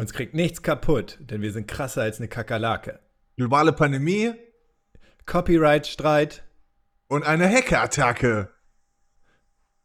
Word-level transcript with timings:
Uns 0.00 0.14
kriegt 0.14 0.32
nichts 0.32 0.62
kaputt, 0.62 1.18
denn 1.20 1.42
wir 1.42 1.52
sind 1.52 1.68
krasser 1.68 2.00
als 2.00 2.16
eine 2.16 2.28
Kakerlake. 2.28 3.00
Globale 3.36 3.70
Pandemie 3.74 4.32
Copyright-Streit. 5.26 6.42
und 7.08 7.22
eine 7.22 7.46
Hackerattacke. 7.46 8.50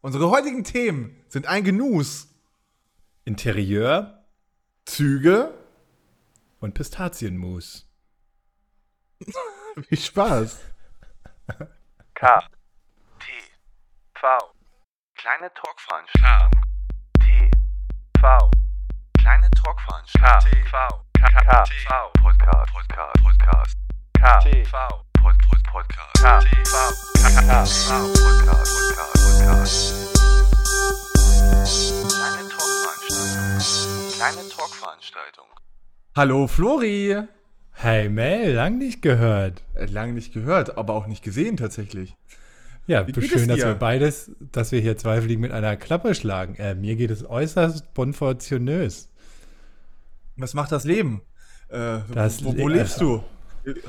Unsere 0.00 0.30
heutigen 0.30 0.64
Themen 0.64 1.22
sind 1.28 1.46
ein 1.46 1.64
Genuss, 1.64 2.34
Interieur 3.26 4.24
Züge, 4.86 5.52
und 6.60 6.72
Pistazienmus. 6.72 7.86
viel 9.86 9.98
Spaß. 9.98 10.62
K. 12.14 12.40
T. 13.18 13.26
V. 14.14 14.26
Kleine 15.14 15.52
Talkveranstaltung. 15.52 16.62
T. 17.20 17.50
V. 18.18 18.65
Kleine 19.66 19.74
Talkveranstaltung. 19.74 20.52
K. 20.62 20.70
V. 20.70 20.76
K. 21.18 21.26
K. 21.26 21.64
V. 21.66 21.90
Podcast. 22.22 22.70
Podcast. 22.72 23.18
Podcast. 23.24 23.74
K. 24.12 24.38
T. 24.38 24.64
V. 24.64 24.76
Pod. 25.20 25.34
Pod. 25.50 25.60
Podcast. 25.72 26.14
K. 26.22 26.38
T. 26.38 26.46
V. 26.64 26.74
K. 27.18 27.24
K. 27.34 27.66
V. 27.66 27.90
Podcast. 28.22 28.70
Podcast. 28.78 29.26
Podcast. 29.26 30.06
Kleine 32.14 32.46
Talkveranstaltung. 32.48 34.12
Kleine 34.14 34.42
Talkveranstaltung. 34.48 35.48
Hallo 36.14 36.46
Flori. 36.46 37.24
Hey 37.72 38.08
Mel, 38.08 38.52
lang 38.54 38.78
nicht 38.78 39.02
gehört. 39.02 39.64
Äh, 39.74 39.86
Lange 39.86 40.12
nicht 40.12 40.32
gehört, 40.32 40.78
aber 40.78 40.94
auch 40.94 41.08
nicht 41.08 41.24
gesehen 41.24 41.56
tatsächlich. 41.56 42.14
Ja, 42.86 43.04
schön, 43.20 43.48
dass 43.48 43.58
wir 43.58 43.74
beides, 43.74 44.30
dass 44.52 44.70
wir 44.70 44.80
hier 44.80 44.96
zwei 44.96 45.20
Fliegen 45.20 45.40
mit 45.40 45.50
einer 45.50 45.76
Klappe 45.76 46.14
schlagen. 46.14 46.54
Äh, 46.54 46.76
mir 46.76 46.94
geht 46.94 47.10
es 47.10 47.28
äußerst 47.28 47.94
bonfortionös. 47.94 49.08
Was 50.36 50.54
macht 50.54 50.72
das 50.72 50.84
Leben? 50.84 51.22
Äh, 51.68 52.00
Das 52.12 52.44
wo, 52.44 52.56
wo 52.56 52.68
Le- 52.68 52.76
lebst 52.78 53.00
du? 53.00 53.22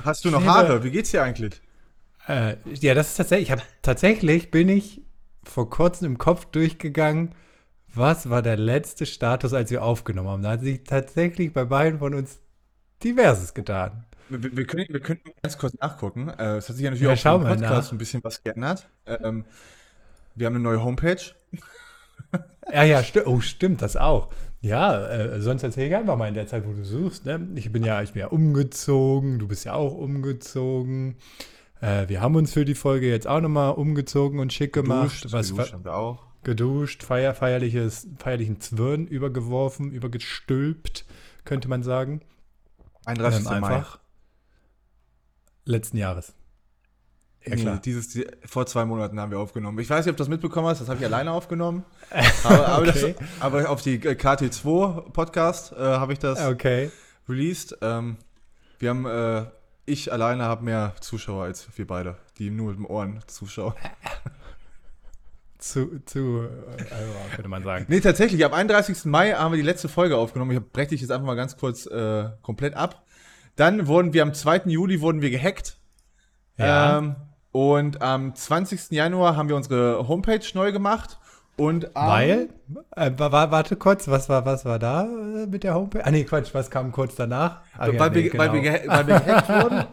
Hast 0.04 0.26
du 0.26 0.32
noch 0.32 0.46
Haare? 0.46 0.84
Wie 0.84 0.92
geht's 0.92 1.12
dir 1.12 1.24
eigentlich? 1.24 1.62
Äh, 2.28 2.58
ja, 2.80 2.94
das 2.94 3.10
ist 3.10 3.16
tatsächlich, 3.18 3.48
ich 3.48 3.52
habe 3.52 3.62
tatsächlich 3.82 4.52
bin 4.52 4.70
ich 4.70 5.02
vor 5.44 5.70
kurzem 5.70 6.08
im 6.08 6.18
Kopf 6.18 6.46
durchgegangen, 6.46 7.36
was 7.94 8.30
war 8.30 8.42
der 8.42 8.58
letzte 8.58 9.06
Status, 9.06 9.54
als 9.54 9.72
wir 9.72 9.84
aufgenommen 9.84 10.28
haben. 10.30 10.42
Da 10.44 10.52
hat 10.52 10.62
sich 10.62 10.84
tatsächlich 10.84 11.54
bei 11.54 11.66
beiden 11.66 12.00
von 12.00 12.14
uns 12.14 12.40
diverses 13.04 13.54
getan. 13.54 14.06
Wir, 14.30 14.58
wir, 14.58 14.66
können, 14.66 14.88
wir 14.90 15.00
könnten 15.00 15.32
ganz 15.42 15.58
kurz 15.58 15.74
nachgucken. 15.80 16.28
Äh, 16.30 16.58
es 16.58 16.68
hat 16.68 16.76
sich 16.76 16.84
ja 16.84 16.92
natürlich 16.92 17.24
Ja, 17.24 17.32
auch 17.32 17.42
im 17.42 17.48
Podcast 17.48 17.88
nach. 17.88 17.92
ein 17.94 17.98
bisschen 17.98 18.24
was 18.24 18.44
geändert. 18.44 18.90
Ähm, 19.06 19.46
wir 20.36 20.48
haben 20.48 20.56
eine 20.56 20.64
neue 20.64 20.84
Homepage. 20.84 21.22
Ja, 22.72 22.84
ja, 22.84 23.02
sti 23.04 23.22
oh, 23.22 23.40
stimmt, 23.40 23.82
das 23.82 23.96
auch. 23.96 24.30
Ja, 24.62 25.08
äh, 25.08 25.42
sonst 25.42 25.64
erzähl 25.64 25.88
ich 25.88 25.96
einfach 25.96 26.18
mal 26.18 26.28
in 26.28 26.34
der 26.34 26.48
Zeit, 26.48 26.66
wo 26.68 26.74
du 26.74 26.84
suchst. 26.84 27.26
Ne? 27.26 27.48
Ich 27.56 27.72
bin 27.72 27.84
ja, 27.84 28.02
ich 28.02 28.14
bin 28.14 28.22
ja 28.22 28.28
umgezogen, 28.28 29.40
du 29.40 29.48
bist 29.48 29.66
ja 29.66 29.74
auch 29.74 29.94
umgezogen. 29.94 31.16
Äh, 31.80 32.10
wir 32.10 32.22
haben 32.22 32.36
uns 32.36 32.54
für 32.54 32.66
die 32.66 32.76
Folge 32.76 33.10
jetzt 33.10 33.28
auch 33.28 33.40
nochmal 33.40 33.74
umgezogen 33.74 34.40
und 34.40 34.52
schick 34.52 34.74
gemacht. 34.74 35.22
Geduscht, 35.22 35.34
was 35.34 35.50
geduscht 35.50 35.74
haben 35.74 35.86
wir 35.86 35.96
auch. 35.96 36.24
geduscht, 36.44 37.04
feier, 37.04 37.36
feierliches, 37.36 38.08
feierlichen 38.18 38.60
Zwirn 38.60 39.06
übergeworfen, 39.06 39.92
übergestülpt, 39.92 41.06
könnte 41.46 41.68
man 41.68 41.84
sagen. 41.84 42.22
31. 43.06 43.40
Ähm, 43.40 43.62
Mai. 43.62 43.68
einfach 43.68 44.00
letzten 45.66 45.98
Jahres. 45.98 46.34
Ja, 47.48 47.56
Nee, 47.56 47.62
klar. 47.62 47.80
dieses, 47.84 48.10
die, 48.10 48.28
vor 48.46 48.66
zwei 48.66 48.86
Monaten 48.86 49.20
haben 49.20 49.32
wir 49.32 49.40
aufgenommen. 49.40 49.80
Ich 49.80 49.90
weiß 49.90 50.06
nicht, 50.06 50.12
ob 50.12 50.18
du 50.18 50.22
das 50.24 50.30
mitbekommen 50.30 50.68
hast, 50.68 50.82
das 50.82 50.90
habe 50.90 51.00
ich 51.00 51.06
alleine 51.06 51.32
aufgenommen. 51.32 51.84
Aber, 52.44 52.68
aber, 52.68 52.88
Okay. 52.90 53.16
das, 53.18 53.28
aber 53.40 53.70
auf 53.70 53.82
die 53.82 53.96
äh, 53.96 54.14
KT2 54.14 55.12
Podcast 55.12 55.72
äh, 55.74 55.78
habe 55.78 56.14
ich 56.14 56.20
das 56.20 56.40
Okay. 56.46 56.92
released. 57.30 57.78
Ähm, 57.82 58.18
wir 58.80 58.90
haben, 58.90 59.06
äh, 59.06 59.46
ich 59.86 60.12
alleine 60.12 60.44
habe 60.44 60.64
mehr 60.66 60.94
Zuschauer 61.00 61.46
als 61.46 61.68
wir 61.76 61.88
beide, 61.88 62.18
die 62.38 62.50
nur 62.50 62.70
mit 62.72 62.80
den 62.80 62.86
Ohren 62.86 63.20
zuschauen. 63.28 63.74
Zu, 65.60 66.00
zu 66.06 66.44
äh, 66.44 66.94
also, 66.94 67.14
könnte 67.34 67.50
man 67.50 67.64
sagen. 67.64 67.86
Nee, 67.90 68.00
tatsächlich, 68.00 68.46
am 68.46 68.54
31. 68.54 69.06
Mai 69.06 69.32
haben 69.34 69.52
wir 69.52 69.58
die 69.58 69.64
letzte 69.66 69.90
Folge 69.90 70.16
aufgenommen. 70.16 70.52
Ich 70.52 70.60
breche 70.72 70.90
dich 70.90 71.02
jetzt 71.02 71.10
einfach 71.10 71.26
mal 71.26 71.36
ganz 71.36 71.58
kurz 71.58 71.88
äh, 71.88 72.26
komplett 72.44 72.76
ab. 72.76 73.04
Dann 73.56 73.88
wurden 73.88 74.14
wir 74.14 74.22
am 74.22 74.36
2. 74.36 74.64
Juli 74.66 75.02
wurden 75.02 75.22
wir 75.22 75.32
gehackt. 75.32 75.78
Ja. 76.58 77.00
Ähm, 77.00 77.16
und 77.58 78.02
am 78.04 78.36
20. 78.36 78.92
Januar 78.92 79.36
haben 79.36 79.50
wir 79.50 79.56
unsere 79.56 80.08
Homepage 80.08 80.42
neu 80.54 80.72
gemacht. 80.72 81.18
Und 81.60 81.90
Weil? 81.96 82.50
Äh, 82.96 83.12
wa- 83.18 83.32
wa- 83.32 83.50
warte 83.50 83.76
kurz, 83.78 84.08
was 84.08 84.30
war, 84.30 84.46
was 84.46 84.64
war 84.64 84.78
da 84.78 85.06
äh, 85.06 85.48
mit 85.48 85.64
der 85.64 85.74
Homepage? 85.74 86.06
Ah, 86.06 86.12
nee, 86.12 86.24
Quatsch, 86.24 86.54
was 86.54 86.70
kam 86.70 86.92
kurz 86.92 87.16
danach? 87.16 87.62
Ja, 87.80 87.98
weil, 88.00 88.10
nee, 88.12 88.32
wir, 88.32 88.38
weil, 88.38 88.54
wir, 88.54 88.62
genau. 88.62 88.94
weil 88.94 89.08
wir 89.08 89.20
gehackt 89.22 89.50
wurden. 89.64 89.86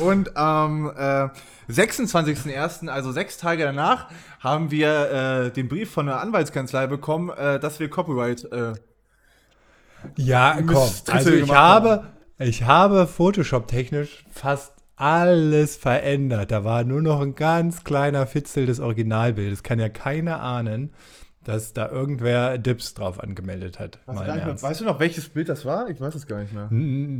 Und 0.00 0.36
am 0.36 0.90
äh, 0.96 1.28
26.01., 1.70 2.88
also 2.88 3.12
sechs 3.12 3.38
Tage 3.38 3.62
danach, 3.62 4.08
haben 4.40 4.72
wir 4.72 5.10
äh, 5.46 5.50
den 5.52 5.68
Brief 5.68 5.92
von 5.92 6.06
der 6.06 6.20
Anwaltskanzlei 6.20 6.88
bekommen, 6.88 7.30
äh, 7.30 7.60
dass 7.60 7.78
wir 7.78 7.88
Copyright. 7.88 8.44
Äh, 8.50 8.72
Ja, 10.16 10.56
komm. 10.66 10.88
Also 11.12 11.30
ich 11.30 11.52
habe, 11.52 12.04
ich 12.40 12.64
habe 12.64 13.06
Photoshop-technisch 13.06 14.24
fast 14.32 14.72
alles 14.96 15.76
verändert. 15.76 16.50
Da 16.50 16.64
war 16.64 16.84
nur 16.84 17.02
noch 17.02 17.20
ein 17.20 17.34
ganz 17.34 17.84
kleiner 17.84 18.26
Fitzel 18.26 18.66
des 18.66 18.80
Originalbildes. 18.80 19.62
Kann 19.62 19.78
ja 19.78 19.88
keiner 19.88 20.40
ahnen, 20.40 20.92
dass 21.44 21.72
da 21.72 21.88
irgendwer 21.90 22.58
Dips 22.58 22.94
drauf 22.94 23.20
angemeldet 23.22 23.78
hat. 23.78 23.98
Weißt, 24.06 24.26
Mal 24.26 24.62
weißt 24.62 24.80
du 24.80 24.84
noch, 24.84 24.98
welches 24.98 25.28
Bild 25.28 25.48
das 25.48 25.64
war? 25.64 25.88
Ich 25.90 26.00
weiß 26.00 26.14
es 26.14 26.26
gar 26.26 26.40
nicht 26.40 26.52
mehr. 26.52 26.68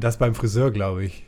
Das 0.01 0.17
beim 0.17 0.35
Friseur, 0.35 0.71
glaube 0.71 1.05
ich. 1.05 1.25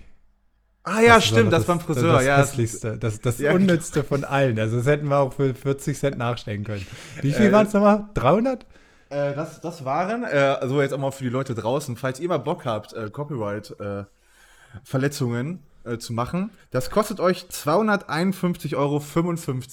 Ah 0.84 1.00
ja, 1.00 1.16
Das 1.16 1.26
stimmt, 1.26 1.48
aber 1.48 1.56
das, 1.58 1.64
beim 1.66 1.80
Friseur. 1.80 2.14
Das, 2.14 2.24
ja, 2.24 2.36
das 2.38 2.46
das- 2.46 2.50
hässlichste, 2.52 2.98
das, 2.98 3.20
das 3.20 3.38
Ja, 3.38 3.52
unnützste 3.52 4.02
von 4.04 4.24
allen. 4.24 4.58
Also 4.58 4.78
das 4.78 4.86
hätten 4.86 5.08
wir 5.08 5.18
auch 5.18 5.34
für 5.34 5.54
40 5.54 5.98
Cent 5.98 6.16
nachstellen 6.16 6.64
können. 6.64 6.86
Wie 7.20 7.32
viel 7.32 7.46
Äh, 7.46 7.52
waren 7.52 7.66
es 7.66 7.74
nochmal? 7.74 8.06
300? 8.14 8.64
Äh, 9.10 9.34
das, 9.34 9.60
das 9.60 9.84
waren, 9.84 10.24
äh, 10.24 10.56
also 10.60 10.80
jetzt 10.80 10.94
auch 10.94 10.98
mal 10.98 11.10
für 11.10 11.24
die 11.24 11.30
Leute 11.30 11.54
draußen, 11.54 11.96
falls 11.96 12.20
ihr 12.20 12.28
mal 12.28 12.38
Bock 12.38 12.64
habt, 12.64 12.94
äh, 12.94 13.10
Copyright-Verletzungen 13.10 15.58
äh, 15.84 15.98
zu 15.98 16.12
machen, 16.12 16.50
das 16.70 16.90
kostet 16.90 17.20
euch 17.20 17.46
251,55 17.50 18.76
Euro. 18.76 19.02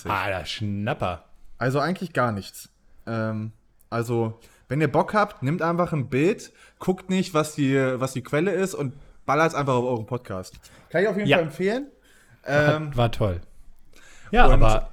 Ah, 0.05 0.27
der 0.27 0.45
Schnapper. 0.45 1.23
Also 1.57 1.79
eigentlich 1.79 2.13
gar 2.13 2.31
nichts. 2.31 2.69
Ähm, 3.07 3.51
also, 3.89 4.39
wenn 4.67 4.81
ihr 4.81 4.91
Bock 4.91 5.13
habt, 5.13 5.43
nehmt 5.43 5.61
einfach 5.61 5.93
ein 5.93 6.09
Bild, 6.09 6.51
guckt 6.79 7.09
nicht, 7.09 7.33
was 7.33 7.55
die, 7.55 7.75
was 7.99 8.13
die 8.13 8.21
Quelle 8.23 8.51
ist 8.51 8.73
und 8.73 8.93
ballert 9.25 9.49
es 9.49 9.55
einfach 9.55 9.73
auf 9.73 9.85
euren 9.85 10.05
Podcast. 10.05 10.59
Kann 10.89 11.01
ich 11.03 11.07
auf 11.07 11.15
jeden 11.17 11.27
Ja. 11.27 11.37
Fall 11.37 11.45
empfehlen. 11.47 11.87
Ähm, 12.45 12.95
War 12.95 13.11
toll. 13.11 13.41
Ja, 14.31 14.47
aber 14.47 14.89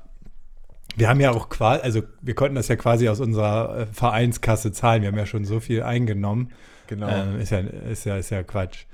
wir 0.97 1.09
haben 1.09 1.21
ja 1.21 1.31
auch 1.33 1.49
quasi, 1.49 1.83
also 1.83 2.03
wir 2.21 2.34
konnten 2.34 2.55
das 2.55 2.69
ja 2.69 2.77
quasi 2.77 3.09
aus 3.09 3.21
unserer 3.21 3.79
äh, 3.81 3.87
Vereinskasse 3.87 4.73
zahlen. 4.73 5.03
Wir 5.03 5.09
haben 5.09 5.19
ja 5.19 5.27
schon 5.27 5.44
so 5.44 5.59
viel 5.61 5.83
eingenommen. 5.83 6.53
genau. 6.87 7.09
Ähm, 7.09 7.41
ist, 7.41 7.50
ja, 7.50 7.59
ist, 7.59 8.05
ja, 8.05 8.17
ist 8.17 8.31
ja 8.31 8.43
Quatsch. 8.43 8.84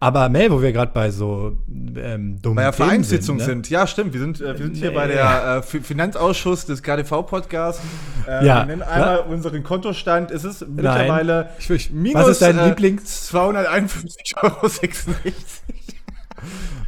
Aber 0.00 0.28
Mel, 0.28 0.50
wo 0.50 0.60
wir 0.60 0.72
gerade 0.72 0.92
bei 0.92 1.10
so 1.10 1.56
ähm, 1.68 2.40
dummen 2.42 2.56
bei 2.56 2.62
der 2.64 2.72
Themen 2.72 2.88
Vereinssitzung 2.88 3.38
sind, 3.38 3.46
sind, 3.46 3.70
ne? 3.70 3.74
ja, 3.76 3.86
stimmt. 3.86 4.12
Wir 4.12 4.20
sind, 4.20 4.40
äh, 4.40 4.58
wir 4.58 4.64
sind 4.66 4.76
hier 4.76 4.90
Nee. 4.90 4.94
bei 4.94 5.06
der 5.06 5.56
äh, 5.58 5.62
Fi- 5.62 5.80
Finanzausschuss 5.80 6.66
des 6.66 6.82
KDV-Podcasts. 6.82 7.80
Äh, 8.26 8.44
Ja. 8.46 8.58
Wir 8.60 8.66
nennen 8.66 8.82
einmal 8.82 9.20
unseren 9.20 9.62
Kontostand. 9.62 10.30
Es 10.30 10.44
ist 10.44 10.66
mittlerweile 10.68 11.50
Ich, 11.58 11.70
ich, 11.70 11.90
minus 11.90 12.22
was 12.22 12.28
ist 12.30 12.42
dein 12.42 12.58
äh, 12.58 12.68
Lieblings, 12.68 13.32
251,66 13.32 14.36
Euro. 14.42 14.68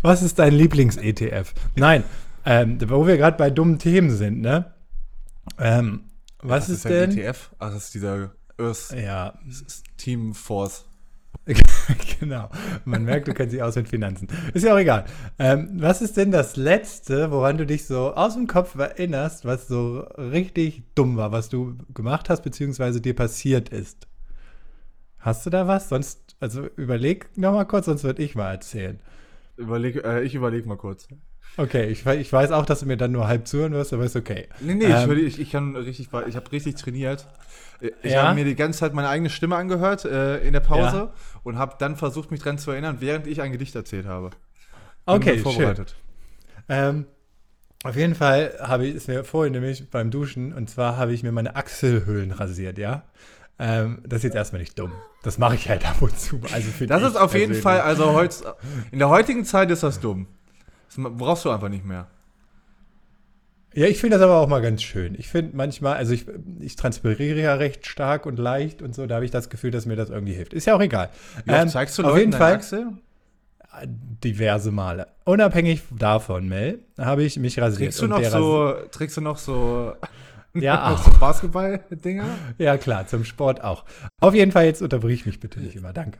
was 0.03 0.23
ist 0.23 0.39
dein 0.39 0.53
Lieblings-ETF? 0.55 1.53
Nein, 1.77 2.05
ähm, 2.45 2.79
wo 2.89 3.07
wir 3.07 3.17
gerade 3.17 3.37
bei 3.37 3.51
dummen 3.51 3.79
Themen 3.79 4.11
sind, 4.11 4.41
ne? 4.41 4.73
Ähm, 5.59 6.05
was, 6.43 6.69
ist, 6.69 6.85
denn? 6.85 7.17
ETF? 7.17 7.51
Ach, 7.59 7.73
das 7.73 7.85
ist 7.85 7.95
dieser 7.95 8.31
Earth 8.59 8.95
Ja, 8.97 9.35
Team 9.97 10.35
Force. 10.35 10.86
genau. 12.21 12.49
Man 12.85 13.05
merkt, 13.05 13.29
du 13.29 13.35
kennst 13.35 13.55
dich 13.55 13.63
aus 13.63 13.77
mit 13.77 13.89
Finanzen. 13.89 14.29
Ist 14.53 14.65
ja 14.65 14.75
auch 14.75 14.79
egal. 14.79 15.05
Ähm, 15.39 15.71
was 15.75 16.03
ist 16.03 16.17
denn 16.17 16.33
das 16.33 16.57
Letzte, 16.57 17.31
woran 17.31 17.57
du 17.57 17.67
dich 17.67 17.87
so 17.87 18.15
aus 18.15 18.35
dem 18.35 18.47
Kopf 18.47 18.75
erinnerst, 18.75 19.45
was 19.45 19.69
so 19.69 20.01
richtig 20.19 20.83
dumm 20.95 21.17
war, 21.17 21.33
was 21.33 21.49
du 21.49 21.77
gemacht 21.95 22.29
hast, 22.31 22.43
beziehungsweise 22.43 23.01
dir 23.01 23.15
passiert 23.15 23.69
ist? 23.69 24.09
Hast 25.19 25.47
du 25.47 25.51
da 25.51 25.67
was? 25.69 25.89
Sonst, 25.89 26.37
also 26.41 26.67
überleg 26.77 27.37
noch 27.37 27.53
mal 27.53 27.65
kurz, 27.65 27.87
sonst 27.87 28.05
würde 28.05 28.23
ich 28.23 28.35
mal 28.35 28.51
erzählen. 28.51 29.01
Überleg, 29.57 30.05
äh, 30.05 30.23
ich 30.23 30.35
überlege 30.35 30.69
mal 30.69 30.77
kurz. 30.77 31.09
Okay, 31.59 31.87
ich, 31.87 32.05
ich 32.05 32.33
weiß 32.33 32.51
auch, 32.51 32.67
dass 32.67 32.81
du 32.81 32.87
mir 32.87 32.99
dann 32.99 33.13
nur 33.13 33.29
halb 33.29 33.49
zuhören 33.49 33.73
wirst, 33.73 33.93
aber 33.95 34.05
ist 34.05 34.17
okay. 34.17 34.49
Nee, 34.61 34.75
nee, 34.75 34.85
Ähm, 34.85 35.11
ich, 35.13 35.25
ich, 35.27 35.41
ich 35.41 35.51
kann 35.51 35.75
richtig, 35.75 36.09
ich 36.29 36.37
habe 36.37 36.53
richtig 36.53 36.75
trainiert. 36.77 37.27
Ich 38.03 38.13
Ja? 38.13 38.25
habe 38.25 38.35
mir 38.35 38.45
die 38.45 38.57
ganze 38.57 38.81
Zeit 38.81 38.95
meine 38.95 39.09
eigene 39.09 39.31
Stimme 39.31 39.57
angehört 39.57 40.05
äh, 40.05 40.39
in 40.39 40.53
der 40.53 40.61
Pause 40.61 40.97
Ja. 40.97 41.13
und 41.45 41.57
habe 41.59 41.77
dann 41.79 41.97
versucht, 41.97 42.31
mich 42.31 42.41
dran 42.41 42.59
zu 42.59 42.71
erinnern, 42.71 42.97
während 43.01 43.27
ich 43.27 43.41
ein 43.41 43.53
Gedicht 43.53 43.75
erzählt 43.75 44.07
habe. 44.07 44.31
Bin 44.31 45.17
Okay, 45.17 45.39
gut 45.39 45.53
schön. 45.53 45.77
Ähm, 46.69 47.07
auf 47.85 47.97
jeden 47.97 48.15
Fall 48.15 48.55
habe 48.61 48.87
ich 48.87 48.97
es 48.97 49.09
mir 49.09 49.25
vorhin 49.25 49.53
nämlich 49.53 49.91
beim 49.91 50.11
Duschen 50.11 50.53
und 50.53 50.69
zwar 50.71 50.97
habe 50.97 51.13
ich 51.13 51.23
mir 51.23 51.33
meine 51.33 51.57
Achselhöhlen 51.57 52.33
rasiert, 52.33 52.79
ja. 52.79 53.05
Ähm, 53.59 54.03
das 54.07 54.19
ist 54.19 54.25
jetzt 54.25 54.35
erstmal 54.35 54.61
nicht 54.61 54.79
dumm. 54.79 54.93
Das 55.23 55.39
mache 55.39 55.55
ich 55.55 55.69
halt 55.69 55.87
ab 55.89 56.03
und 56.03 56.19
zu. 56.19 56.41
Also 56.53 56.69
Das 56.87 57.03
ist 57.03 57.17
auf 57.17 57.35
jeden. 57.35 57.55
Fall, 57.55 57.81
also 57.81 58.13
heutz, 58.13 58.45
in 58.91 58.99
der 58.99 59.09
heutigen 59.09 59.45
Zeit 59.45 59.71
ist 59.71 59.83
das 59.83 60.01
dumm. 60.01 60.27
Das 60.89 60.97
brauchst 61.17 61.45
du 61.45 61.51
einfach 61.51 61.69
nicht 61.69 61.85
mehr. 61.85 62.07
Ja, 63.75 63.87
ich 63.87 64.01
finde 64.01 64.17
das 64.17 64.25
aber 64.25 64.37
auch 64.37 64.49
mal 64.49 64.63
ganz 64.63 64.83
schön. 64.83 65.15
Ich 65.19 65.29
finde 65.29 65.55
manchmal, 65.55 65.97
also 65.97 66.15
ich, 66.15 66.25
ich 66.61 66.77
transpiriere 66.77 67.41
ja 67.41 67.55
recht 67.55 67.87
stark 67.87 68.25
und 68.25 68.39
leicht 68.39 68.81
und 68.81 68.95
so, 68.95 69.07
da 69.07 69.17
habe 69.17 69.27
ich 69.27 69.31
das 69.31 69.51
Gefühl, 69.51 69.71
dass 69.71 69.85
mir 69.85 69.97
das 69.97 70.09
irgendwie 70.09 70.33
hilft. 70.33 70.55
Ist 70.55 70.67
ja 70.67 70.75
auch 70.75 70.81
egal. 70.81 71.11
Oft 71.37 71.45
Ähm, 71.47 71.69
zeigst 71.69 71.99
du 71.99 72.03
auf 72.03 72.09
Leuten 72.09 72.19
jeden 72.21 72.31
deine 72.33 72.43
Fall 72.45 72.55
Achsel? 72.55 72.87
diverse 74.25 74.71
Male. 74.71 75.09
Unabhängig 75.25 75.83
davon, 75.91 76.49
Mel, 76.49 76.79
habe 76.99 77.23
ich 77.25 77.39
mich 77.39 77.59
rasiert. 77.61 77.93
Trägst 77.93 78.01
du 78.01 78.07
noch 78.07 78.25
so, 78.25 78.75
trägst 78.91 79.17
du 79.19 79.21
noch 79.21 79.37
so, 79.37 79.93
Ja, 80.61 80.93
auch. 80.95 80.99
so 81.05 81.11
Basketball-Dinger? 81.19 82.25
Ja, 82.59 82.77
klar, 82.77 83.07
zum 83.07 83.25
Sport 83.25 83.63
auch. 83.63 83.85
Auf 84.21 84.35
jeden 84.35 84.53
Fall, 84.53 84.65
jetzt 84.67 84.83
unterbrich 84.83 85.27
mich 85.27 85.41
bitte 85.41 85.61
nicht 85.61 85.77
immer, 85.77 85.93
danke. 85.93 86.19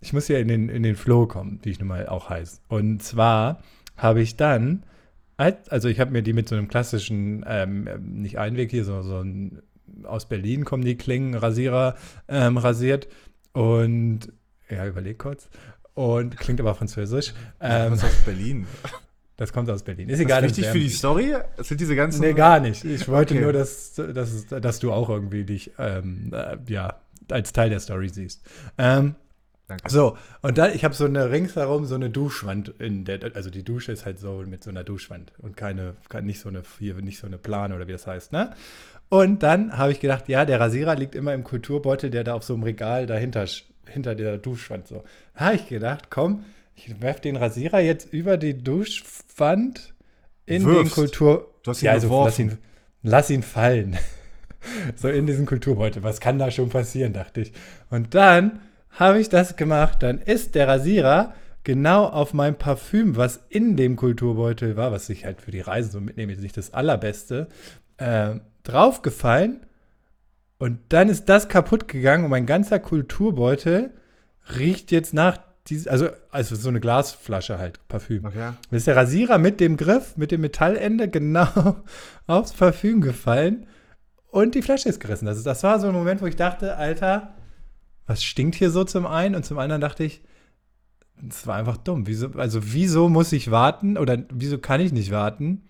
Ich 0.00 0.12
muss 0.12 0.28
ja 0.28 0.38
in 0.38 0.48
den, 0.48 0.68
in 0.68 0.82
den 0.82 0.94
Flow 0.96 1.26
kommen, 1.26 1.58
wie 1.62 1.70
ich 1.70 1.78
nun 1.78 1.88
mal 1.88 2.06
auch 2.08 2.28
heiße. 2.30 2.60
Und 2.68 3.02
zwar 3.02 3.62
habe 3.96 4.20
ich 4.20 4.36
dann, 4.36 4.84
als- 5.36 5.68
also 5.70 5.88
ich 5.88 6.00
habe 6.00 6.10
mir 6.10 6.22
die 6.22 6.32
mit 6.34 6.48
so 6.48 6.54
einem 6.54 6.68
klassischen, 6.68 7.44
ähm, 7.48 7.88
nicht 8.00 8.38
Einweg 8.38 8.70
hier, 8.70 8.84
so, 8.84 9.02
so 9.02 9.20
ein, 9.20 9.62
aus 10.04 10.28
Berlin 10.28 10.64
kommen 10.64 10.84
die 10.84 10.96
Klingen, 10.96 11.34
Rasierer 11.34 11.96
ähm, 12.28 12.56
rasiert. 12.58 13.08
Und, 13.52 14.32
ja, 14.68 14.86
überleg 14.86 15.18
kurz. 15.18 15.48
Und 15.94 16.36
klingt 16.36 16.60
aber 16.60 16.74
französisch. 16.74 17.32
Ähm, 17.60 17.92
Was 17.92 18.04
aus 18.04 18.14
Berlin? 18.26 18.66
Das 19.36 19.52
kommt 19.52 19.68
aus 19.70 19.82
Berlin. 19.82 20.08
Ist 20.08 20.14
Ist 20.14 20.20
egal. 20.24 20.42
das 20.42 20.50
wichtig 20.50 20.66
für 20.72 20.78
die 20.78 20.88
Story? 20.88 21.34
Sind 21.58 21.80
diese 21.80 21.94
ganzen. 21.96 22.20
Nee, 22.22 22.32
gar 22.32 22.60
nicht. 22.60 22.84
Ich 22.84 23.06
wollte 23.08 23.34
Okay. 23.34 23.42
nur, 23.42 23.52
dass, 23.52 23.94
dass, 23.94 24.46
dass 24.46 24.78
du 24.78 24.92
auch 24.92 25.08
irgendwie 25.10 25.44
dich 25.44 25.72
ähm, 25.78 26.32
äh, 26.34 26.56
ja, 26.68 26.94
als 27.30 27.52
Teil 27.52 27.70
der 27.70 27.80
Story 27.80 28.08
siehst. 28.08 28.42
Ähm, 28.78 29.14
Danke. 29.68 29.90
so, 29.90 30.16
und 30.42 30.58
dann, 30.58 30.72
ich 30.74 30.84
habe 30.84 30.94
so 30.94 31.04
eine 31.06 31.30
ringsherum 31.32 31.86
so 31.86 31.96
eine 31.96 32.08
Duschwand 32.08 32.68
in 32.78 33.04
der, 33.04 33.18
also 33.34 33.50
die 33.50 33.64
Dusche 33.64 33.90
ist 33.90 34.06
halt 34.06 34.20
so 34.20 34.44
mit 34.46 34.62
so 34.62 34.70
einer 34.70 34.84
Duschwand 34.84 35.32
und 35.38 35.56
keine, 35.56 35.94
kein- 36.08 36.24
nicht 36.24 36.38
so 36.40 36.48
eine, 36.48 36.62
hier, 36.78 36.94
nicht 36.94 37.18
so 37.18 37.26
eine 37.26 37.36
Plane 37.36 37.74
oder 37.74 37.88
wie 37.88 37.92
das 37.92 38.06
heißt, 38.06 38.32
ne? 38.32 38.52
Und 39.08 39.42
dann 39.42 39.76
habe 39.76 39.90
ich 39.92 39.98
gedacht, 40.00 40.28
ja, 40.28 40.44
der 40.44 40.58
Rasierer 40.60 40.94
liegt 40.94 41.14
immer 41.16 41.34
im 41.34 41.42
Kulturbeutel, 41.44 42.10
der 42.10 42.22
da 42.24 42.34
auf 42.34 42.42
so 42.44 42.54
einem 42.54 42.62
Regal 42.62 43.06
dahinter, 43.06 43.44
hinter 43.88 44.14
der 44.14 44.38
Duschwand 44.38 44.86
so. 44.88 45.04
Da 45.34 45.46
habe 45.46 45.56
ich 45.56 45.68
gedacht, 45.68 46.10
komm, 46.10 46.44
ich 46.76 47.00
werfe 47.00 47.22
den 47.22 47.36
Rasierer 47.36 47.80
jetzt 47.80 48.12
über 48.12 48.36
die 48.36 48.62
Duschwand 48.62 49.94
in 50.44 50.62
den 50.62 50.70
Wirfst. 50.70 50.94
Kultur. 50.94 51.54
Du 51.62 51.70
hast 51.70 51.82
ihn 51.82 51.86
ja, 51.86 51.92
also 51.92 52.08
geworfen. 52.08 52.26
lass 52.26 52.38
ihn, 52.38 52.58
lass 53.02 53.30
ihn 53.30 53.42
fallen. 53.42 53.98
so 54.96 55.08
in 55.08 55.26
diesen 55.26 55.46
Kulturbeutel. 55.46 56.02
Was 56.02 56.20
kann 56.20 56.38
da 56.38 56.50
schon 56.50 56.68
passieren, 56.68 57.12
dachte 57.12 57.40
ich. 57.40 57.52
Und 57.90 58.14
dann 58.14 58.60
habe 58.90 59.20
ich 59.20 59.28
das 59.28 59.56
gemacht. 59.56 60.02
Dann 60.02 60.18
ist 60.18 60.54
der 60.54 60.68
Rasierer 60.68 61.34
genau 61.64 62.06
auf 62.06 62.34
mein 62.34 62.56
Parfüm, 62.56 63.16
was 63.16 63.40
in 63.48 63.76
dem 63.76 63.96
Kulturbeutel 63.96 64.76
war, 64.76 64.92
was 64.92 65.08
ich 65.08 65.24
halt 65.24 65.40
für 65.40 65.50
die 65.50 65.60
Reise 65.60 65.90
so 65.90 66.00
mitnehme, 66.00 66.32
ist 66.32 66.42
nicht 66.42 66.56
das 66.56 66.72
allerbeste, 66.72 67.48
äh, 67.96 68.36
draufgefallen. 68.62 69.66
Und 70.58 70.78
dann 70.90 71.08
ist 71.08 71.28
das 71.28 71.48
kaputt 71.48 71.88
gegangen 71.88 72.24
und 72.24 72.30
mein 72.30 72.46
ganzer 72.46 72.78
Kulturbeutel 72.78 73.90
riecht 74.56 74.92
jetzt 74.92 75.12
nach 75.12 75.38
dieses, 75.68 75.86
also, 75.88 76.08
also 76.30 76.54
so 76.56 76.68
eine 76.68 76.80
Glasflasche 76.80 77.58
halt, 77.58 77.80
Parfüm. 77.88 78.24
Okay. 78.24 78.38
Dann 78.70 78.76
ist 78.76 78.86
der 78.86 78.96
Rasierer 78.96 79.38
mit 79.38 79.60
dem 79.60 79.76
Griff, 79.76 80.16
mit 80.16 80.30
dem 80.30 80.40
Metallende 80.40 81.08
genau 81.08 81.76
aufs 82.26 82.52
Parfüm 82.52 83.00
gefallen 83.00 83.66
und 84.28 84.54
die 84.54 84.62
Flasche 84.62 84.88
ist 84.88 85.00
gerissen. 85.00 85.26
Das, 85.26 85.38
ist, 85.38 85.46
das 85.46 85.62
war 85.62 85.80
so 85.80 85.88
ein 85.88 85.94
Moment, 85.94 86.20
wo 86.22 86.26
ich 86.26 86.36
dachte, 86.36 86.76
Alter, 86.76 87.34
was 88.06 88.22
stinkt 88.22 88.54
hier 88.56 88.70
so 88.70 88.84
zum 88.84 89.06
einen? 89.06 89.34
Und 89.34 89.44
zum 89.44 89.58
anderen 89.58 89.80
dachte 89.80 90.04
ich, 90.04 90.22
das 91.20 91.46
war 91.46 91.56
einfach 91.56 91.78
dumm. 91.78 92.06
Wieso, 92.06 92.28
also 92.36 92.60
wieso 92.62 93.08
muss 93.08 93.32
ich 93.32 93.50
warten 93.50 93.96
oder 93.96 94.18
wieso 94.32 94.58
kann 94.58 94.80
ich 94.80 94.92
nicht 94.92 95.10
warten, 95.10 95.62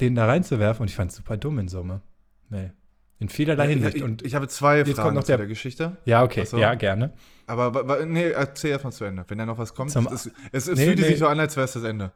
den 0.00 0.14
da 0.14 0.26
reinzuwerfen? 0.26 0.82
Und 0.82 0.88
ich 0.90 0.94
fand 0.96 1.10
es 1.10 1.16
super 1.16 1.36
dumm 1.36 1.58
in 1.58 1.68
Summe. 1.68 2.00
Nee. 2.48 2.70
In 3.18 3.28
vielerlei 3.28 3.64
Ich, 3.66 3.70
Hinsicht. 3.72 3.96
ich, 3.96 4.02
Und 4.04 4.22
ich 4.22 4.36
habe 4.36 4.46
zwei 4.46 4.78
jetzt 4.78 4.90
Fragen 4.92 5.02
kommt 5.02 5.14
noch 5.16 5.24
zu 5.24 5.32
der- 5.32 5.38
der 5.38 5.46
Geschichte. 5.48 5.96
ja, 6.04 6.22
okay, 6.22 6.44
so. 6.44 6.56
ja, 6.56 6.74
gerne. 6.74 7.12
Aber 7.48 8.04
nee, 8.06 8.30
erzähl 8.30 8.70
erstmal 8.70 8.92
zu 8.92 9.04
Ende. 9.04 9.24
Wenn 9.28 9.38
da 9.38 9.46
noch 9.46 9.58
was 9.58 9.74
kommt. 9.74 9.90
Zum- 9.90 10.06
es 10.08 10.30
es, 10.52 10.68
es 10.68 10.78
Nee, 10.78 10.86
fühlte 10.86 11.02
nee. 11.02 11.08
sich 11.08 11.18
so 11.18 11.26
an, 11.26 11.40
als 11.40 11.56
wäre 11.56 11.64
es 11.64 11.72
das 11.72 11.82
Ende. 11.84 12.12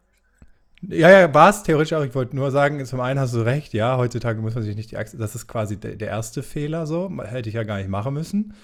Ja, 0.82 1.10
ja, 1.10 1.32
war 1.32 1.48
es 1.50 1.62
theoretisch 1.62 1.92
auch. 1.92 2.02
Ich 2.04 2.14
wollte 2.14 2.34
nur 2.34 2.50
sagen, 2.50 2.84
zum 2.86 3.00
einen 3.00 3.20
hast 3.20 3.34
du 3.34 3.40
recht, 3.40 3.72
ja, 3.72 3.96
heutzutage 3.96 4.40
muss 4.40 4.54
man 4.56 4.64
sich 4.64 4.74
nicht 4.74 4.90
die 4.90 4.96
Achse, 4.98 5.16
das 5.16 5.34
ist 5.36 5.46
quasi 5.46 5.76
der, 5.78 5.94
der 5.94 6.08
erste 6.08 6.42
Fehler 6.42 6.86
so, 6.86 7.08
hätte 7.22 7.48
ich 7.48 7.54
ja 7.54 7.62
gar 7.62 7.76
nicht 7.78 7.88
machen 7.88 8.14
müssen. 8.14 8.54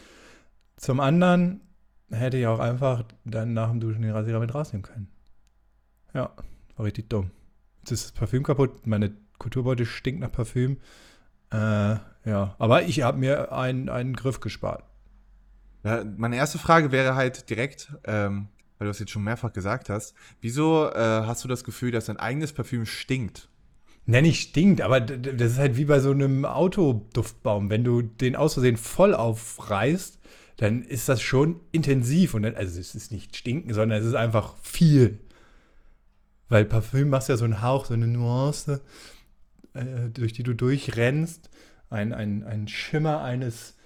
Zum 0.76 0.98
anderen 0.98 1.60
hätte 2.10 2.36
ich 2.36 2.46
auch 2.48 2.58
einfach 2.58 3.04
dann 3.24 3.52
nach 3.54 3.70
dem 3.70 3.78
Duschen 3.78 4.02
den 4.02 4.10
Rasierer 4.10 4.40
mit 4.40 4.52
rausnehmen 4.52 4.82
können. 4.82 5.08
Ja, 6.12 6.32
war 6.76 6.86
richtig 6.86 7.08
dumm. 7.08 7.30
Jetzt 7.80 7.92
ist 7.92 8.04
das 8.06 8.12
Parfüm 8.12 8.42
kaputt, 8.42 8.86
meine 8.86 9.12
Kulturbeutel 9.38 9.86
stinkt 9.86 10.20
nach 10.20 10.32
Parfüm. 10.32 10.78
Äh, 11.52 11.56
ja, 12.24 12.56
aber 12.58 12.82
ich 12.82 13.02
habe 13.02 13.18
mir 13.18 13.52
einen, 13.52 13.88
einen 13.88 14.14
Griff 14.14 14.40
gespart. 14.40 14.82
Ja, 15.84 16.04
meine 16.16 16.36
erste 16.36 16.58
Frage 16.58 16.92
wäre 16.92 17.14
halt 17.14 17.48
direkt, 17.50 17.92
ähm, 18.04 18.48
weil 18.78 18.86
du 18.86 18.90
das 18.90 18.98
jetzt 18.98 19.10
schon 19.10 19.24
mehrfach 19.24 19.52
gesagt 19.52 19.88
hast, 19.90 20.14
wieso 20.40 20.90
äh, 20.90 20.98
hast 20.98 21.44
du 21.44 21.48
das 21.48 21.64
Gefühl, 21.64 21.90
dass 21.90 22.06
dein 22.06 22.16
eigenes 22.16 22.52
Parfüm 22.52 22.86
stinkt? 22.86 23.48
Ne, 24.06 24.22
nicht 24.22 24.40
stinkt, 24.40 24.80
aber 24.80 25.00
das 25.00 25.52
ist 25.52 25.58
halt 25.58 25.76
wie 25.76 25.84
bei 25.84 26.00
so 26.00 26.10
einem 26.12 26.46
Autoduftbaum. 26.46 27.68
Wenn 27.68 27.84
du 27.84 28.00
den 28.00 28.36
aus 28.36 28.54
Versehen 28.54 28.78
voll 28.78 29.14
aufreißt, 29.14 30.18
dann 30.56 30.82
ist 30.82 31.08
das 31.08 31.20
schon 31.20 31.60
intensiv. 31.72 32.32
Und 32.32 32.42
dann, 32.42 32.54
also 32.54 32.80
es 32.80 32.94
ist 32.94 33.12
nicht 33.12 33.36
stinken, 33.36 33.74
sondern 33.74 34.00
es 34.00 34.06
ist 34.06 34.14
einfach 34.14 34.56
viel. 34.62 35.18
Weil 36.48 36.64
Parfüm 36.64 37.10
machst 37.10 37.28
ja 37.28 37.36
so 37.36 37.44
einen 37.44 37.60
Hauch, 37.60 37.84
so 37.84 37.94
eine 37.94 38.06
Nuance, 38.06 38.80
äh, 39.74 40.08
durch 40.12 40.32
die 40.32 40.42
du 40.42 40.54
durchrennst. 40.54 41.50
Ein, 41.90 42.14
ein, 42.14 42.44
ein 42.44 42.66
Schimmer 42.66 43.22
eines 43.22 43.76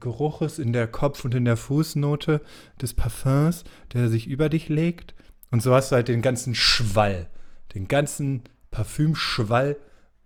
Geruches 0.00 0.58
in 0.58 0.72
der 0.72 0.86
Kopf- 0.86 1.24
und 1.24 1.34
in 1.34 1.44
der 1.44 1.56
Fußnote 1.56 2.40
des 2.80 2.94
Parfums, 2.94 3.64
der 3.92 4.08
sich 4.08 4.26
über 4.26 4.48
dich 4.48 4.68
legt. 4.68 5.14
Und 5.50 5.62
so 5.62 5.74
hast 5.74 5.92
du 5.92 5.96
halt 5.96 6.08
den 6.08 6.22
ganzen 6.22 6.54
Schwall, 6.54 7.28
den 7.74 7.88
ganzen 7.88 8.42
Parfümschwall 8.70 9.76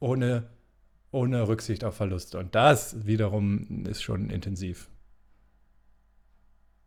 ohne, 0.00 0.48
ohne 1.10 1.48
Rücksicht 1.48 1.84
auf 1.84 1.96
Verluste. 1.96 2.38
Und 2.38 2.54
das 2.54 3.06
wiederum 3.06 3.84
ist 3.86 4.02
schon 4.02 4.30
intensiv. 4.30 4.88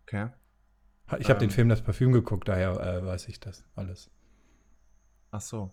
Okay. 0.04 0.30
Ich 1.20 1.30
habe 1.30 1.40
den 1.40 1.50
Ähm. 1.50 1.56
Film 1.56 1.70
Das 1.70 1.82
Parfüm 1.82 2.12
geguckt, 2.12 2.48
daher 2.48 2.80
äh, 2.80 3.06
weiß 3.06 3.28
ich 3.28 3.40
das 3.40 3.66
alles. 3.76 4.10
Ach 5.32 5.42
so. 5.42 5.72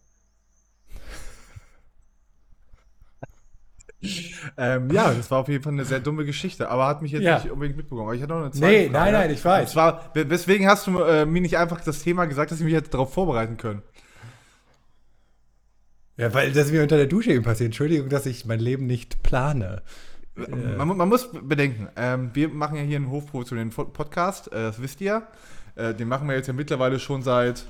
Ähm, 4.56 4.90
ja, 4.92 5.12
das 5.12 5.30
war 5.30 5.38
auf 5.38 5.48
jeden 5.48 5.62
Fall 5.64 5.72
eine 5.72 5.84
sehr 5.84 5.98
dumme 6.00 6.24
Geschichte, 6.24 6.68
aber 6.68 6.86
hat 6.86 7.02
mich 7.02 7.12
jetzt 7.12 7.22
Ja. 7.22 7.38
nicht 7.38 7.50
unbedingt 7.50 7.76
mitbekommen. 7.76 8.02
Aber 8.08 8.14
ich 8.14 8.22
hatte 8.22 8.32
noch 8.32 8.42
eine 8.42 8.50
zweite 8.52 8.66
Nee, 8.66 8.78
Frage. 8.90 8.92
nein, 8.92 9.12
nein, 9.12 9.30
ich 9.32 9.44
weiß. 9.44 9.62
Und 9.68 9.72
zwar, 9.72 10.10
we- 10.14 10.30
weswegen 10.30 10.66
hast 10.68 10.86
du 10.86 10.98
äh, 11.00 11.26
mir 11.26 11.40
nicht 11.40 11.58
einfach 11.58 11.80
das 11.80 12.00
Thema 12.02 12.26
gesagt, 12.26 12.50
dass 12.52 12.58
ich 12.58 12.64
mich 12.64 12.74
jetzt 12.74 12.94
darauf 12.94 13.12
vorbereiten 13.12 13.56
können? 13.56 13.82
Ja, 16.16 16.32
weil 16.34 16.52
das 16.52 16.70
mir 16.72 16.82
unter 16.82 16.96
der 16.96 17.06
Dusche 17.06 17.32
eben 17.32 17.44
passiert. 17.44 17.66
Entschuldigung, 17.68 18.08
dass 18.08 18.26
ich 18.26 18.44
mein 18.44 18.58
Leben 18.60 18.86
nicht 18.86 19.22
plane. 19.22 19.82
Man, 20.36 20.86
mu- 20.88 20.94
man 20.94 21.08
muss 21.08 21.28
bedenken, 21.32 21.88
ähm, 21.96 22.30
wir 22.34 22.48
machen 22.48 22.76
ja 22.76 22.82
hier 22.82 22.96
einen 22.96 23.10
hofprofessionellen 23.10 23.72
Fo- 23.72 23.84
Podcast, 23.86 24.48
äh, 24.52 24.56
das 24.56 24.80
wisst 24.80 25.00
ihr. 25.00 25.22
Äh, 25.74 25.94
den 25.94 26.06
machen 26.08 26.28
wir 26.28 26.36
jetzt 26.36 26.46
ja 26.46 26.52
mittlerweile 26.52 26.98
schon 27.00 27.22
seit 27.22 27.64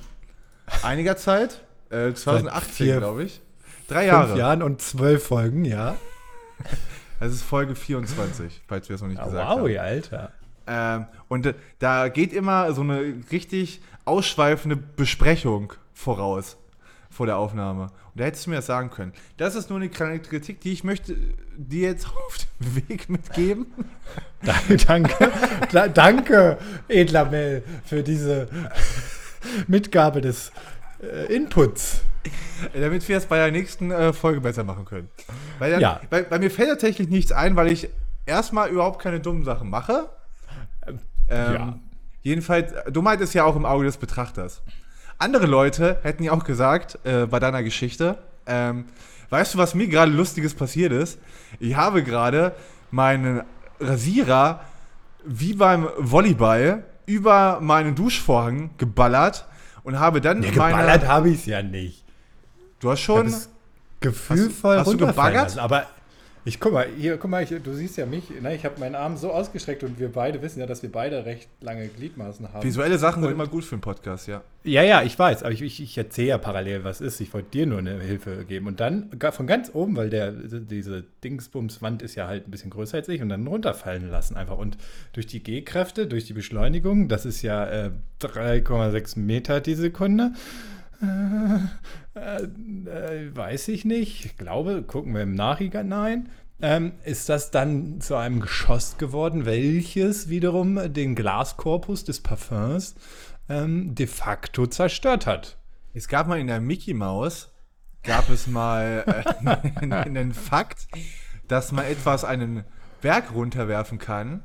einiger 0.83 1.17
Zeit. 1.17 1.61
Äh, 1.89 2.13
2018, 2.13 2.85
vier- 2.85 2.97
glaube 2.97 3.23
ich. 3.23 3.41
Drei 3.87 4.01
Fünf 4.01 4.11
Jahre. 4.11 4.37
Jahren 4.37 4.61
und 4.63 4.81
zwölf 4.81 5.23
Folgen, 5.25 5.65
ja. 5.65 5.95
Das 7.19 7.33
ist 7.33 7.41
Folge 7.43 7.75
24, 7.75 8.61
falls 8.65 8.87
wir 8.87 8.95
es 8.95 9.01
noch 9.01 9.09
nicht 9.09 9.19
Ah, 9.19 9.25
gesagt 9.25 9.49
wow, 9.49 9.59
haben. 9.59 9.69
ja, 9.69 9.81
Alter. 9.81 10.31
Ähm, 10.67 11.05
und 11.27 11.45
äh, 11.47 11.53
da 11.79 12.07
geht 12.07 12.31
immer 12.31 12.71
so 12.71 12.79
eine 12.79 13.13
richtig 13.29 13.81
ausschweifende 14.05 14.77
Besprechung 14.77 15.73
voraus 15.93 16.55
vor 17.09 17.25
der 17.25 17.35
Aufnahme. 17.37 17.83
Und 18.13 18.21
da 18.21 18.23
hättest 18.23 18.45
du 18.45 18.51
mir 18.51 18.55
das 18.57 18.67
sagen 18.67 18.89
können. 18.89 19.11
Das 19.35 19.55
ist 19.55 19.69
nur 19.69 19.79
eine 19.79 19.89
kleine 19.89 20.19
Kritik, 20.19 20.61
die 20.61 20.71
ich 20.71 20.85
möchte 20.85 21.13
dir 21.57 21.89
jetzt 21.89 22.07
auf 22.27 22.37
den 22.61 22.87
Weg 22.87 23.09
mitgeben. 23.09 23.65
Danke, 24.41 24.77
danke, 24.77 25.31
da, 25.73 25.87
danke, 25.89 26.57
edler 26.87 27.25
Mel, 27.25 27.61
für 27.83 28.01
diese 28.01 28.47
Mitgabe 29.67 30.21
des 30.21 30.53
äh, 31.01 31.33
Inputs. 31.33 32.01
Damit 32.73 33.07
wir 33.07 33.17
es 33.17 33.25
bei 33.25 33.37
der 33.37 33.51
nächsten 33.51 33.91
äh, 33.91 34.11
Folge 34.13 34.41
besser 34.41 34.63
machen 34.63 34.85
können. 34.85 35.09
Weil, 35.57 35.71
dann, 35.71 35.81
Ja. 35.81 36.01
weil, 36.09 36.29
weil 36.29 36.39
mir 36.39 36.51
fällt 36.51 36.69
tatsächlich 36.69 37.09
nichts 37.09 37.31
ein, 37.31 37.55
weil 37.55 37.71
ich 37.71 37.89
erstmal 38.25 38.69
überhaupt 38.69 39.01
keine 39.01 39.19
dummen 39.19 39.45
Sachen 39.45 39.69
mache. 39.69 40.09
Ähm, 41.29 41.53
ja. 41.53 41.79
Jedenfalls, 42.21 42.73
Dummheit 42.91 43.21
ist 43.21 43.33
ja 43.33 43.45
auch 43.45 43.55
im 43.55 43.65
Auge 43.65 43.85
des 43.85 43.97
Betrachters. 43.97 44.61
Andere 45.17 45.45
Leute 45.45 45.99
hätten 46.03 46.23
ja 46.23 46.31
auch 46.33 46.43
gesagt, 46.43 46.99
äh, 47.03 47.25
bei 47.25 47.39
deiner 47.39 47.63
Geschichte, 47.63 48.17
ähm, 48.45 48.85
weißt 49.29 49.53
du, 49.53 49.57
was 49.57 49.75
mir 49.75 49.87
gerade 49.87 50.11
Lustiges 50.11 50.53
passiert 50.53 50.91
ist? 50.91 51.19
Ich 51.59 51.75
habe 51.75 52.03
gerade 52.03 52.53
meinen 52.91 53.43
Rasierer 53.79 54.61
wie 55.25 55.53
beim 55.53 55.87
Volleyball 55.97 56.83
über 57.05 57.59
meinen 57.61 57.95
Duschvorhang 57.95 58.71
geballert 58.77 59.45
und 59.89 59.99
habe 59.99 60.21
dann 60.21 60.43
Ja, 60.43 60.51
meine. 60.55 60.77
geballert 60.77 61.07
habe 61.07 61.29
ich 61.29 61.39
es 61.39 61.45
ja 61.47 61.61
nicht. 61.63 62.03
Du 62.79 62.91
hast 62.91 62.99
schon. 63.01 63.33
gefühlvoll 63.99 64.77
hast 64.77 64.85
du 64.85 64.91
runterfallen 64.91 65.33
gebaggert? 65.33 65.55
lassen. 65.55 65.59
Aber 65.59 65.87
ich 66.45 66.59
guck 66.59 66.73
mal, 66.73 66.87
hier, 66.97 67.17
guck 67.17 67.29
mal, 67.29 67.43
ich, 67.43 67.49
du 67.49 67.73
siehst 67.73 67.97
ja 67.97 68.05
mich, 68.05 68.29
ne, 68.41 68.55
ich 68.55 68.63
habe 68.65 68.79
meinen 68.79 68.95
Arm 68.95 69.17
so 69.17 69.31
ausgestreckt 69.31 69.83
und 69.83 69.99
wir 69.99 70.11
beide 70.11 70.41
wissen 70.41 70.59
ja, 70.59 70.65
dass 70.65 70.81
wir 70.81 70.91
beide 70.91 71.25
recht 71.25 71.49
lange 71.61 71.87
Gliedmaßen 71.87 72.53
haben. 72.53 72.63
Visuelle 72.63 72.97
Sachen 72.97 73.21
sind 73.21 73.31
immer 73.31 73.47
gut 73.47 73.65
für 73.65 73.75
einen 73.75 73.81
Podcast, 73.81 74.27
ja. 74.27 74.41
Ja, 74.63 74.83
ja, 74.83 75.03
ich 75.03 75.17
weiß, 75.17 75.43
aber 75.43 75.51
ich, 75.51 75.61
ich, 75.61 75.81
ich 75.81 75.97
erzähle 75.97 76.29
ja 76.29 76.37
parallel, 76.37 76.83
was 76.83 77.01
ist. 77.01 77.19
Ich 77.21 77.33
wollte 77.33 77.51
dir 77.51 77.65
nur 77.65 77.79
eine 77.79 77.99
Hilfe 77.99 78.45
geben. 78.45 78.67
Und 78.67 78.79
dann 78.79 79.09
von 79.31 79.47
ganz 79.47 79.71
oben, 79.73 79.95
weil 79.95 80.09
der, 80.09 80.31
diese 80.31 81.03
Dingsbumswand 81.23 82.01
ist 82.01 82.15
ja 82.15 82.27
halt 82.27 82.47
ein 82.47 82.51
bisschen 82.51 82.69
größer 82.69 82.97
als 82.97 83.09
ich, 83.09 83.21
und 83.21 83.29
dann 83.29 83.47
runterfallen 83.47 84.09
lassen 84.09 84.35
einfach. 84.35 84.57
Und 84.57 84.77
durch 85.13 85.27
die 85.27 85.41
G-Kräfte, 85.41 86.07
durch 86.07 86.25
die 86.25 86.33
Beschleunigung, 86.33 87.07
das 87.07 87.25
ist 87.25 87.41
ja 87.41 87.65
äh, 87.65 87.91
3,6 88.21 89.19
Meter 89.19 89.61
die 89.61 89.75
Sekunde. 89.75 90.33
Äh, 91.01 92.43
äh, 92.43 93.35
weiß 93.35 93.69
ich 93.69 93.85
nicht. 93.85 94.25
Ich 94.25 94.37
glaube, 94.37 94.83
gucken 94.83 95.13
wir 95.13 95.23
im 95.23 95.35
Nachhinein. 95.35 96.29
Ähm, 96.61 96.93
ist 97.05 97.29
das 97.29 97.51
dann 97.51 98.01
zu 98.01 98.15
einem 98.15 98.41
Geschoss 98.41 98.97
geworden, 98.97 99.45
welches 99.45 100.27
wiederum 100.27 100.91
den 100.91 101.15
Glaskorpus 101.15 102.03
des 102.03 102.19
Parfums 102.19 102.95
ähm, 103.47 103.95
de 103.95 104.07
facto 104.07 104.67
zerstört 104.67 105.25
hat. 105.25 105.57
Es 105.93 106.09
gab 106.09 106.27
mal 106.27 106.39
in 106.39 106.47
der 106.47 106.59
Mickey 106.59 106.93
Maus, 106.93 107.53
gab 108.03 108.29
es 108.29 108.47
mal 108.47 109.03
äh, 109.07 109.85
einen 109.91 110.33
Fakt, 110.33 110.87
dass 111.47 111.71
man 111.71 111.85
etwas 111.85 112.25
einen 112.25 112.65
Berg 113.01 113.33
runterwerfen 113.33 113.97
kann 113.97 114.43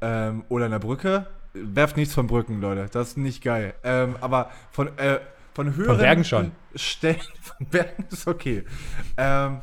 ähm, 0.00 0.44
oder 0.48 0.66
eine 0.66 0.80
Brücke. 0.80 1.26
Werft 1.52 1.96
nichts 1.96 2.14
von 2.14 2.26
Brücken, 2.26 2.60
Leute, 2.60 2.88
das 2.90 3.08
ist 3.08 3.16
nicht 3.18 3.42
geil. 3.42 3.74
Ähm, 3.84 4.16
aber 4.20 4.50
von, 4.72 4.88
äh, 4.98 5.20
von 5.54 5.74
höheren 5.76 5.98
Bergen 5.98 6.24
schon. 6.24 6.52
Stellen, 6.74 7.20
von 7.40 7.66
Bergen 7.66 8.04
ist 8.10 8.26
okay. 8.26 8.64
Ähm, 9.16 9.62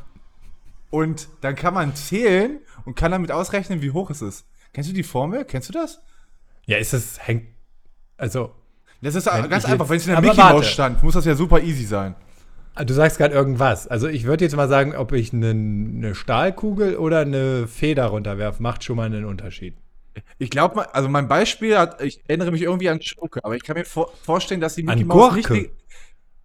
und 0.89 1.27
dann 1.41 1.55
kann 1.55 1.73
man 1.73 1.95
zählen 1.95 2.59
und 2.85 2.95
kann 2.95 3.11
damit 3.11 3.31
ausrechnen, 3.31 3.81
wie 3.81 3.91
hoch 3.91 4.09
es 4.09 4.21
ist. 4.21 4.45
Kennst 4.73 4.89
du 4.89 4.93
die 4.93 5.03
Formel? 5.03 5.45
Kennst 5.45 5.69
du 5.69 5.73
das? 5.73 6.01
Ja, 6.65 6.77
ist 6.77 6.93
es 6.93 7.25
hängt. 7.25 7.47
Also, 8.17 8.53
Das 9.01 9.15
ist 9.15 9.25
ganz 9.25 9.65
einfach. 9.65 9.89
Wenn 9.89 9.97
es 9.97 10.07
in 10.07 10.13
der 10.13 10.21
Mickey. 10.21 10.37
Maus 10.37 10.67
stand, 10.67 11.03
muss 11.03 11.13
das 11.13 11.25
ja 11.25 11.35
super 11.35 11.61
easy 11.61 11.85
sein. 11.85 12.15
du 12.75 12.93
sagst 12.93 13.17
gerade 13.17 13.33
irgendwas. 13.33 13.87
Also, 13.87 14.07
ich 14.07 14.25
würde 14.25 14.45
jetzt 14.45 14.55
mal 14.55 14.69
sagen, 14.69 14.95
ob 14.95 15.11
ich 15.11 15.33
eine, 15.33 15.49
eine 15.49 16.15
Stahlkugel 16.15 16.97
oder 16.97 17.19
eine 17.19 17.67
Feder 17.67 18.05
runterwerfe, 18.05 18.61
macht 18.61 18.83
schon 18.83 18.97
mal 18.97 19.05
einen 19.05 19.25
Unterschied. 19.25 19.75
Ich 20.37 20.49
glaube, 20.49 20.93
also 20.93 21.07
mein 21.07 21.27
Beispiel 21.27 21.77
hat, 21.77 22.01
ich 22.01 22.21
erinnere 22.27 22.51
mich 22.51 22.61
irgendwie 22.63 22.89
an 22.89 23.01
Spucke, 23.01 23.43
aber 23.45 23.55
ich 23.55 23.63
kann 23.63 23.77
mir 23.77 23.85
vor, 23.85 24.11
vorstellen, 24.23 24.59
dass 24.59 24.75
die 24.75 24.83
Mickey 24.83 25.01
An 25.01 25.07
Maus 25.07 25.35
nicht 25.35 25.47
Gurke? 25.47 25.63
die, 25.63 25.71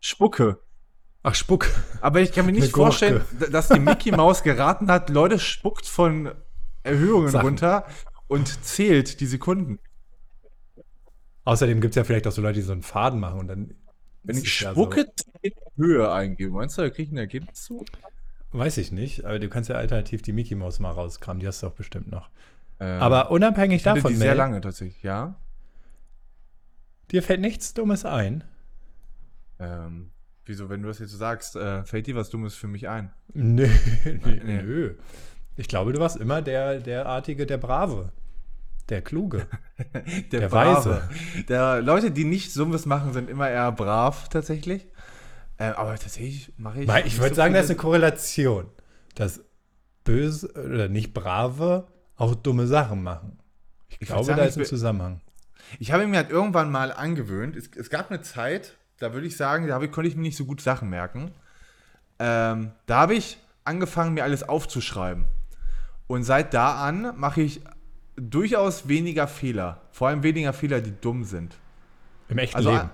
Spucke. 0.07 0.61
Ach, 1.25 1.35
Spuck. 1.35 1.67
Aber 2.01 2.21
ich 2.21 2.31
kann 2.31 2.47
mir 2.47 2.53
nicht 2.53 2.71
vorstellen, 2.71 3.25
dass 3.51 3.67
die 3.69 3.81
Mickey 3.81 4.13
Maus 4.13 4.45
geraten 4.45 4.89
hat, 4.89 5.11
Leute 5.11 5.41
spuckt 5.41 5.85
von 5.85 6.31
Erhöhungen 6.85 7.31
Sachen. 7.31 7.47
runter 7.47 7.85
und 8.29 8.65
zählt 8.65 9.19
die 9.19 9.27
Sekunden. 9.27 9.81
Außerdem 11.43 11.81
gibt 11.81 11.93
es 11.93 11.97
ja 11.97 12.05
vielleicht 12.05 12.29
auch 12.29 12.33
so 12.33 12.41
Leute, 12.41 12.61
die 12.61 12.63
so 12.63 12.71
einen 12.71 12.83
Faden 12.83 13.19
machen 13.19 13.41
und 13.41 13.49
dann. 13.49 13.75
Wenn 14.23 14.39
ich 14.39 14.53
Spucke 14.53 15.13
in 15.43 15.53
Höhe 15.77 16.13
eingebe, 16.13 16.53
meinst 16.53 16.79
du, 16.79 16.83
da 16.83 16.91
kriege 16.91 17.03
ich 17.03 17.13
ein 17.13 17.19
Ergebnis 17.19 17.65
zu? 17.65 17.85
Weiß 18.53 18.79
ich 18.79 18.93
nicht, 18.93 19.25
aber 19.25 19.41
du 19.41 19.49
kannst 19.49 19.69
ja 19.69 19.75
alternativ 19.75 20.23
die 20.23 20.33
Mickey 20.33 20.55
Maus 20.55 20.79
mal 20.79 20.93
rauskramen, 20.93 21.41
die 21.41 21.49
hast 21.49 21.65
du 21.65 21.67
doch 21.67 21.75
bestimmt 21.75 22.13
noch. 22.13 22.31
Ähm, 22.79 23.03
Aber 23.03 23.33
unabhängig 23.33 23.83
davon, 23.83 24.13
die 24.13 24.17
sehr 24.17 24.29
Mel, 24.29 24.37
lange 24.37 24.61
tatsächlich, 24.61 25.03
ja. 25.03 25.35
dir 27.11 27.25
fällt 27.25 27.41
nichts 27.41 27.75
Dummes 27.75 28.05
ein. 28.05 28.45
Ähm, 29.59 30.11
wieso, 30.45 30.69
wenn 30.69 30.83
du 30.83 30.89
das 30.89 30.99
jetzt 30.99 31.11
so 31.13 31.17
sagst, 31.17 31.57
äh, 31.57 31.85
fällt 31.85 32.07
dir 32.07 32.17
was 32.17 32.31
Dummes 32.31 32.55
für 32.55 32.67
mich 32.69 32.89
ein? 32.89 33.13
Nö, 33.35 33.69
nö, 34.05 34.41
Nee. 34.45 34.63
nö. 34.63 34.95
Ich 35.57 35.69
glaube, 35.69 35.93
du 35.93 36.01
warst 36.01 36.17
immer 36.17 36.43
der, 36.43 36.81
derartige, 36.81 37.47
der 37.47 37.57
Brave. 37.59 38.13
Der 38.89 39.03
Kluge. 39.03 39.47
Der, 40.31 40.41
Der 40.41 40.49
Brave. 40.49 40.77
Weise. 40.77 41.09
Der 41.49 41.83
Leute, 41.83 42.11
die 42.13 42.25
nicht 42.25 42.53
Summes 42.53 42.87
machen, 42.87 43.13
sind 43.13 43.29
immer 43.29 43.49
eher 43.51 43.73
brav 43.73 44.29
tatsächlich. 44.29 44.87
Äh, 45.59 45.71
aber 45.71 45.97
tatsächlich 45.99 46.53
mache 46.57 46.83
ich. 46.83 46.89
Ich 47.07 47.19
würde 47.19 47.31
so 47.31 47.35
sagen, 47.37 47.55
da 47.55 47.61
ist 47.61 47.71
eine 47.71 47.77
Korrelation. 47.79 48.67
Dass 49.17 49.41
böse 50.05 50.53
oder 50.53 50.89
nicht 50.89 51.15
brave 51.15 51.89
auch 52.17 52.35
dumme 52.37 52.67
Sachen 52.69 53.03
machen. 53.03 53.41
Ich, 53.89 54.01
würd 54.03 54.09
glaube, 54.09 54.25
sagen, 54.25 54.39
da 54.39 54.45
ich 54.45 54.51
ist 54.51 54.59
ein 54.59 54.65
Zusammenhang. 54.67 55.21
Ich 55.81 55.91
habe 55.91 56.07
mir 56.07 56.19
halt 56.19 56.31
irgendwann 56.31 56.71
mal 56.71 56.93
angewöhnt. 56.93 57.57
Es, 57.57 57.69
es 57.77 57.91
gab 57.91 58.11
eine 58.11 58.21
Zeit, 58.23 58.77
da 58.99 59.13
würde 59.13 59.27
ich 59.27 59.37
sagen, 59.37 59.67
da 59.67 59.79
konnte 59.87 60.09
ich 60.09 60.17
mir 60.17 60.23
nicht 60.23 60.37
so 60.37 60.45
gut 60.45 60.61
Sachen 60.61 60.89
merken. 60.91 61.31
Ähm, 62.19 62.73
da 62.87 62.99
habe 63.01 63.15
ich 63.15 63.39
angefangen, 63.65 64.15
mir 64.15 64.25
alles 64.25 64.43
aufzuschreiben. 64.49 65.27
Und 66.07 66.23
seit 66.23 66.55
da 66.55 66.83
an 66.87 67.13
mache 67.17 67.43
ich 67.43 67.61
durchaus 68.17 68.89
weniger 68.89 69.29
Fehler. 69.29 69.81
Vor 69.91 70.09
allem 70.09 70.23
weniger 70.23 70.53
Fehler, 70.53 70.81
die 70.81 70.95
dumm 71.01 71.25
sind. 71.25 71.57
Im 72.29 72.39
echten 72.39 72.57
Also 72.57 72.71
Leben. 72.71 72.91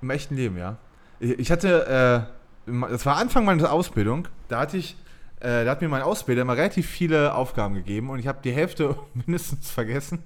im 0.00 0.10
echten 0.10 0.36
Leben, 0.36 0.56
ja. 0.58 0.76
Ich 1.20 1.52
hatte, 1.52 2.28
äh, 2.66 2.70
das 2.90 3.06
war 3.06 3.16
Anfang 3.16 3.44
meiner 3.44 3.70
Ausbildung, 3.70 4.28
da 4.48 4.60
hatte 4.60 4.76
ich, 4.76 4.96
äh, 5.42 5.64
da 5.64 5.70
hat 5.72 5.82
mir 5.82 5.88
mein 5.88 6.02
Ausbilder 6.02 6.44
mal 6.44 6.56
relativ 6.56 6.88
viele 6.88 7.34
Aufgaben 7.34 7.74
gegeben 7.74 8.10
und 8.10 8.18
ich 8.18 8.26
habe 8.26 8.38
die 8.42 8.52
Hälfte 8.52 8.96
mindestens 9.14 9.70
vergessen. 9.70 10.22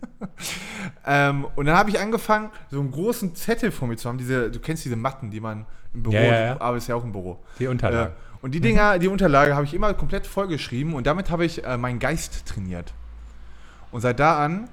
ähm, 1.07 1.47
und 1.57 1.67
dann 1.67 1.77
habe 1.77 1.91
ich 1.91 1.99
angefangen, 1.99 2.51
so 2.71 2.81
einen 2.81 2.91
großen 2.91 3.35
Zettel 3.35 3.71
vor 3.73 3.89
mir 3.89 3.97
zu 3.97 4.09
haben. 4.09 4.19
Diese, 4.19 4.51
du 4.51 4.59
kennst 4.61 4.85
diese 4.85 4.97
Matten, 4.97 5.31
die 5.31 5.41
man 5.41 5.67
im 5.95 6.03
Büro, 6.03 6.15
Ja, 6.15 6.23
ja, 6.23 6.41
ja. 6.41 6.55
du 6.55 6.61
arbeitest 6.61 6.89
ja 6.89 6.95
auch 6.95 7.05
im 7.05 7.13
Büro. 7.13 7.39
Die 7.59 7.65
Äh, 7.65 7.69
Unterlagen. 7.69 8.15
und 8.43 8.55
die 8.55 8.61
Dinger, 8.61 8.99
die 8.99 9.09
Unterlage 9.09 9.55
habe 9.55 9.65
ich 9.65 9.75
immer 9.75 9.95
komplett 9.95 10.27
vollgeschrieben 10.27 10.95
und 10.95 11.07
damit 11.07 11.31
habe 11.31 11.45
ich 11.45 11.65
äh, 11.65 11.77
meinen 11.77 11.99
Geist 11.99 12.47
trainiert. 12.47 12.93
Und 13.93 14.01
seit 14.03 14.21
da 14.21 14.45
an 14.45 14.69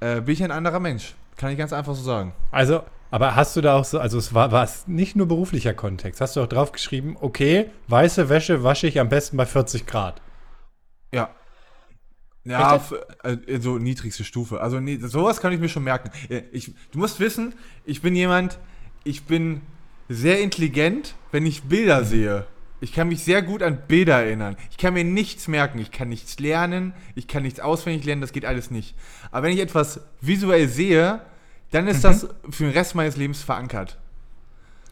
äh, 0.00 0.20
bin 0.22 0.32
ich 0.32 0.42
ein 0.42 0.50
anderer 0.50 0.80
Mensch. 0.80 1.14
Kann 1.36 1.50
ich 1.50 1.58
ganz 1.58 1.72
einfach 1.72 1.94
so 1.94 2.02
sagen. 2.02 2.32
Also, 2.50 2.82
aber 3.10 3.34
hast 3.36 3.56
du 3.56 3.60
da 3.60 3.76
auch 3.76 3.84
so, 3.84 3.98
also 3.98 4.18
es 4.18 4.32
war, 4.34 4.52
war 4.52 4.64
es 4.64 4.86
nicht 4.86 5.16
nur 5.16 5.26
beruflicher 5.28 5.74
Kontext, 5.74 6.20
hast 6.20 6.36
du 6.36 6.40
auch 6.42 6.46
drauf 6.48 6.72
geschrieben, 6.72 7.16
okay, 7.20 7.70
weiße 7.88 8.28
Wäsche 8.28 8.62
wasche 8.62 8.86
ich 8.86 9.00
am 9.00 9.08
besten 9.08 9.36
bei 9.36 9.46
40 9.46 9.86
Grad. 9.86 10.20
Ja. 11.12 11.30
Ja, 12.44 12.76
Echt 12.76 12.92
f- 12.92 13.38
äh, 13.46 13.60
so 13.60 13.78
niedrigste 13.78 14.24
Stufe. 14.24 14.60
Also 14.62 14.80
nee, 14.80 14.96
sowas 14.96 15.40
kann 15.40 15.52
ich 15.52 15.60
mir 15.60 15.68
schon 15.68 15.84
merken. 15.84 16.10
Äh, 16.30 16.42
Ich, 16.52 16.72
du 16.90 16.98
musst 16.98 17.20
wissen, 17.20 17.54
ich 17.84 18.00
bin 18.00 18.16
jemand, 18.16 18.58
ich 19.04 19.24
bin 19.24 19.60
sehr 20.08 20.40
intelligent, 20.40 21.14
wenn 21.32 21.44
ich 21.44 21.64
Bilder 21.64 22.02
sehe. 22.04 22.46
Ich 22.80 22.94
kann 22.94 23.08
mich 23.08 23.22
sehr 23.24 23.42
gut 23.42 23.62
an 23.62 23.82
Bilder 23.86 24.22
erinnern. 24.24 24.56
Ich 24.70 24.78
kann 24.78 24.94
mir 24.94 25.04
nichts 25.04 25.48
merken. 25.48 25.78
Ich 25.80 25.90
kann 25.90 26.08
nichts 26.08 26.38
lernen. 26.38 26.94
Ich 27.14 27.28
kann 27.28 27.42
nichts 27.42 27.60
auswendig 27.60 28.06
lernen. 28.06 28.22
Das 28.22 28.32
geht 28.32 28.46
alles 28.46 28.70
nicht. 28.70 28.94
Aber 29.30 29.46
wenn 29.46 29.52
ich 29.52 29.60
etwas 29.60 30.00
visuell 30.22 30.66
sehe, 30.66 31.20
dann 31.70 31.86
ist 31.88 32.04
das 32.04 32.26
für 32.50 32.64
den 32.64 32.72
Rest 32.72 32.94
meines 32.94 33.16
Lebens 33.16 33.42
verankert. 33.42 33.98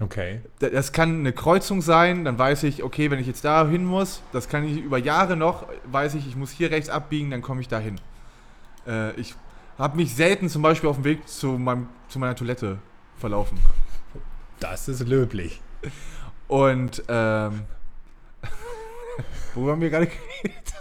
Okay. 0.01 0.41
Da- 0.61 0.69
Das 0.71 0.93
kann 0.93 1.19
eine 1.21 1.33
Kreuzung 1.33 1.83
sein, 1.83 2.25
dann 2.25 2.39
weiß 2.39 2.63
ich, 2.63 2.83
okay, 2.85 3.11
wenn 3.11 3.19
ich 3.19 3.27
jetzt 3.27 3.45
da 3.45 3.67
hin 3.67 3.85
muss, 3.85 4.23
das 4.33 4.49
kann 4.49 4.65
ich 4.65 4.79
über 4.79 4.99
Jahre 4.99 5.37
noch, 5.37 5.67
weiß 5.91 6.15
ich, 6.15 6.27
ich 6.29 6.37
muss 6.37 6.51
hier 6.51 6.71
rechts 6.71 6.89
abbiegen, 6.89 7.31
dann 7.31 7.43
komme 7.43 7.61
ich 7.61 7.69
da 7.69 7.79
hin. 7.81 8.01
Äh, 8.87 9.13
ich 9.21 9.35
habe 9.77 9.97
mich 9.97 10.15
selten 10.15 10.49
zum 10.49 10.63
Beispiel 10.63 10.89
auf 10.89 10.97
dem 10.97 11.05
Weg 11.05 11.27
zu, 11.29 11.59
meinem, 11.59 11.89
zu 12.09 12.19
meiner 12.21 12.37
Toilette 12.37 12.79
verlaufen. 13.17 13.59
Das 14.61 14.89
ist 14.89 15.07
löblich. 15.07 15.61
Und, 16.47 17.03
ähm, 17.09 17.63
worüber 19.55 19.73
haben 19.73 19.81
wir 19.81 19.91
gerade 19.91 20.07
geredet? 20.07 20.75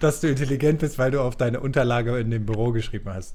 Dass 0.00 0.20
du 0.20 0.28
intelligent 0.28 0.80
bist, 0.80 0.98
weil 0.98 1.10
du 1.10 1.20
auf 1.20 1.36
deine 1.36 1.60
Unterlage 1.60 2.18
in 2.18 2.30
dem 2.30 2.46
Büro 2.46 2.72
geschrieben 2.72 3.10
hast. 3.12 3.34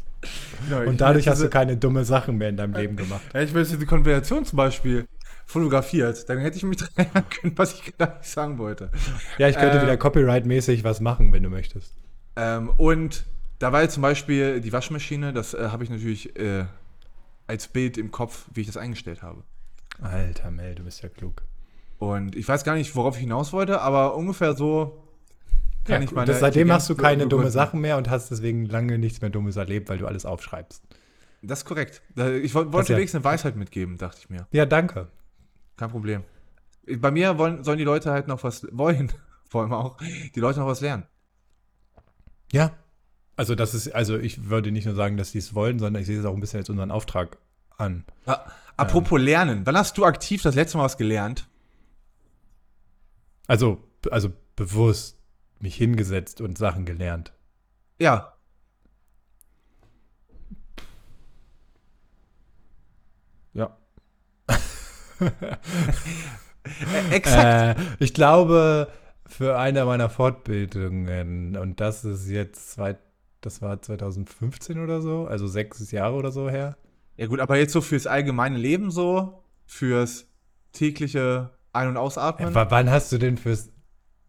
Genau, 0.67 0.81
ich 0.81 0.87
Und 0.87 1.01
dadurch 1.01 1.27
hast 1.27 1.39
du 1.39 1.43
diese- 1.43 1.49
keine 1.49 1.77
dumme 1.77 2.05
Sachen 2.05 2.37
mehr 2.37 2.49
in 2.49 2.57
deinem 2.57 2.73
Leben 2.73 2.95
gemacht. 2.95 3.21
Ja, 3.33 3.41
ich 3.41 3.51
jetzt 3.53 3.71
diese 3.71 3.85
Konversation 3.85 4.45
zum 4.45 4.57
Beispiel 4.57 5.05
fotografiert, 5.45 6.27
dann 6.29 6.39
hätte 6.39 6.57
ich 6.57 6.63
mich 6.63 6.77
dran 6.77 6.89
erinnern 6.95 7.25
können, 7.29 7.53
was 7.57 7.73
ich 7.73 7.97
gerade 7.97 8.17
nicht 8.17 8.29
sagen 8.29 8.57
wollte. 8.57 8.89
Ja, 9.37 9.47
ich 9.47 9.55
könnte 9.57 9.77
Ähm, 9.77 9.83
wieder 9.83 9.97
copyright-mäßig 9.97 10.83
was 10.83 10.99
machen, 11.01 11.31
wenn 11.31 11.43
du 11.43 11.49
möchtest. 11.49 11.93
Ähm, 12.35 12.69
und 12.77 13.25
da 13.59 13.71
war 13.71 13.81
jetzt 13.83 13.93
zum 13.93 14.01
Beispiel 14.01 14.59
die 14.61 14.73
Waschmaschine, 14.73 15.31
das 15.33 15.53
äh, 15.53 15.69
habe 15.69 15.83
ich 15.83 15.89
natürlich 15.89 16.37
äh, 16.37 16.65
als 17.47 17.67
Bild 17.67 17.97
im 17.97 18.11
Kopf, 18.11 18.45
wie 18.53 18.61
ich 18.61 18.67
das 18.67 18.77
eingestellt 18.77 19.21
habe. 19.21 19.43
Alter 20.01 20.51
Mel, 20.51 20.75
du 20.75 20.83
bist 20.83 21.01
ja 21.03 21.09
klug. 21.09 21.43
Und 21.99 22.35
ich 22.35 22.45
weiß 22.47 22.63
gar 22.65 22.75
nicht, 22.75 22.95
worauf 22.95 23.15
ich 23.15 23.21
hinaus 23.21 23.53
wollte, 23.53 23.79
aber 23.81 24.15
ungefähr 24.15 24.53
so 24.55 25.01
kann 25.85 26.01
ich 26.03 26.11
meine. 26.11 26.27
das, 26.27 26.39
seitdem 26.39 26.71
hast 26.71 26.89
du 26.89 26.95
keine 26.95 27.27
dumme. 27.27 27.49
Sachen 27.51 27.79
mehr 27.81 27.97
und 27.97 28.09
hast 28.09 28.31
deswegen 28.31 28.65
lange 28.65 28.97
nichts 28.97 29.21
mehr 29.21 29.29
Dummes 29.29 29.55
erlebt, 29.55 29.87
weil 29.89 29.97
du 29.97 30.07
alles 30.07 30.25
aufschreibst. 30.25 30.83
Das 31.41 31.59
ist 31.59 31.65
korrekt. 31.65 32.01
Ich 32.41 32.53
wollte 32.55 32.71
Das 32.71 32.87
ja- 32.87 32.97
wenigstens 32.97 33.19
eine 33.19 33.23
Weisheit 33.33 33.55
mitgeben, 33.55 33.97
dachte 33.97 34.17
ich 34.21 34.29
mir. 34.29 34.47
Ja, 34.51 34.65
danke. 34.65 35.09
Kein 35.77 35.89
Problem. 35.91 36.23
Bei 36.99 37.11
mir 37.11 37.37
wollen, 37.37 37.63
sollen 37.63 37.77
die 37.77 37.83
Leute 37.83 38.11
halt 38.11 38.27
noch 38.27 38.43
was 38.43 38.67
wollen, 38.71 39.11
vor 39.47 39.61
allem 39.61 39.73
auch, 39.73 39.97
die 40.33 40.39
Leute 40.39 40.59
noch 40.59 40.67
was 40.67 40.81
lernen. 40.81 41.03
Ja. 42.51 42.71
Also 43.37 43.53
das 43.53 43.73
ist, 43.73 43.93
also 43.93 44.17
ich 44.17 44.49
würde 44.49 44.71
nicht 44.71 44.85
nur 44.85 44.95
sagen, 44.95 45.17
dass 45.17 45.31
die 45.33 45.39
es 45.39 45.53
wollen, 45.53 45.77
sondern 45.77 46.01
ich 46.01 46.07
sehe 46.07 46.17
es 46.19 46.25
auch 46.25 46.33
ein 46.33 46.39
bisschen 46.39 46.59
als 46.59 46.69
unseren 46.69 46.89
Auftrag 46.89 47.37
an. 47.77 48.05
Ah, 48.25 48.39
Apropos 48.77 49.19
Lernen. 49.19 49.65
Wann 49.65 49.77
hast 49.77 49.97
du 49.97 50.05
aktiv 50.05 50.41
das 50.41 50.55
letzte 50.55 50.77
Mal 50.77 50.85
was 50.85 50.97
gelernt? 50.97 51.47
Also, 53.47 53.83
also 54.11 54.29
bewusst 54.55 55.14
mich 55.59 55.75
hingesetzt 55.75 56.41
und 56.41 56.57
Sachen 56.57 56.85
gelernt. 56.85 57.33
Ja. 58.00 58.33
Ja. 63.53 63.77
Äh, 64.47 64.55
exakt. 67.12 67.79
Äh, 67.79 67.83
ich 68.00 68.13
glaube, 68.13 68.91
für 69.25 69.57
eine 69.57 69.85
meiner 69.85 70.09
Fortbildungen, 70.09 71.57
und 71.57 71.79
das 71.79 72.05
ist 72.05 72.29
jetzt 72.29 72.74
zwei, 72.74 72.97
das 73.41 73.62
war 73.62 73.81
2015 73.81 74.79
oder 74.79 75.01
so, 75.01 75.25
also 75.25 75.47
sechs 75.47 75.91
Jahre 75.91 76.15
oder 76.15 76.31
so 76.31 76.50
her. 76.50 76.77
Ja 77.17 77.27
gut, 77.27 77.39
aber 77.39 77.57
jetzt 77.57 77.71
so 77.71 77.81
fürs 77.81 78.07
allgemeine 78.07 78.57
Leben 78.57 78.91
so, 78.91 79.41
fürs 79.65 80.27
tägliche 80.74 81.51
Ein- 81.71 81.89
und 81.89 81.97
Ausatmen. 81.97 82.53
W 82.53 82.65
wann 82.69 82.89
hast 82.89 83.12
du 83.12 83.17
denn 83.17 83.38
fürs, 83.38 83.71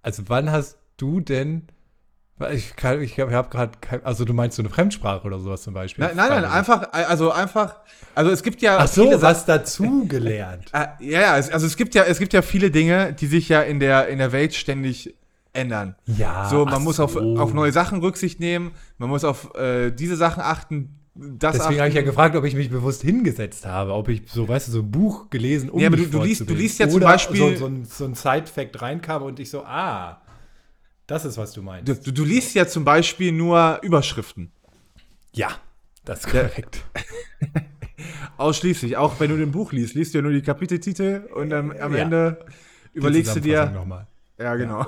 also 0.02 0.22
wann 0.28 0.50
hast 0.50 0.78
du 0.96 1.20
denn, 1.20 1.68
ich, 2.52 2.76
kann- 2.76 3.00
ich 3.00 3.18
habe 3.18 3.32
hab 3.34 3.50
gerade, 3.50 3.72
also 4.04 4.24
du 4.24 4.34
meinst 4.34 4.56
so 4.56 4.62
eine 4.62 4.68
Fremdsprache 4.68 5.26
oder 5.26 5.38
sowas 5.38 5.62
zum 5.62 5.72
Beispiel? 5.74 6.04
nein, 6.04 6.16
nein, 6.16 6.28
nein, 6.28 6.44
einfach, 6.44 6.92
also 6.92 7.30
einfach, 7.32 7.76
also 8.14 8.30
es 8.30 8.42
gibt 8.42 8.60
ja 8.62 8.78
Ach 8.78 8.86
so, 8.88 9.04
viele 9.04 9.22
was 9.22 9.46
dazu 9.46 10.06
gelernt. 10.06 10.70
Äh, 10.72 10.86
ja, 11.10 11.20
ja, 11.20 11.32
also 11.32 11.66
es 11.66 11.76
gibt 11.76 11.94
ja, 11.94 12.04
es 12.04 12.18
gibt 12.18 12.32
ja 12.32 12.42
viele 12.42 12.70
Dinge, 12.70 13.12
die 13.14 13.26
sich 13.26 13.48
ja 13.48 13.62
in 13.62 13.80
der, 13.80 14.08
in 14.08 14.18
der 14.18 14.32
Welt 14.32 14.54
ständig 14.54 15.14
ändern. 15.54 15.96
Ja. 16.04 16.48
So, 16.50 16.66
man 16.66 16.82
muss 16.84 17.00
auf, 17.00 17.12
so. 17.14 17.36
auf 17.38 17.54
neue 17.54 17.72
Sachen 17.72 18.00
Rücksicht 18.00 18.38
nehmen, 18.40 18.72
man 18.98 19.08
muss 19.08 19.24
auf 19.24 19.54
äh, 19.54 19.90
diese 19.90 20.16
Sachen 20.16 20.42
achten, 20.42 21.00
das 21.18 21.56
Deswegen 21.56 21.78
habe 21.80 21.88
ich 21.88 21.94
ja 21.94 22.02
gefragt, 22.02 22.36
ob 22.36 22.44
ich 22.44 22.54
mich 22.54 22.68
bewusst 22.68 23.00
hingesetzt 23.00 23.64
habe, 23.64 23.94
ob 23.94 24.10
ich 24.10 24.24
so, 24.26 24.46
weißt 24.46 24.68
du, 24.68 24.72
so 24.72 24.78
ein 24.80 24.90
Buch 24.90 25.30
gelesen, 25.30 25.70
um 25.70 25.80
Ja, 25.80 25.86
aber 25.86 25.96
du- 25.96 26.04
du 26.08 26.20
liest- 26.22 26.46
du 26.46 26.52
liest 26.52 26.78
ja 26.78 26.90
zum 26.90 27.00
Beispiel- 27.00 27.38
so, 27.38 27.56
so 27.56 27.64
ein, 27.66 27.84
so 27.86 28.04
ein 28.04 28.14
Side-Fact 28.14 28.82
reinkam 28.82 29.22
und 29.22 29.40
ich 29.40 29.48
so, 29.48 29.62
ah, 29.64 30.20
das 31.06 31.24
ist, 31.24 31.36
was 31.38 31.52
du 31.52 31.62
meinst. 31.62 32.06
Du, 32.06 32.12
du 32.12 32.24
liest 32.24 32.54
ja 32.54 32.66
zum 32.66 32.84
Beispiel 32.84 33.32
nur 33.32 33.78
Überschriften. 33.82 34.50
ja, 35.32 35.50
das 36.04 36.20
ist 36.24 36.30
korrekt. 36.30 36.84
Ausschließlich. 38.36 38.96
Auch 38.96 39.18
wenn 39.18 39.30
du 39.30 39.36
ein 39.42 39.50
Buch 39.50 39.72
liest, 39.72 39.94
liest 39.94 40.14
du 40.14 40.18
ja 40.18 40.22
nur 40.22 40.32
die 40.32 40.42
Kapiteltitel 40.42 41.28
und 41.34 41.52
am, 41.52 41.70
am 41.72 41.94
Ja. 41.94 42.02
Ende 42.02 42.44
überlegst 42.92 43.34
du 43.36 43.40
dir. 43.40 43.66
Nochmal. 43.66 44.06
Ja, 44.38 44.54
genau. 44.56 44.86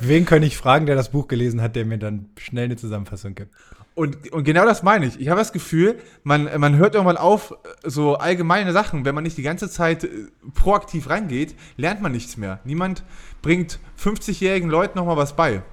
Wen 0.00 0.24
könnte 0.26 0.46
ich 0.46 0.56
fragen, 0.56 0.86
der 0.86 0.96
das 0.96 1.10
Buch 1.10 1.28
gelesen 1.28 1.62
hat, 1.62 1.76
der 1.76 1.84
mir 1.84 1.98
dann 1.98 2.30
schnell 2.38 2.64
eine 2.64 2.76
Zusammenfassung 2.76 3.34
gibt? 3.34 3.54
Und, 3.98 4.30
und 4.32 4.44
genau 4.44 4.64
das 4.64 4.84
meine 4.84 5.06
ich. 5.06 5.18
Ich 5.18 5.28
habe 5.28 5.40
das 5.40 5.52
Gefühl, 5.52 5.98
man, 6.22 6.48
man 6.60 6.76
hört 6.76 6.94
irgendwann 6.94 7.16
auf, 7.16 7.52
so 7.82 8.14
allgemeine 8.14 8.72
Sachen, 8.72 9.04
wenn 9.04 9.12
man 9.12 9.24
nicht 9.24 9.36
die 9.36 9.42
ganze 9.42 9.68
Zeit 9.68 10.04
äh, 10.04 10.08
proaktiv 10.54 11.10
reingeht, 11.10 11.56
lernt 11.76 12.00
man 12.00 12.12
nichts 12.12 12.36
mehr. 12.36 12.60
Niemand 12.62 13.02
bringt 13.42 13.80
50-jährigen 14.00 14.70
Leuten 14.70 14.96
nochmal 14.96 15.16
was 15.16 15.34
bei. 15.34 15.64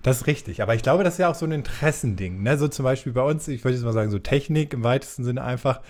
Das 0.00 0.22
ist 0.22 0.26
richtig, 0.26 0.62
aber 0.62 0.74
ich 0.74 0.82
glaube, 0.82 1.04
das 1.04 1.14
ist 1.14 1.18
ja 1.18 1.28
auch 1.28 1.34
so 1.34 1.44
ein 1.44 1.52
Interessending. 1.52 2.42
Ne? 2.42 2.56
So 2.56 2.66
zum 2.66 2.84
Beispiel 2.84 3.12
bei 3.12 3.22
uns, 3.22 3.46
ich 3.46 3.62
würde 3.62 3.74
jetzt 3.74 3.84
mal 3.84 3.92
sagen, 3.92 4.10
so 4.10 4.18
Technik 4.18 4.72
im 4.72 4.82
weitesten 4.82 5.22
Sinne 5.22 5.44
einfach. 5.44 5.82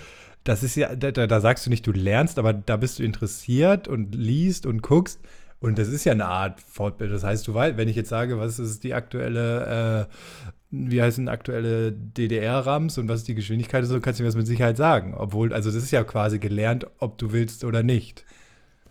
Das 0.42 0.64
ist 0.64 0.74
ja, 0.74 0.96
da, 0.96 1.12
da 1.12 1.28
da 1.28 1.40
sagst 1.40 1.66
du 1.66 1.70
nicht, 1.70 1.86
du 1.86 1.92
lernst, 1.92 2.36
aber 2.36 2.52
da 2.52 2.76
bist 2.76 2.98
du 2.98 3.04
interessiert 3.04 3.86
und 3.86 4.12
liest 4.12 4.66
und 4.66 4.82
guckst. 4.82 5.20
Und 5.58 5.78
das 5.78 5.88
ist 5.88 6.04
ja 6.04 6.12
eine 6.12 6.26
Art 6.26 6.60
Fortbildung. 6.60 7.16
Das 7.16 7.24
heißt, 7.24 7.46
du 7.48 7.54
weißt, 7.54 7.76
wenn 7.76 7.88
ich 7.88 7.96
jetzt 7.96 8.10
sage, 8.10 8.38
was 8.38 8.58
ist 8.58 8.84
die 8.84 8.94
aktuelle, 8.94 10.06
äh, 10.08 10.52
wie 10.70 11.00
heißen 11.00 11.28
aktuelle 11.28 11.92
DDR-RAMs 11.92 12.98
und 12.98 13.08
was 13.08 13.20
ist 13.20 13.28
die 13.28 13.34
Geschwindigkeit, 13.34 13.84
so 13.84 14.00
kannst 14.00 14.18
du 14.18 14.24
mir 14.24 14.28
das 14.28 14.36
mit 14.36 14.46
Sicherheit 14.46 14.76
sagen. 14.76 15.14
Obwohl, 15.14 15.52
also 15.52 15.70
das 15.70 15.82
ist 15.82 15.90
ja 15.90 16.04
quasi 16.04 16.38
gelernt, 16.38 16.86
ob 16.98 17.18
du 17.18 17.32
willst 17.32 17.64
oder 17.64 17.82
nicht. 17.82 18.24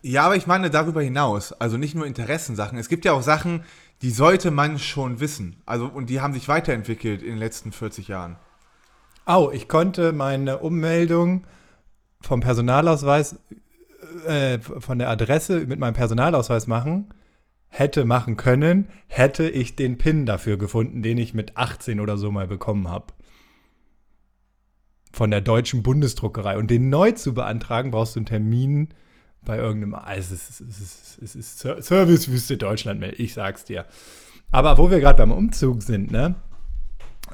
Ja, 0.01 0.23
aber 0.25 0.35
ich 0.35 0.47
meine 0.47 0.69
darüber 0.69 1.01
hinaus. 1.01 1.51
Also 1.51 1.77
nicht 1.77 1.95
nur 1.95 2.05
Interessensachen. 2.05 2.77
Es 2.77 2.89
gibt 2.89 3.05
ja 3.05 3.13
auch 3.13 3.23
Sachen, 3.23 3.63
die 4.01 4.11
sollte 4.11 4.51
man 4.51 4.77
schon 4.77 5.19
wissen. 5.19 5.57
Also, 5.65 5.88
und 5.88 6.09
die 6.09 6.21
haben 6.21 6.33
sich 6.33 6.47
weiterentwickelt 6.47 7.21
in 7.21 7.29
den 7.29 7.38
letzten 7.38 7.71
40 7.71 8.07
Jahren. 8.07 8.38
Oh, 9.25 9.49
ich 9.51 9.67
konnte 9.67 10.13
meine 10.13 10.59
Ummeldung 10.59 11.45
vom 12.21 12.41
Personalausweis, 12.41 13.39
äh, 14.27 14.59
von 14.59 14.99
der 14.99 15.09
Adresse 15.09 15.65
mit 15.65 15.79
meinem 15.79 15.95
Personalausweis 15.95 16.67
machen. 16.67 17.09
Hätte 17.77 18.05
machen 18.05 18.38
können, 18.38 18.88
hätte 19.07 19.49
ich 19.49 19.75
den 19.75 19.97
PIN 19.97 20.25
dafür 20.25 20.57
gefunden, 20.57 21.03
den 21.03 21.17
ich 21.17 21.33
mit 21.33 21.57
18 21.57 21.99
oder 21.99 22.17
so 22.17 22.31
mal 22.31 22.47
bekommen 22.47 22.88
habe. 22.88 23.07
Von 25.11 25.29
der 25.29 25.41
deutschen 25.41 25.83
Bundesdruckerei. 25.83 26.57
Und 26.57 26.71
den 26.71 26.89
neu 26.89 27.11
zu 27.11 27.33
beantragen, 27.33 27.91
brauchst 27.91 28.15
du 28.15 28.19
einen 28.21 28.27
Termin 28.27 28.93
bei 29.43 29.57
irgendeinem. 29.57 29.93
Also 29.95 30.35
es 30.35 30.49
ist, 30.49 30.61
es 30.61 30.79
ist, 30.79 31.19
es 31.21 31.35
ist 31.35 31.59
Ser- 31.59 31.81
Servicewüste 31.81 32.55
Deutschland, 32.55 33.03
ich 33.17 33.33
sag's 33.33 33.65
dir. 33.65 33.85
Aber 34.51 34.77
wo 34.77 34.89
wir 34.89 35.01
gerade 35.01 35.17
beim 35.17 35.33
Umzug 35.33 35.83
sind, 35.83 36.11
ne? 36.11 36.35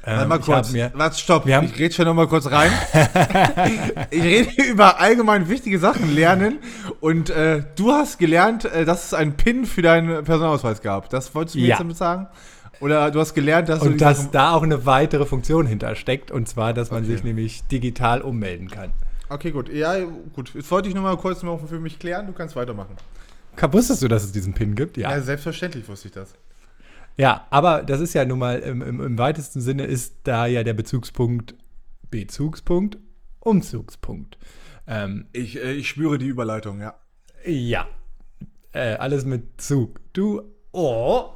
Warte 0.04 0.22
Ähm, 0.24 0.30
mal 0.30 0.40
ich 0.40 0.46
kurz. 0.46 0.72
mir, 0.72 0.92
Warte, 0.96 1.18
stopp. 1.20 1.46
wir 1.46 1.56
haben- 1.58 1.66
ich 1.68 1.78
rede 1.78 1.94
schon 1.94 2.06
noch 2.06 2.14
mal 2.16 2.28
kurz 2.28 2.50
rein. 2.50 2.72
ich 4.10 4.22
rede 4.24 4.64
über 4.64 5.00
allgemein 5.00 5.48
wichtige 5.50 5.80
Sachen 5.80 6.14
lernen. 6.16 6.60
Und 7.00 7.30
äh, 7.30 7.64
du 7.76 7.92
hast 7.92 8.18
gelernt, 8.18 8.66
äh, 8.66 8.86
dass 8.86 9.06
es 9.06 9.14
einen 9.14 9.34
PIN 9.38 9.66
für 9.66 9.82
deinen 9.82 10.24
Personalausweis 10.24 10.82
gab. 10.82 11.10
Das 11.10 11.34
wolltest 11.36 11.56
du 11.56 11.60
mir 11.60 11.66
Ja. 11.66 11.70
jetzt 11.76 11.80
damit 11.80 11.98
sagen? 11.98 12.28
Oder 12.80 13.12
du 13.12 13.20
hast 13.20 13.36
gelernt, 13.36 13.70
dass 13.70 13.82
Und 13.84 14.02
dass 14.02 14.18
Sachen- 14.20 14.32
da 14.32 14.54
auch 14.54 14.64
eine 14.64 14.86
weitere 14.88 15.26
Funktion 15.26 15.68
hintersteckt, 15.68 16.32
und 16.32 16.48
zwar, 16.48 16.74
dass 16.74 16.90
man 16.90 17.04
Okay. 17.04 17.14
sich 17.14 17.24
nämlich 17.24 17.64
digital 17.68 18.22
ummelden 18.22 18.70
kann. 18.72 18.92
Okay, 19.30 19.52
gut. 19.52 19.70
Ja, 19.72 19.94
gut. 20.34 20.52
Jetzt 20.56 20.72
wollte 20.72 20.90
ich 20.90 20.96
nur 20.96 21.04
mal 21.04 21.16
kurz 21.18 21.44
noch 21.44 21.60
für 21.68 21.80
mich 21.80 22.00
klären. 22.00 22.26
Du 22.28 22.34
kannst 22.34 22.56
weitermachen. 22.56 22.96
Wusstest 23.72 24.02
du, 24.02 24.08
dass 24.08 24.24
es 24.24 24.32
diesen 24.32 24.54
PIN 24.54 24.74
gibt? 24.76 24.98
Ja, 24.98 25.12
Ja. 25.12 25.22
selbstverständlich 25.22 25.88
wusste 25.88 26.08
ich 26.08 26.14
das. 26.14 26.34
Ja, 27.18 27.48
aber 27.50 27.84
das 27.84 28.02
ist 28.02 28.14
ja 28.14 28.26
nun 28.26 28.40
mal 28.40 28.60
im, 28.60 28.82
im, 28.82 29.02
im 29.02 29.18
weitesten 29.18 29.62
Sinne 29.62 29.86
ist 29.86 30.16
da 30.24 30.46
ja 30.46 30.64
der 30.64 30.74
Bezugspunkt 30.74 31.56
Bezugspunkt 32.10 32.98
Umzugspunkt. 33.40 34.38
Ähm, 34.88 35.28
Ich, 35.34 35.58
äh, 35.58 35.74
ich 35.74 35.90
spüre 35.90 36.18
die 36.18 36.28
Überleitung, 36.28 36.80
ja. 36.80 36.96
ja, 37.46 37.88
äh, 38.74 38.96
alles 38.96 39.26
mit 39.26 39.62
Zug. 39.62 40.00
Du, 40.14 40.42
oh, 40.72 41.32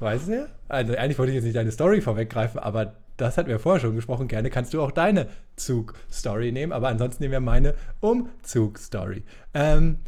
weißt 0.00 0.28
du? 0.28 0.48
Also 0.68 0.94
eigentlich 0.96 1.18
wollte 1.18 1.32
ich 1.32 1.36
jetzt 1.36 1.44
nicht 1.44 1.56
deine 1.56 1.72
Story 1.72 2.00
vorweggreifen, 2.00 2.58
aber 2.58 2.96
das 3.16 3.36
hatten 3.36 3.48
wir 3.48 3.58
vorher 3.58 3.80
schon 3.80 3.94
gesprochen. 3.94 4.28
Gerne 4.28 4.50
kannst 4.50 4.72
du 4.74 4.82
auch 4.82 4.90
deine 4.90 5.28
Zug-Story 5.56 6.52
nehmen, 6.52 6.72
aber 6.72 6.88
ansonsten 6.88 7.22
nehmen 7.22 7.32
wir 7.32 7.40
meine 7.40 7.74
Umzug-Story. 8.00 9.24
Ähm, 9.54 9.98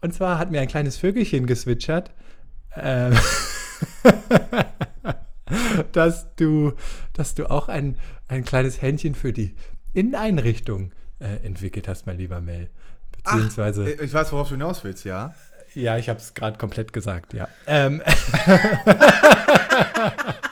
und 0.00 0.12
zwar 0.12 0.38
hat 0.38 0.50
mir 0.50 0.60
ein 0.60 0.68
kleines 0.68 0.96
Vögelchen 0.98 1.46
geswitchert, 1.46 2.10
ähm, 2.76 3.14
dass 5.92 6.34
du, 6.36 6.72
dass 7.12 7.34
du 7.34 7.50
auch 7.50 7.68
ein, 7.68 7.96
ein 8.28 8.44
kleines 8.44 8.82
Händchen 8.82 9.14
für 9.14 9.32
die 9.32 9.54
Inneneinrichtung 9.92 10.92
äh, 11.20 11.44
entwickelt 11.44 11.88
hast, 11.88 12.06
mein 12.06 12.18
lieber 12.18 12.40
Mel. 12.40 12.70
Beziehungsweise. 13.16 13.90
Ich 13.90 14.12
weiß, 14.12 14.32
worauf 14.32 14.48
du 14.48 14.54
hinaus 14.54 14.84
willst, 14.84 15.04
ja. 15.04 15.34
Ja, 15.74 15.98
ich 15.98 16.08
habe 16.08 16.20
es 16.20 16.34
gerade 16.34 16.58
komplett 16.58 16.92
gesagt, 16.92 17.34
ja. 17.34 17.48
Ähm, 17.66 18.02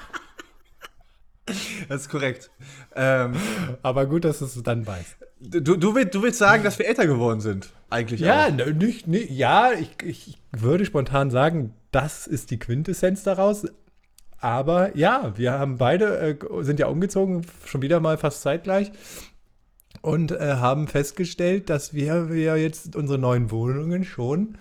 Das 1.88 2.02
ist 2.02 2.09
korrekt. 2.09 2.50
Ähm, 2.94 3.35
aber 3.83 4.07
gut, 4.07 4.24
dass 4.24 4.38
du 4.38 4.44
es 4.44 4.62
dann 4.62 4.87
weißt. 4.87 5.16
du, 5.40 5.61
du, 5.76 5.94
willst, 5.94 6.14
du 6.14 6.22
willst 6.22 6.38
sagen, 6.38 6.62
dass 6.62 6.78
wir 6.78 6.87
älter 6.87 7.07
geworden 7.07 7.40
sind. 7.40 7.70
Eigentlich 7.90 8.20
Ja, 8.20 8.46
auch. 8.46 8.52
ne, 8.52 8.72
nicht, 8.72 9.07
nicht, 9.07 9.31
ja, 9.31 9.72
ich, 9.72 9.90
ich 10.05 10.38
würde 10.52 10.85
spontan 10.85 11.31
sagen, 11.31 11.74
das 11.90 12.26
ist 12.26 12.50
die 12.50 12.59
Quintessenz 12.59 13.22
daraus. 13.22 13.66
Aber 14.38 14.96
ja, 14.96 15.33
wir 15.37 15.52
haben 15.52 15.78
beide, 15.78 16.18
äh, 16.31 16.37
sind 16.62 16.81
ja 16.81 16.87
umgezogen, 16.87 17.42
schon 17.64 17.83
wieder 17.83 18.00
mal 18.00 18.18
fast 18.18 18.42
zeitgleich. 18.42 18.90
Und 20.00 20.33
äh, 20.33 20.55
haben 20.55 20.88
festgestellt, 20.88 21.70
dass 21.70 21.94
wir, 21.94 22.28
wir 22.31 22.57
jetzt 22.57 22.96
unsere 22.96 23.18
neuen 23.18 23.50
Wohnungen 23.52 24.05
schon 24.05 24.59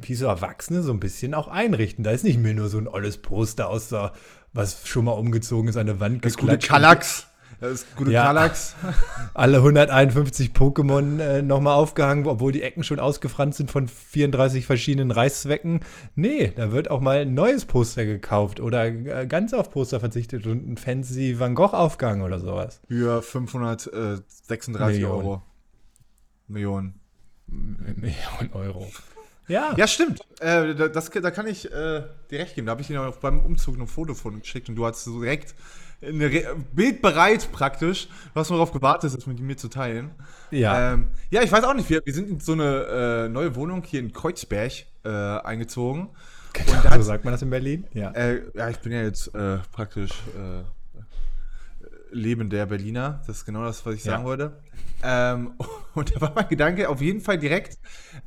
wie 0.00 0.14
so 0.14 0.26
Erwachsene 0.26 0.82
so 0.82 0.92
ein 0.92 1.00
bisschen 1.00 1.34
auch 1.34 1.48
einrichten. 1.48 2.04
Da 2.04 2.10
ist 2.10 2.24
nicht 2.24 2.40
mehr 2.40 2.54
nur 2.54 2.68
so 2.68 2.78
ein 2.78 2.88
olles 2.88 3.18
Poster 3.18 3.68
aus 3.68 3.88
der, 3.88 4.12
was 4.52 4.86
schon 4.86 5.04
mal 5.04 5.12
umgezogen 5.12 5.68
ist, 5.68 5.76
an 5.76 5.86
der 5.86 6.00
Wand 6.00 6.24
Das 6.24 6.34
gute 6.36 6.52
geklatscht. 6.52 6.68
Kallax. 6.68 7.26
Das 7.58 7.86
gute 7.96 8.10
Ja. 8.10 8.24
Kallax. 8.24 8.74
alle 9.34 9.58
151 9.58 10.50
Pokémon 10.50 11.20
äh, 11.20 11.40
nochmal 11.40 11.74
aufgehangen, 11.74 12.26
obwohl 12.26 12.52
die 12.52 12.60
Ecken 12.62 12.84
schon 12.84 12.98
ausgefranst 13.00 13.56
sind 13.56 13.70
von 13.70 13.88
34 13.88 14.66
verschiedenen 14.66 15.10
Reißzwecken. 15.10 15.80
Nee, 16.16 16.52
da 16.54 16.70
wird 16.72 16.90
auch 16.90 17.00
mal 17.00 17.20
ein 17.20 17.32
neues 17.32 17.64
Poster 17.64 18.04
gekauft 18.04 18.60
oder 18.60 18.84
äh, 18.86 19.26
ganz 19.26 19.54
auf 19.54 19.70
Poster 19.70 20.00
verzichtet 20.00 20.46
und 20.46 20.68
ein 20.68 20.76
fancy 20.76 21.38
Van 21.38 21.54
Gogh 21.54 21.72
aufgehangen 21.74 22.20
oder 22.22 22.40
sowas. 22.40 22.82
Für 22.88 23.22
536 23.22 25.00
Millionen. 25.00 25.12
Euro. 25.26 25.42
Millionen. 26.48 27.00
Millionen 27.46 28.52
Euro. 28.52 28.86
Ja. 29.48 29.74
Ja, 29.76 29.86
stimmt. 29.86 30.20
Äh, 30.40 30.74
da- 30.74 30.88
das, 30.88 31.10
da 31.10 31.30
kann 31.30 31.46
ich 31.46 31.66
äh, 31.66 32.02
dir 32.30 32.38
recht 32.40 32.54
geben. 32.54 32.66
Da 32.66 32.72
habe 32.72 32.82
ich 32.82 32.88
dir 32.88 33.00
auch 33.00 33.16
beim 33.16 33.40
Umzug 33.40 33.78
ein 33.78 33.86
Foto 33.86 34.14
von 34.14 34.40
geschickt 34.40 34.68
und 34.68 34.76
du 34.76 34.84
hast 34.86 35.04
so 35.04 35.20
direkt 35.20 35.54
ein 36.02 36.66
Bild 36.72 37.00
bereit 37.00 37.48
praktisch. 37.52 38.08
Du 38.34 38.40
hast 38.40 38.50
nur 38.50 38.58
darauf 38.58 38.72
gewartet, 38.72 39.14
das 39.16 39.26
mit 39.26 39.40
mir 39.40 39.56
zu 39.56 39.68
teilen. 39.68 40.10
Ja. 40.50 40.92
Ähm, 40.94 41.08
ja, 41.30 41.42
ich 41.42 41.50
weiß 41.50 41.64
auch 41.64 41.74
nicht. 41.74 41.88
Wir, 41.88 42.02
wir 42.04 42.12
sind 42.12 42.28
in 42.28 42.40
so 42.40 42.52
eine 42.52 43.24
äh, 43.24 43.28
neue 43.28 43.54
Wohnung 43.56 43.82
hier 43.84 44.00
in 44.00 44.12
Kreuzberg 44.12 44.72
äh, 45.04 45.08
eingezogen. 45.08 46.10
Genau, 46.52 46.72
und 46.76 46.84
da 46.84 46.94
so 46.96 47.02
sagt 47.02 47.24
man 47.24 47.32
das 47.32 47.42
in 47.42 47.50
Berlin? 47.50 47.86
Ja. 47.92 48.10
Äh, 48.12 48.42
ja, 48.54 48.68
ich 48.68 48.78
bin 48.78 48.92
ja 48.92 49.02
jetzt 49.02 49.34
äh, 49.34 49.58
praktisch 49.72 50.10
Leben 52.16 52.50
der 52.50 52.66
Berliner. 52.66 53.20
Das 53.26 53.38
ist 53.38 53.44
genau 53.44 53.64
das, 53.64 53.84
was 53.86 53.94
ich 53.94 54.04
Ja. 54.04 54.12
sagen 54.12 54.24
wollte. 54.24 54.58
Ähm, 55.02 55.52
und 55.94 56.14
da 56.16 56.20
war 56.20 56.32
mein 56.34 56.48
Gedanke 56.48 56.88
auf 56.88 57.00
jeden 57.00 57.20
Fall 57.20 57.38
direkt, 57.38 57.78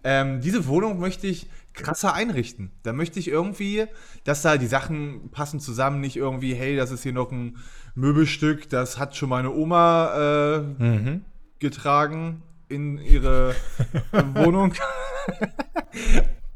ähm, 0.03 0.41
diese 0.41 0.67
Wohnung 0.67 0.99
möchte 0.99 1.27
ich 1.27 1.47
krasser 1.73 2.13
einrichten. 2.13 2.71
Da 2.83 2.93
möchte 2.93 3.19
ich 3.19 3.27
irgendwie, 3.27 3.85
dass 4.23 4.41
da 4.41 4.57
die 4.57 4.67
Sachen 4.67 5.29
passen 5.31 5.59
zusammen, 5.59 6.01
nicht 6.01 6.15
irgendwie, 6.17 6.53
hey, 6.53 6.75
das 6.75 6.91
ist 6.91 7.03
hier 7.03 7.13
noch 7.13 7.31
ein 7.31 7.57
Möbelstück, 7.95 8.69
das 8.69 8.97
hat 8.99 9.15
schon 9.15 9.29
meine 9.29 9.51
Oma 9.53 10.55
äh, 10.55 10.59
Mhm. 10.83 11.25
getragen 11.59 12.43
in 12.69 12.97
ihre 12.99 13.55
Wohnung. 14.35 14.73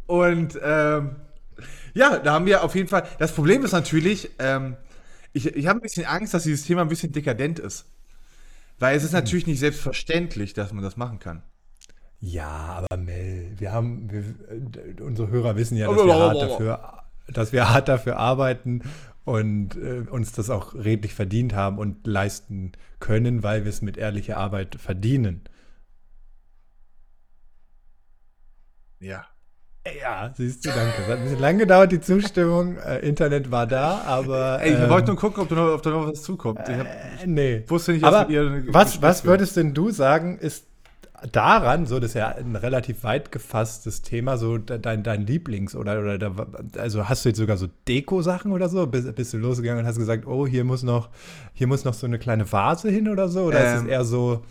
Und 0.05 0.59
ähm, 0.61 1.15
ja, 1.93 2.17
da 2.19 2.33
haben 2.33 2.45
wir 2.45 2.63
auf 2.63 2.75
jeden 2.75 2.87
Fall. 2.89 3.03
Das 3.19 3.31
Problem 3.33 3.63
ist 3.63 3.71
natürlich, 3.71 4.29
ähm, 4.39 4.75
ich, 5.33 5.47
ich 5.47 5.67
habe 5.67 5.79
ein 5.79 5.81
bisschen 5.81 6.05
Angst, 6.05 6.33
dass 6.33 6.43
dieses 6.43 6.63
Thema 6.63 6.81
ein 6.81 6.87
bisschen 6.87 7.11
dekadent 7.11 7.59
ist. 7.59 7.85
Weil 8.79 8.95
es 8.95 9.03
ist 9.03 9.11
natürlich 9.11 9.47
nicht 9.47 9.59
selbstverständlich, 9.59 10.53
dass 10.53 10.73
man 10.73 10.83
das 10.83 10.97
machen 10.97 11.19
kann. 11.19 11.43
Ja, 12.19 12.47
aber 12.87 12.97
Mel, 12.97 13.51
wir 13.57 13.71
haben, 13.71 14.09
wir, 14.09 14.21
äh, 14.21 15.01
unsere 15.01 15.29
Hörer 15.29 15.55
wissen 15.55 15.77
ja, 15.77 15.87
dass 15.87 16.05
wir 16.05 16.15
hart 16.15 16.41
dafür, 16.41 17.03
dass 17.27 17.51
wir 17.51 17.69
hart 17.69 17.87
dafür 17.89 18.17
arbeiten 18.17 18.81
und 19.25 19.75
äh, 19.75 20.05
uns 20.09 20.31
das 20.31 20.49
auch 20.49 20.73
redlich 20.73 21.13
verdient 21.13 21.53
haben 21.53 21.77
und 21.77 22.07
leisten 22.07 22.71
können, 22.99 23.43
weil 23.43 23.65
wir 23.65 23.69
es 23.69 23.81
mit 23.81 23.97
ehrlicher 23.97 24.37
Arbeit 24.37 24.75
verdienen. 24.75 25.41
Ja. 28.99 29.25
Ja, 30.01 30.31
siehst 30.35 30.63
du, 30.65 30.69
danke. 30.69 30.93
Es 31.01 31.07
hat 31.09 31.17
ein 31.17 31.23
bisschen 31.23 31.39
lang 31.39 31.57
gedauert, 31.57 31.91
die 31.91 31.99
Zustimmung. 31.99 32.77
Äh, 32.77 32.99
Internet 32.99 33.51
war 33.51 33.67
da, 33.67 34.01
aber. 34.05 34.61
Ey, 34.61 34.73
ich 34.73 34.79
ähm, 34.79 34.89
wollte 34.89 35.07
nur 35.07 35.17
gucken, 35.17 35.43
ob 35.43 35.49
da 35.49 35.55
noch, 35.55 35.83
noch 35.83 36.07
was 36.09 36.23
zukommt. 36.23 36.59
Ich 36.69 36.75
hab, 36.75 36.85
äh, 36.85 37.25
nee. 37.27 37.63
wusste 37.67 37.91
nicht, 37.91 38.05
Aber 38.05 38.29
ihr 38.29 38.63
was, 38.69 39.01
was 39.01 39.25
würdest 39.25 39.57
denn 39.57 39.73
du 39.73 39.91
sagen, 39.91 40.37
ist 40.37 40.67
daran, 41.33 41.85
so 41.85 41.99
das 41.99 42.11
ist 42.11 42.15
ja 42.15 42.29
ein 42.29 42.55
relativ 42.55 43.03
weit 43.03 43.31
gefasstes 43.31 44.01
Thema, 44.01 44.37
so 44.37 44.57
de- 44.57 44.79
dein, 44.79 45.03
dein 45.03 45.25
Lieblings- 45.25 45.75
oder, 45.75 45.99
oder 45.99 46.17
da, 46.17 46.33
also 46.77 47.07
hast 47.09 47.23
du 47.25 47.29
jetzt 47.29 47.37
sogar 47.37 47.57
so 47.57 47.67
Deko-Sachen 47.87 48.51
oder 48.53 48.67
so? 48.69 48.87
Bist, 48.87 49.13
bist 49.15 49.33
du 49.33 49.37
losgegangen 49.37 49.81
und 49.83 49.87
hast 49.87 49.97
gesagt, 49.97 50.25
oh, 50.27 50.47
hier 50.47 50.63
muss 50.63 50.83
noch, 50.83 51.09
hier 51.53 51.67
muss 51.67 51.83
noch 51.85 51.93
so 51.93 52.05
eine 52.07 52.19
kleine 52.19 52.49
Vase 52.51 52.89
hin 52.89 53.07
oder 53.09 53.27
so? 53.29 53.43
Oder 53.43 53.63
ist 53.65 53.73
es 53.75 53.81
Ähm, 53.83 53.89
eher 53.89 54.03
so, 54.05 54.43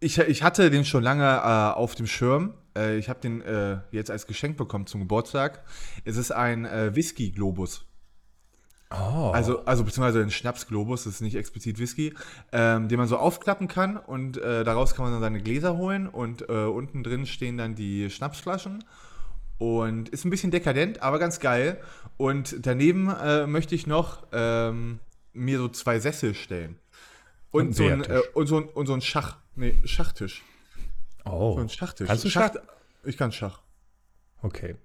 Ich, 0.00 0.18
ich 0.18 0.42
hatte 0.42 0.70
den 0.70 0.84
schon 0.84 1.02
lange 1.02 1.24
äh, 1.24 1.76
auf 1.76 1.94
dem 1.94 2.06
Schirm. 2.06 2.54
Äh, 2.76 2.98
ich 2.98 3.08
habe 3.08 3.20
den 3.20 3.40
äh, 3.40 3.78
jetzt 3.90 4.10
als 4.10 4.26
Geschenk 4.26 4.56
bekommen 4.56 4.86
zum 4.86 5.00
Geburtstag. 5.00 5.64
Es 6.04 6.16
ist 6.16 6.30
ein 6.30 6.64
äh, 6.64 6.94
Whisky-Globus. 6.94 7.84
oh, 8.90 9.30
Also, 9.34 9.64
also 9.64 9.84
beziehungsweise 9.84 10.20
ein 10.20 10.30
Schnapsglobus, 10.30 11.04
das 11.04 11.14
ist 11.14 11.20
nicht 11.22 11.36
explizit 11.36 11.78
Whisky, 11.78 12.14
ähm, 12.52 12.88
den 12.88 12.98
man 12.98 13.08
so 13.08 13.16
aufklappen 13.16 13.68
kann 13.68 13.96
und 13.96 14.36
äh, 14.38 14.62
daraus 14.62 14.94
kann 14.94 15.04
man 15.04 15.12
dann 15.12 15.22
seine 15.22 15.42
Gläser 15.42 15.76
holen 15.76 16.06
und 16.06 16.48
äh, 16.48 16.52
unten 16.52 17.02
drin 17.02 17.26
stehen 17.26 17.56
dann 17.56 17.74
die 17.74 18.10
Schnapsflaschen 18.10 18.84
und 19.58 20.08
ist 20.10 20.24
ein 20.24 20.30
bisschen 20.30 20.50
dekadent, 20.50 21.02
aber 21.02 21.18
ganz 21.18 21.40
geil. 21.40 21.80
Und 22.16 22.56
daneben 22.66 23.08
äh, 23.08 23.46
möchte 23.46 23.74
ich 23.74 23.86
noch 23.86 24.26
ähm, 24.32 25.00
mir 25.32 25.58
so 25.58 25.68
zwei 25.68 25.98
Sessel 25.98 26.34
stellen. 26.34 26.78
Und, 27.50 27.68
Und 27.68 27.76
so, 27.76 27.86
ein, 27.86 28.02
äh, 28.04 28.20
und, 28.34 28.46
so 28.46 28.58
ein, 28.58 28.64
und 28.64 28.86
so 28.86 28.92
ein 28.92 29.00
Schach, 29.00 29.38
nee, 29.54 29.74
Schachtisch. 29.84 30.42
Oh. 31.26 31.54
So 31.54 31.60
ein 31.60 31.68
Schachtisch. 31.68 32.08
Kannst 32.08 32.24
du 32.24 32.30
Schach? 32.30 32.52
Ich 33.04 33.16
kann 33.16 33.32
Schach. 33.32 33.60
Okay. 34.42 34.76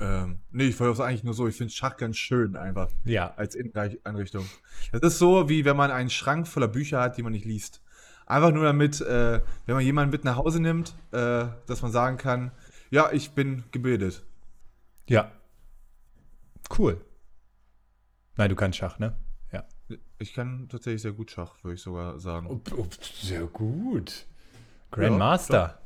Ähm, 0.00 0.40
nee, 0.50 0.64
ich 0.64 0.80
wollte 0.80 1.00
auch 1.00 1.06
eigentlich 1.06 1.24
nur 1.24 1.34
so, 1.34 1.46
ich 1.46 1.56
finde 1.56 1.72
Schach 1.72 1.96
ganz 1.96 2.16
schön 2.16 2.56
einfach. 2.56 2.90
Ja. 3.04 3.34
als 3.36 3.54
Inneneinrichtung. 3.54 4.46
Das 4.90 5.00
ist 5.02 5.18
so, 5.18 5.48
wie 5.48 5.64
wenn 5.64 5.76
man 5.76 5.90
einen 5.90 6.10
Schrank 6.10 6.48
voller 6.48 6.68
Bücher 6.68 7.00
hat, 7.00 7.16
die 7.16 7.22
man 7.22 7.32
nicht 7.32 7.44
liest. 7.44 7.82
Einfach 8.26 8.52
nur 8.52 8.64
damit, 8.64 9.00
äh, 9.00 9.40
wenn 9.66 9.74
man 9.74 9.84
jemanden 9.84 10.10
mit 10.10 10.24
nach 10.24 10.36
Hause 10.36 10.60
nimmt, 10.60 10.94
äh, 11.12 11.46
dass 11.66 11.82
man 11.82 11.92
sagen 11.92 12.16
kann, 12.16 12.50
ja, 12.90 13.10
ich 13.12 13.32
bin 13.32 13.64
gebildet. 13.70 14.22
Ja. 15.08 15.30
Cool. 16.76 17.00
Nein, 18.36 18.48
du 18.48 18.56
kannst 18.56 18.78
Schach, 18.78 18.98
ne? 18.98 19.16
Ja. 19.52 19.64
Ich 20.18 20.34
kann 20.34 20.68
tatsächlich 20.68 21.02
sehr 21.02 21.12
gut 21.12 21.30
Schach, 21.30 21.62
würde 21.62 21.74
ich 21.74 21.82
sogar 21.82 22.18
sagen. 22.18 22.62
sehr 23.20 23.44
gut. 23.46 24.26
Grandmaster. 24.92 25.78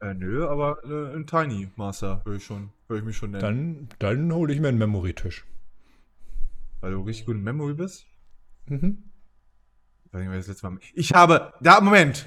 Äh, 0.00 0.14
nö, 0.14 0.46
aber 0.46 0.78
äh, 0.84 1.16
ein 1.16 1.26
Tiny 1.26 1.68
Master 1.76 2.20
würde 2.24 2.36
ich 2.36 2.44
schon, 2.44 2.70
würde 2.88 3.00
ich 3.00 3.06
mich 3.06 3.16
schon 3.16 3.32
nennen. 3.32 3.88
Dann, 3.98 4.28
dann 4.28 4.32
hole 4.34 4.52
ich 4.52 4.60
mir 4.60 4.68
einen 4.68 4.78
Memory-Tisch. 4.78 5.44
Weil 6.80 6.92
du 6.92 7.02
richtig 7.02 7.26
gut 7.26 7.36
in 7.36 7.42
Memory 7.42 7.74
bist. 7.74 8.06
Mhm. 8.66 9.02
Ich 10.94 11.12
habe, 11.12 11.52
da, 11.60 11.80
Moment. 11.80 12.26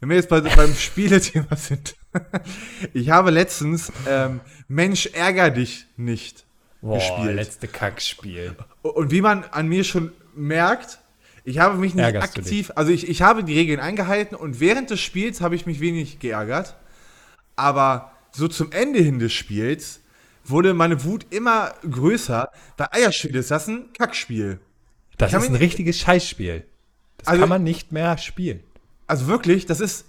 Wenn 0.00 0.08
wir 0.08 0.16
jetzt 0.16 0.28
bei, 0.28 0.40
beim 0.40 0.74
Spielethema 0.74 1.56
sind. 1.56 1.96
ich 2.92 3.10
habe 3.10 3.30
letztens 3.30 3.92
ähm, 4.08 4.40
Mensch, 4.68 5.06
ärger 5.06 5.50
dich 5.50 5.86
nicht 5.96 6.46
Boah, 6.80 6.94
gespielt. 6.94 7.36
letzte 7.36 7.68
Kackspiel. 7.68 8.56
Und 8.82 9.10
wie 9.10 9.20
man 9.20 9.44
an 9.44 9.68
mir 9.68 9.84
schon 9.84 10.12
merkt, 10.34 11.00
ich 11.46 11.58
habe 11.58 11.78
mich 11.78 11.94
nicht 11.94 12.04
Ärgerst 12.04 12.36
aktiv, 12.36 12.72
also 12.74 12.90
ich, 12.90 13.08
ich 13.08 13.22
habe 13.22 13.44
die 13.44 13.54
Regeln 13.54 13.80
eingehalten 13.80 14.34
und 14.34 14.58
während 14.60 14.90
des 14.90 15.00
Spiels 15.00 15.40
habe 15.40 15.54
ich 15.54 15.64
mich 15.64 15.80
wenig 15.80 16.18
geärgert. 16.18 16.76
Aber 17.54 18.12
so 18.32 18.48
zum 18.48 18.72
Ende 18.72 18.98
hin 18.98 19.18
des 19.18 19.32
Spiels 19.32 20.00
wurde 20.44 20.74
meine 20.74 21.04
Wut 21.04 21.26
immer 21.30 21.72
größer. 21.88 22.50
Bei 22.76 22.92
Eierspiel 22.92 23.34
ist 23.36 23.50
das 23.50 23.68
ein 23.68 23.92
Kackspiel. 23.96 24.58
Das 25.18 25.32
ist 25.32 25.48
ein 25.48 25.54
richtiges 25.54 25.98
Scheißspiel. 26.00 26.64
Das 27.18 27.28
Also- 27.28 27.40
kann 27.40 27.48
man 27.48 27.62
nicht 27.64 27.92
mehr 27.92 28.18
spielen. 28.18 28.60
Also 29.06 29.28
wirklich, 29.28 29.66
das 29.66 29.80
ist. 29.80 30.04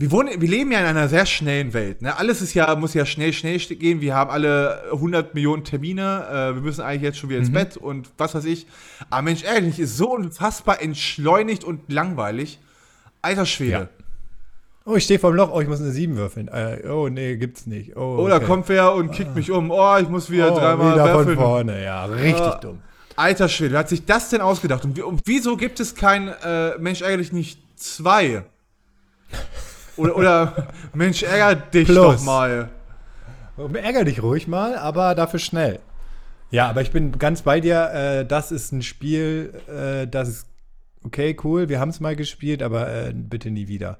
Wir, 0.00 0.10
wohnen, 0.12 0.40
wir 0.40 0.48
leben 0.48 0.72
ja 0.72 0.80
in 0.80 0.86
einer 0.86 1.10
sehr 1.10 1.26
schnellen 1.26 1.74
Welt. 1.74 2.00
Ne? 2.00 2.16
Alles 2.16 2.40
ist 2.40 2.54
ja, 2.54 2.74
muss 2.74 2.94
ja 2.94 3.04
schnell, 3.04 3.34
schnell 3.34 3.58
gehen. 3.58 4.00
Wir 4.00 4.14
haben 4.14 4.30
alle 4.30 4.84
100 4.92 5.34
Millionen 5.34 5.62
Termine. 5.62 6.24
Äh, 6.26 6.54
wir 6.54 6.62
müssen 6.62 6.80
eigentlich 6.80 7.02
jetzt 7.02 7.18
schon 7.18 7.28
wieder 7.28 7.38
ins 7.38 7.52
Bett 7.52 7.76
und 7.76 8.08
was 8.16 8.34
weiß 8.34 8.46
ich. 8.46 8.66
Aber 9.10 9.20
Mensch, 9.20 9.44
ehrlich, 9.44 9.78
ist 9.78 9.98
so 9.98 10.10
unfassbar 10.14 10.80
entschleunigt 10.80 11.64
und 11.64 11.92
langweilig. 11.92 12.58
Alter 13.20 13.44
Schwede. 13.44 13.72
Ja. 13.72 13.88
Oh, 14.86 14.96
ich 14.96 15.04
stehe 15.04 15.20
vorm 15.20 15.34
Loch. 15.34 15.50
Oh, 15.52 15.60
ich 15.60 15.68
muss 15.68 15.82
eine 15.82 15.90
7 15.90 16.16
würfeln. 16.16 16.48
Äh, 16.48 16.88
oh, 16.88 17.10
nee, 17.10 17.36
gibt's 17.36 17.66
nicht. 17.66 17.94
Oh, 17.94 18.16
Oder 18.20 18.36
okay. 18.36 18.46
kommt 18.46 18.70
wer 18.70 18.94
und 18.94 19.10
kickt 19.10 19.34
mich 19.34 19.50
um. 19.50 19.70
Oh, 19.70 19.98
ich 20.00 20.08
muss 20.08 20.30
wieder 20.30 20.54
oh, 20.54 20.58
dreimal 20.58 20.94
wieder 20.94 21.06
von 21.08 21.16
werfeln. 21.26 21.36
vorne. 21.36 21.84
Ja, 21.84 22.06
richtig 22.06 22.40
Ah. 22.40 22.58
dumm. 22.58 22.80
Alter 23.16 23.50
Schwede, 23.50 23.72
wer 23.72 23.80
hat 23.80 23.90
sich 23.90 24.06
das 24.06 24.30
denn 24.30 24.40
ausgedacht? 24.40 24.82
Und, 24.86 24.98
und 25.02 25.20
wieso 25.26 25.58
gibt 25.58 25.78
es 25.78 25.94
kein 25.94 26.28
äh, 26.28 26.78
Mensch 26.78 27.02
ärgerlich 27.02 27.32
nicht 27.32 27.60
zwei? 27.76 28.44
Oder, 30.00 30.16
oder 30.16 30.68
Mensch 30.94 31.22
ärger 31.22 31.54
dich 31.54 31.88
Plus. 31.88 32.16
doch 32.18 32.24
mal. 32.24 32.70
Ärger 33.74 34.04
dich 34.04 34.22
ruhig 34.22 34.48
mal, 34.48 34.76
aber 34.76 35.14
dafür 35.14 35.38
schnell. 35.38 35.80
Ja, 36.50 36.68
aber 36.68 36.82
ich 36.82 36.90
bin 36.90 37.18
ganz 37.18 37.42
bei 37.42 37.60
dir. 37.60 37.90
Äh, 37.92 38.26
das 38.26 38.50
ist 38.50 38.72
ein 38.72 38.82
Spiel, 38.82 39.52
äh, 39.68 40.08
das 40.08 40.28
ist 40.28 40.46
okay, 41.04 41.36
cool. 41.44 41.68
Wir 41.68 41.78
haben 41.78 41.90
es 41.90 42.00
mal 42.00 42.16
gespielt, 42.16 42.62
aber 42.62 42.88
äh, 42.88 43.12
bitte 43.14 43.50
nie 43.50 43.68
wieder. 43.68 43.98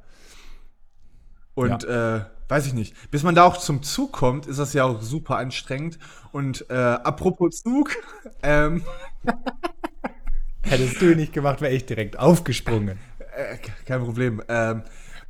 Und 1.55 1.85
äh, 1.85 2.21
weiß 2.49 2.67
ich 2.67 2.75
nicht. 2.75 2.95
Bis 3.11 3.23
man 3.23 3.35
da 3.35 3.45
auch 3.45 3.59
zum 3.59 3.83
Zug 3.83 4.13
kommt, 4.13 4.47
ist 4.47 4.59
das 4.59 4.73
ja 4.73 4.85
auch 4.85 5.03
super 5.03 5.37
anstrengend. 5.37 5.99
Und 6.33 6.65
äh, 6.71 6.75
apropos 6.75 7.63
Zug, 7.63 7.91
ähm, 8.43 8.83
Hättest 10.63 11.01
du 11.01 11.17
nicht 11.17 11.33
gemacht, 11.33 11.61
wäre 11.61 11.73
ich 11.73 11.87
direkt 11.87 12.19
aufgesprungen. 12.19 12.99
kein 13.87 14.01
Problem. 14.01 14.43
Ähm, 14.49 14.83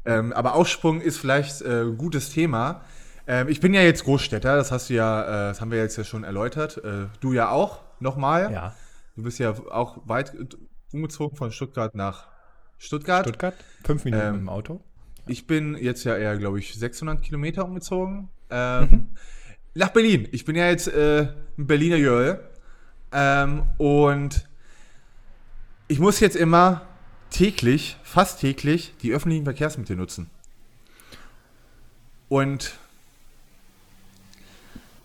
ähm, 0.05 0.33
aber 0.33 0.55
Aufsprung 0.55 1.01
ist 1.01 1.19
vielleicht 1.19 1.63
äh, 1.63 1.83
ein 1.83 1.99
gutes 1.99 2.31
Thema. 2.31 2.83
Ähm, 3.27 3.49
ich 3.49 3.61
bin 3.61 3.75
ja 3.75 3.83
jetzt 3.83 4.05
Großstädter, 4.05 4.57
das 4.57 4.73
hast 4.73 4.91
du 4.91 4.95
ja, 4.95 5.23
äh, 5.23 5.49
das 5.51 5.61
haben 5.61 5.71
wir 5.71 5.79
jetzt 5.79 5.97
ja 5.97 6.05
schon 6.05 6.25
erläutert. 6.25 6.79
Äh, 6.85 7.07
du 7.21 7.33
ja 7.33 7.51
auch, 7.51 7.81
nochmal. 8.01 8.53
Ja. 8.53 8.75
Du 9.17 9.23
bist 9.23 9.39
ja 9.39 9.55
auch 9.71 9.99
weit 10.07 10.33
umgezogen 10.93 11.37
von 11.37 11.53
Stuttgart 11.53 11.95
nach 11.95 12.29
Stuttgart. 12.79 13.27
Stuttgart, 13.27 13.55
fünf 13.85 14.05
Minuten 14.05 14.27
Ähm, 14.27 14.35
im 14.37 14.49
Auto. 14.49 14.81
Ich 15.27 15.47
bin 15.47 15.77
jetzt 15.77 16.05
ja 16.05 16.17
eher, 16.17 16.37
glaube 16.39 16.59
ich, 16.59 16.75
600 16.75 17.23
Kilometer 17.23 17.65
umgezogen. 17.65 18.31
Ähm, 18.49 19.11
Nach 19.75 19.91
Berlin. 19.91 20.29
Ich 20.33 20.45
bin 20.45 20.57
ja 20.57 20.69
jetzt 20.69 20.89
äh, 20.89 21.29
ein 21.57 21.67
Berliner 21.67 21.97
Jöll. 21.97 22.41
Ähm, 23.13 23.65
und 23.79 24.49
ich 25.89 26.01
muss 26.01 26.21
jetzt 26.21 26.37
immer 26.37 26.83
täglich, 27.31 27.97
fast 28.03 28.41
täglich, 28.41 28.93
die 29.03 29.13
öffentlichen 29.13 29.45
Verkehrsmittel 29.45 29.97
nutzen. 29.97 30.31
Und 32.29 32.79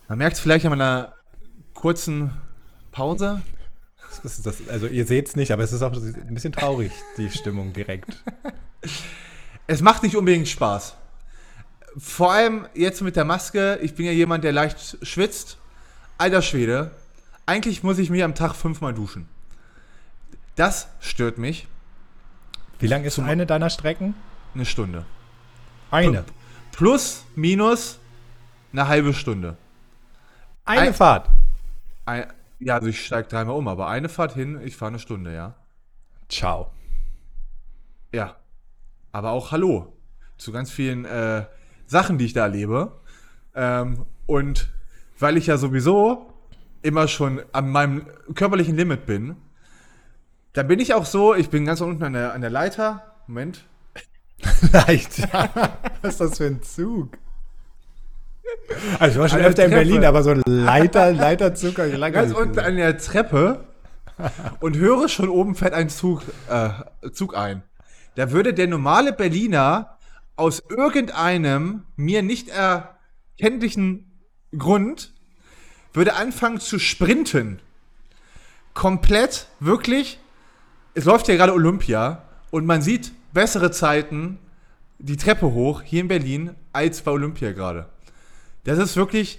Man 0.08 0.18
merkt 0.18 0.36
es 0.36 0.40
vielleicht 0.40 0.64
an 0.64 0.70
meiner 0.70 1.14
kurzen 1.74 2.30
Pause. 2.92 3.42
Das 4.22 4.40
das, 4.42 4.68
also 4.68 4.86
ihr 4.86 5.04
seht 5.04 5.28
es 5.28 5.36
nicht, 5.36 5.50
aber 5.50 5.64
es 5.64 5.72
ist 5.72 5.82
auch 5.82 5.92
ein 5.92 6.34
bisschen 6.34 6.52
traurig, 6.52 6.92
die 7.16 7.30
Stimmung 7.30 7.72
direkt. 7.72 8.22
Es 9.66 9.80
macht 9.82 10.04
nicht 10.04 10.16
unbedingt 10.16 10.46
Spaß. 10.46 10.94
Vor 11.98 12.32
allem 12.32 12.68
jetzt 12.74 13.02
mit 13.02 13.16
der 13.16 13.24
Maske. 13.24 13.80
Ich 13.82 13.94
bin 13.94 14.06
ja 14.06 14.12
jemand, 14.12 14.44
der 14.44 14.52
leicht 14.52 14.98
schwitzt. 15.04 15.58
Alter 16.18 16.40
Schwede. 16.40 16.92
Eigentlich 17.46 17.82
muss 17.82 17.98
ich 17.98 18.08
mir 18.08 18.24
am 18.24 18.36
Tag 18.36 18.54
fünfmal 18.54 18.94
duschen. 18.94 19.28
Das 20.54 20.88
stört 21.00 21.36
mich. 21.38 21.66
Wie 22.78 22.86
lang 22.86 23.04
ist 23.04 23.18
eine 23.18 23.46
deiner 23.46 23.70
Strecken? 23.70 24.14
Eine 24.54 24.64
Stunde. 24.64 25.04
Eine. 25.90 26.24
Plus, 26.72 27.24
minus 27.34 27.98
eine 28.72 28.88
halbe 28.88 29.14
Stunde. 29.14 29.56
Eine 30.64 30.80
Ein- 30.82 30.94
Fahrt. 30.94 31.30
Ein, 32.04 32.26
ja, 32.58 32.74
also 32.74 32.88
ich 32.88 33.04
steige 33.04 33.28
dreimal 33.28 33.56
um, 33.56 33.68
aber 33.68 33.88
eine 33.88 34.08
Fahrt 34.08 34.34
hin, 34.34 34.60
ich 34.62 34.76
fahre 34.76 34.90
eine 34.90 34.98
Stunde, 34.98 35.34
ja. 35.34 35.54
Ciao. 36.28 36.70
Ja. 38.12 38.36
Aber 39.12 39.30
auch 39.30 39.52
Hallo 39.52 39.92
zu 40.36 40.52
ganz 40.52 40.70
vielen 40.70 41.04
äh, 41.06 41.46
Sachen, 41.86 42.18
die 42.18 42.26
ich 42.26 42.32
da 42.34 42.42
erlebe. 42.42 42.92
Ähm, 43.54 44.04
und 44.26 44.68
weil 45.18 45.36
ich 45.38 45.46
ja 45.46 45.56
sowieso 45.56 46.32
immer 46.82 47.08
schon 47.08 47.40
an 47.52 47.70
meinem 47.70 48.06
körperlichen 48.34 48.76
Limit 48.76 49.06
bin, 49.06 49.36
dann 50.56 50.68
bin 50.68 50.80
ich 50.80 50.94
auch 50.94 51.04
so, 51.04 51.34
ich 51.34 51.50
bin 51.50 51.66
ganz 51.66 51.82
unten 51.82 52.02
an 52.02 52.14
der, 52.14 52.32
an 52.32 52.40
der 52.40 52.48
Leiter. 52.48 53.14
Moment. 53.26 53.64
Leicht. 54.72 55.20
Was 56.02 56.14
ist 56.14 56.20
das 56.20 56.36
für 56.38 56.46
ein 56.46 56.62
Zug? 56.62 57.18
Also 58.98 59.14
ich 59.14 59.18
war 59.18 59.28
schon 59.28 59.40
öfter 59.40 59.64
in. 59.66 59.70
Berlin, 59.70 60.04
aber 60.04 60.22
so 60.22 60.30
ein 60.30 60.42
Leiter, 60.46 61.12
Leiterzug 61.12 61.74
Ganz 61.74 62.32
unten 62.32 62.54
gesehen. 62.54 62.64
an 62.64 62.76
der 62.76 62.96
Treppe 62.96 63.64
und 64.60 64.76
höre 64.76 65.10
schon 65.10 65.28
oben 65.28 65.54
fährt 65.54 65.74
ein 65.74 65.90
Zug, 65.90 66.22
äh, 66.48 66.70
Zug 67.12 67.36
ein. 67.36 67.62
Da 68.14 68.30
würde 68.30 68.54
der 68.54 68.66
normale 68.66 69.12
Berliner 69.12 69.98
aus 70.36 70.62
irgendeinem 70.70 71.84
mir 71.96 72.22
nicht 72.22 72.48
erkenntlichen 72.48 74.10
Grund 74.56 75.12
würde 75.92 76.14
anfangen 76.14 76.60
zu 76.60 76.78
sprinten. 76.78 77.60
Komplett, 78.72 79.48
wirklich. 79.60 80.18
Es 80.96 81.04
läuft 81.04 81.28
ja 81.28 81.36
gerade 81.36 81.52
Olympia 81.52 82.22
und 82.50 82.64
man 82.64 82.80
sieht 82.80 83.12
bessere 83.34 83.70
Zeiten 83.70 84.38
die 84.98 85.18
Treppe 85.18 85.52
hoch 85.52 85.82
hier 85.82 86.00
in 86.00 86.08
Berlin 86.08 86.54
als 86.72 87.02
bei 87.02 87.10
Olympia 87.10 87.52
gerade. 87.52 87.86
Das 88.64 88.78
ist 88.78 88.96
wirklich 88.96 89.38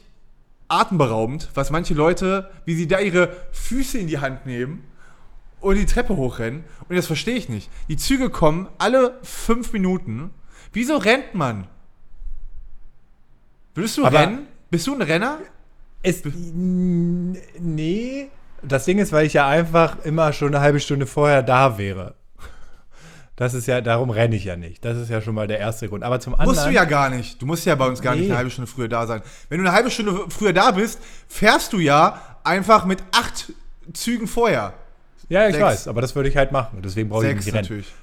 atemberaubend, 0.68 1.50
was 1.56 1.72
manche 1.72 1.96
Leute, 1.96 2.52
wie 2.66 2.76
sie 2.76 2.88
da 2.88 3.00
ihre 3.00 3.36
Füße 3.54 3.98
in 3.98 4.06
die 4.06 4.20
Hand 4.20 4.46
nehmen 4.46 4.84
und 5.60 5.78
die 5.78 5.88
Treppe 5.88 6.16
hochrennen. 6.16 6.64
Und 6.88 6.96
das 6.96 7.08
verstehe 7.08 7.36
ich 7.38 7.50
nicht. 7.50 7.72
Die 7.88 7.98
Züge 7.98 8.30
kommen 8.30 8.68
alle 8.78 9.18
fünf 9.24 9.74
Minuten. 9.74 10.30
Wieso 10.74 10.98
rennt 10.98 11.34
man? 11.34 11.66
Würdest 13.74 13.98
du 13.98 14.06
Aber- 14.06 14.20
rennen? 14.20 14.46
Bist 14.70 14.86
du 14.86 14.94
ein 14.94 15.02
Renner? 15.02 15.40
Es, 16.04 16.22
nee, 17.60 18.30
das 18.64 18.86
Ding 18.86 18.98
ist, 19.00 19.12
weil 19.12 19.26
ich 19.26 19.34
ja 19.34 19.48
einfach 19.48 20.04
immer 20.06 20.34
schon 20.34 20.50
eine 20.50 20.62
halbe 20.62 20.80
Stunde 20.80 21.06
vorher 21.06 21.44
da 21.44 21.78
wäre. 21.78 22.16
Das 23.36 23.54
ist 23.54 23.68
ja, 23.68 23.82
darum 23.82 24.10
renne 24.10 24.36
ich 24.36 24.46
ja 24.46 24.56
nicht. 24.56 24.84
Das 24.84 24.98
ist 24.98 25.10
ja 25.10 25.22
schon 25.22 25.36
mal 25.36 25.46
der 25.48 25.60
erste 25.60 25.88
Grund. 25.88 26.04
Aber 26.04 26.20
zum 26.20 26.34
anderen. 26.34 26.50
Musst 26.56 26.66
du 26.66 26.72
ja 26.72 26.86
gar 26.86 27.12
nicht. 27.12 27.40
Du 27.40 27.46
musst 27.46 27.66
ja 27.68 27.76
bei 27.76 27.86
uns 27.86 28.02
gar 28.02 28.14
nicht 28.16 28.22
Nee. 28.24 28.30
eine 28.30 28.38
halbe 28.38 28.50
Stunde 28.50 28.70
früher 28.70 28.88
da 28.88 29.06
sein. 29.06 29.22
Wenn 29.50 29.60
du 29.60 29.66
eine 29.66 29.74
halbe 29.76 29.92
Stunde 29.92 30.26
früher 30.30 30.54
da 30.54 30.72
bist, 30.72 31.00
fährst 31.28 31.72
du 31.72 31.78
ja 31.80 32.20
einfach 32.44 32.86
mit 32.86 33.04
acht 33.12 33.54
Zügen 33.94 34.26
vorher. 34.28 34.74
Ja, 35.30 35.46
ich 35.48 35.54
Sechs. 35.54 35.64
weiß, 35.66 35.88
aber 35.88 36.02
das 36.02 36.16
würde 36.16 36.30
ich 36.30 36.38
halt 36.38 36.52
machen. 36.52 36.82
Deswegen 36.82 37.10
brauche 37.10 37.28
ich 37.28 37.36
nicht 37.36 37.48
rennen. 37.48 37.58
natürlich. 37.62 37.94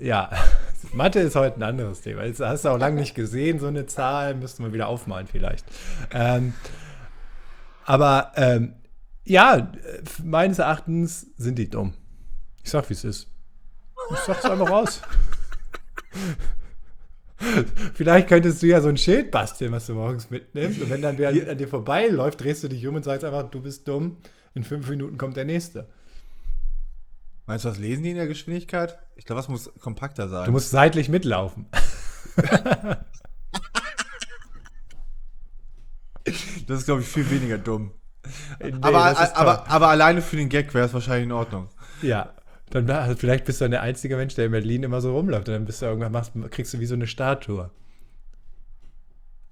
Ja, 0.00 0.30
Mathe 0.92 1.20
ist 1.20 1.36
heute 1.36 1.60
ein 1.60 1.62
anderes 1.62 2.00
Thema. 2.00 2.26
Das 2.26 2.40
hast 2.40 2.64
du 2.64 2.70
auch 2.70 2.78
lange 2.78 2.98
nicht 2.98 3.14
gesehen, 3.14 3.60
so 3.60 3.68
eine 3.68 3.86
Zahl. 3.86 4.34
Müsste 4.34 4.62
man 4.62 4.72
wieder 4.72 4.88
aufmalen 4.88 5.28
vielleicht. 5.30 5.64
Ähm, 6.12 6.54
aber 7.84 8.32
ähm, 8.34 8.72
ja, 9.24 9.56
äh, 9.56 10.02
meines 10.22 10.58
Erachtens 10.58 11.26
sind 11.36 11.58
die 11.58 11.68
dumm. 11.70 11.94
Ich 12.62 12.70
sag, 12.70 12.88
wie 12.88 12.94
es 12.94 13.04
ist. 13.04 13.28
Ich 14.10 14.18
sag's 14.18 14.44
einfach 14.44 14.70
raus. 14.70 15.00
Vielleicht 17.94 18.28
könntest 18.28 18.62
du 18.62 18.66
ja 18.66 18.80
so 18.80 18.88
ein 18.88 18.96
Schild 18.96 19.30
basteln, 19.30 19.72
was 19.72 19.86
du 19.86 19.94
morgens 19.94 20.30
mitnimmst. 20.30 20.80
Und 20.80 20.88
wenn 20.90 21.02
dann 21.02 21.18
wer 21.18 21.28
an 21.28 21.58
dir 21.58 21.68
vorbeiläuft, 21.68 22.40
drehst 22.40 22.64
du 22.64 22.68
dich 22.68 22.86
um 22.86 22.94
und 22.94 23.02
sagst 23.04 23.24
einfach, 23.24 23.50
du 23.50 23.60
bist 23.60 23.86
dumm. 23.88 24.16
In 24.54 24.64
fünf 24.64 24.88
Minuten 24.88 25.18
kommt 25.18 25.36
der 25.36 25.44
nächste. 25.44 25.88
Meinst 27.46 27.64
du, 27.64 27.68
was 27.68 27.78
lesen 27.78 28.04
die 28.04 28.10
in 28.10 28.16
der 28.16 28.26
Geschwindigkeit? 28.26 28.98
Ich 29.16 29.24
glaube, 29.26 29.40
was 29.40 29.48
muss 29.48 29.70
kompakter 29.80 30.28
sein. 30.28 30.46
Du 30.46 30.52
musst 30.52 30.70
seitlich 30.70 31.08
mitlaufen. 31.08 31.66
das 36.66 36.78
ist, 36.78 36.86
glaube 36.86 37.02
ich, 37.02 37.08
viel 37.08 37.28
weniger 37.30 37.58
dumm. 37.58 37.92
Nee, 38.60 38.72
aber, 38.80 39.12
ist 39.12 39.36
aber, 39.36 39.68
aber 39.70 39.88
alleine 39.88 40.22
für 40.22 40.36
den 40.36 40.48
Gag 40.48 40.72
wäre 40.74 40.86
es 40.86 40.94
wahrscheinlich 40.94 41.24
in 41.24 41.32
Ordnung. 41.32 41.68
Ja, 42.02 42.32
dann 42.70 42.88
also 42.90 43.14
vielleicht 43.16 43.44
bist 43.44 43.60
du 43.60 43.64
dann 43.64 43.70
der 43.72 43.82
einzige 43.82 44.16
Mensch, 44.16 44.34
der 44.34 44.46
in 44.46 44.50
Berlin 44.52 44.82
immer 44.82 45.00
so 45.00 45.14
rumläuft. 45.14 45.48
Und 45.48 45.54
dann 45.54 45.64
bist 45.64 45.82
du 45.82 45.86
irgendwann 45.86 46.12
machst, 46.12 46.32
kriegst 46.50 46.72
du 46.74 46.80
wie 46.80 46.86
so 46.86 46.94
eine 46.94 47.06
Statue. 47.06 47.70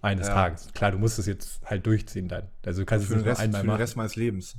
Eines 0.00 0.26
Ja. 0.28 0.34
Tages. 0.34 0.68
Klar, 0.74 0.90
du 0.92 0.98
musst 0.98 1.18
es 1.18 1.26
jetzt 1.26 1.60
halt 1.64 1.86
durchziehen 1.86 2.26
dann. 2.28 2.48
Also 2.66 2.80
du 2.82 2.86
kannst 2.86 3.06
Für 3.06 3.14
es 3.14 3.14
den, 3.14 3.18
nicht 3.18 3.24
nur 3.26 3.30
Rest, 3.30 3.40
für 3.40 3.44
einmal 3.44 3.60
den 3.62 3.66
machen. 3.68 3.80
Rest 3.80 3.96
meines 3.96 4.16
Lebens. 4.16 4.56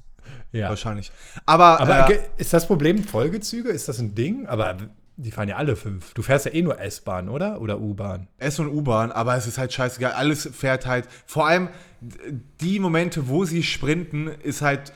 ja. 0.53 0.69
Wahrscheinlich. 0.69 1.11
Aber, 1.45 1.81
Aber 1.81 2.05
äh, 2.05 2.13
ge- 2.13 2.19
ist 2.37 2.53
das 2.53 2.65
Problem 2.67 3.03
Folgezüge? 3.03 3.69
Ist 3.69 3.89
das 3.89 3.99
ein 3.99 4.15
Ding? 4.15 4.45
Aber 4.47 4.77
die 5.15 5.31
fahren 5.31 5.47
ja 5.49 5.57
alle 5.57 5.75
fünf. 5.75 6.13
Du 6.13 6.21
fährst 6.21 6.45
ja 6.45 6.51
eh 6.53 6.61
nur 6.61 6.79
S-Bahn, 6.79 7.29
oder? 7.29 7.61
Oder 7.61 7.79
U-Bahn. 7.79 8.27
S- 8.37 8.59
und 8.59 8.67
U-Bahn, 8.67 9.11
aber 9.11 9.35
es 9.35 9.45
ist 9.47 9.57
halt 9.57 9.71
scheißegal. 9.73 10.13
Alles 10.13 10.49
fährt 10.53 10.85
halt. 10.85 11.07
Vor 11.25 11.47
allem 11.47 11.69
die 12.61 12.79
Momente, 12.79 13.27
wo 13.27 13.45
sie 13.45 13.63
sprinten, 13.63 14.27
ist 14.27 14.61
halt 14.61 14.91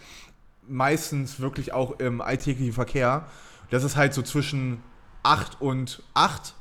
meistens 0.67 1.39
wirklich 1.39 1.73
auch 1.73 1.99
im 1.99 2.21
alltäglichen 2.21 2.73
Verkehr. 2.73 3.25
Das 3.69 3.83
ist 3.83 3.95
halt 3.95 4.13
so 4.13 4.21
zwischen 4.21 4.81
8 5.23 5.61
und 5.61 6.01
8, 6.13 6.55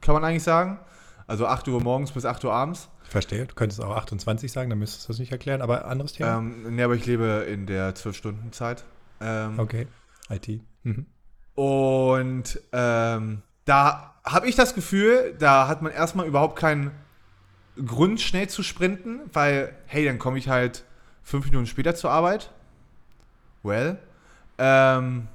kann 0.00 0.14
man 0.14 0.24
eigentlich 0.24 0.42
sagen. 0.42 0.78
Also 1.26 1.46
8 1.46 1.68
Uhr 1.68 1.82
morgens 1.82 2.12
bis 2.12 2.24
8 2.24 2.44
Uhr 2.44 2.52
abends. 2.52 2.88
Ich 3.04 3.10
verstehe. 3.10 3.46
Du 3.46 3.54
könntest 3.54 3.82
auch 3.82 3.96
28 3.96 4.52
sagen, 4.52 4.70
dann 4.70 4.78
müsstest 4.78 5.08
du 5.08 5.12
das 5.12 5.18
nicht 5.18 5.32
erklären. 5.32 5.62
Aber 5.62 5.86
anderes 5.86 6.12
Thema. 6.12 6.38
Ähm, 6.38 6.74
nee, 6.74 6.82
aber 6.82 6.94
ich 6.94 7.06
lebe 7.06 7.46
in 7.50 7.66
der 7.66 7.94
12-Stunden-Zeit. 7.94 8.84
Ähm, 9.20 9.58
Okay. 9.58 9.86
IT. 10.30 10.60
Mhm. 10.82 11.06
Und 11.58 12.60
ähm, 12.70 13.42
da 13.64 14.14
habe 14.24 14.48
ich 14.48 14.54
das 14.54 14.76
Gefühl, 14.76 15.34
da 15.40 15.66
hat 15.66 15.82
man 15.82 15.90
erstmal 15.90 16.24
überhaupt 16.24 16.56
keinen 16.56 16.92
Grund, 17.84 18.20
schnell 18.20 18.48
zu 18.48 18.62
sprinten, 18.62 19.22
weil, 19.32 19.74
hey, 19.86 20.04
dann 20.04 20.20
komme 20.20 20.38
ich 20.38 20.48
halt 20.48 20.84
fünf 21.24 21.46
Minuten 21.46 21.66
später 21.66 21.96
zur 21.96 22.12
Arbeit. 22.12 22.52
Well. 23.64 23.98
Ähm, 24.58 25.26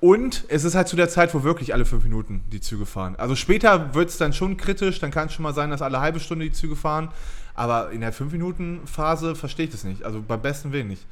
und 0.00 0.44
es 0.48 0.64
ist 0.64 0.74
halt 0.74 0.88
zu 0.88 0.96
der 0.96 1.08
Zeit, 1.08 1.32
wo 1.34 1.44
wirklich 1.44 1.72
alle 1.72 1.84
fünf 1.84 2.02
Minuten 2.02 2.42
die 2.50 2.60
Züge 2.60 2.84
fahren. 2.84 3.14
Also 3.14 3.36
später 3.36 3.94
wird 3.94 4.08
es 4.08 4.18
dann 4.18 4.32
schon 4.32 4.56
kritisch, 4.56 4.98
dann 4.98 5.12
kann 5.12 5.28
es 5.28 5.34
schon 5.34 5.44
mal 5.44 5.54
sein, 5.54 5.70
dass 5.70 5.82
alle 5.82 6.00
halbe 6.00 6.18
Stunde 6.18 6.46
die 6.46 6.52
Züge 6.52 6.74
fahren. 6.74 7.12
Aber 7.54 7.92
in 7.92 8.00
der 8.00 8.12
fünf 8.12 8.32
Minuten 8.32 8.80
Phase 8.86 9.36
verstehe 9.36 9.66
ich 9.66 9.70
das 9.70 9.84
nicht. 9.84 10.02
Also 10.02 10.20
beim 10.20 10.42
besten 10.42 10.72
Willen 10.72 10.88
nicht. 10.88 11.06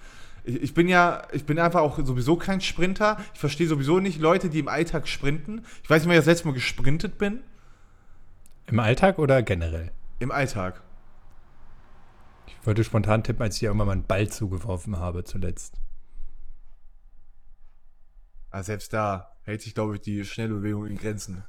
Ich, 0.44 0.74
bin 0.74 0.88
ja, 0.88 1.22
ich 1.32 1.44
bin 1.44 1.58
einfach 1.58 1.80
auch 1.80 1.98
sowieso 2.04 2.36
kein 2.36 2.60
Sprinter. 2.60 3.18
Ich 3.34 3.40
verstehe 3.40 3.68
sowieso 3.68 4.00
nicht 4.00 4.20
Leute, 4.20 4.50
die 4.50 4.58
im 4.58 4.68
Alltag 4.68 5.06
sprinten. 5.06 5.64
Ich 5.82 5.90
weiß 5.90 6.02
nicht, 6.02 6.08
wann 6.08 6.14
ich 6.14 6.18
das 6.18 6.26
letzte 6.26 6.48
Mal 6.48 6.54
gesprintet 6.54 7.18
bin. 7.18 7.42
Im 8.66 8.80
Alltag 8.80 9.18
oder 9.18 9.42
generell? 9.42 9.92
Im 10.18 10.32
Alltag. 10.32 10.82
Ich 12.46 12.66
wollte 12.66 12.84
spontan 12.84 13.22
tippen, 13.22 13.42
als 13.42 13.56
ich 13.56 13.60
dir 13.60 13.66
irgendwann 13.66 13.86
mal 13.86 13.92
einen 13.92 14.06
Ball 14.06 14.28
zugeworfen 14.28 14.98
habe 14.98 15.24
zuletzt. 15.24 15.74
Aber 18.50 18.62
selbst 18.62 18.92
da 18.92 19.36
hält 19.42 19.62
sich, 19.62 19.74
glaube 19.74 19.94
ich, 19.94 20.00
die 20.00 20.24
Schnellbewegung 20.24 20.86
in 20.86 20.96
Grenzen. 20.96 21.44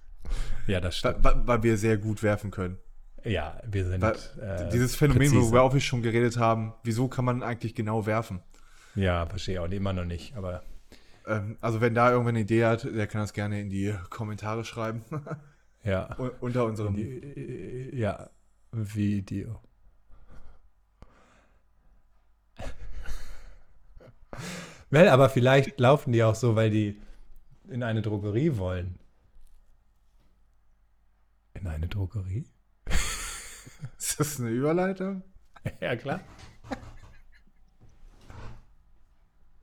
Ja, 0.67 0.79
das 0.79 0.97
stimmt. 0.97 1.23
weil 1.23 1.45
weil 1.45 1.63
wir 1.63 1.77
sehr 1.77 1.97
gut 1.97 2.23
werfen 2.23 2.51
können. 2.51 2.77
Ja, 3.23 3.59
wir 3.65 3.85
sind. 3.85 4.01
Weil, 4.01 4.15
äh, 4.41 4.69
dieses 4.69 4.95
Phänomen, 4.95 5.29
präzise. 5.29 5.41
worüber 5.41 5.73
wir 5.73 5.79
schon 5.81 6.01
geredet 6.01 6.37
haben, 6.37 6.73
wieso 6.83 7.07
kann 7.07 7.25
man 7.25 7.43
eigentlich 7.43 7.75
genau 7.75 8.05
werfen? 8.05 8.41
Ja, 8.95 9.25
verstehe 9.25 9.61
auch 9.61 9.69
immer 9.69 9.93
noch 9.93 10.05
nicht, 10.05 10.35
aber 10.35 10.63
Ähm, 11.25 11.57
also 11.61 11.79
wenn 11.79 11.95
da 11.95 12.11
irgendwer 12.11 12.29
eine 12.31 12.41
Idee 12.41 12.65
hat, 12.65 12.83
der 12.83 13.07
kann 13.07 13.21
das 13.21 13.31
gerne 13.33 13.61
in 13.61 13.69
die 13.69 13.95
Kommentare 14.09 14.65
schreiben. 14.65 15.03
ja. 15.83 16.17
Un- 16.19 16.31
Unter 16.41 16.65
unserem. 16.65 16.95
Die- 16.97 17.91
Ja, 17.93 18.29
Video. 18.73 19.61
Well, 24.89 25.07
aber 25.09 25.29
vielleicht 25.29 25.79
laufen 25.79 26.11
die 26.11 26.23
auch 26.23 26.35
so, 26.35 26.55
weil 26.55 26.69
die 26.69 27.01
in 27.69 27.83
eine 27.83 28.01
Drogerie 28.01 28.57
wollen. 28.57 28.99
In 31.53 31.67
eine 31.67 31.87
Drogerie? 31.87 32.45
Ist 33.97 34.19
das 34.19 34.39
eine 34.39 34.49
Überleitung? 34.49 35.23
Ja, 35.79 35.95
klar. 35.95 36.19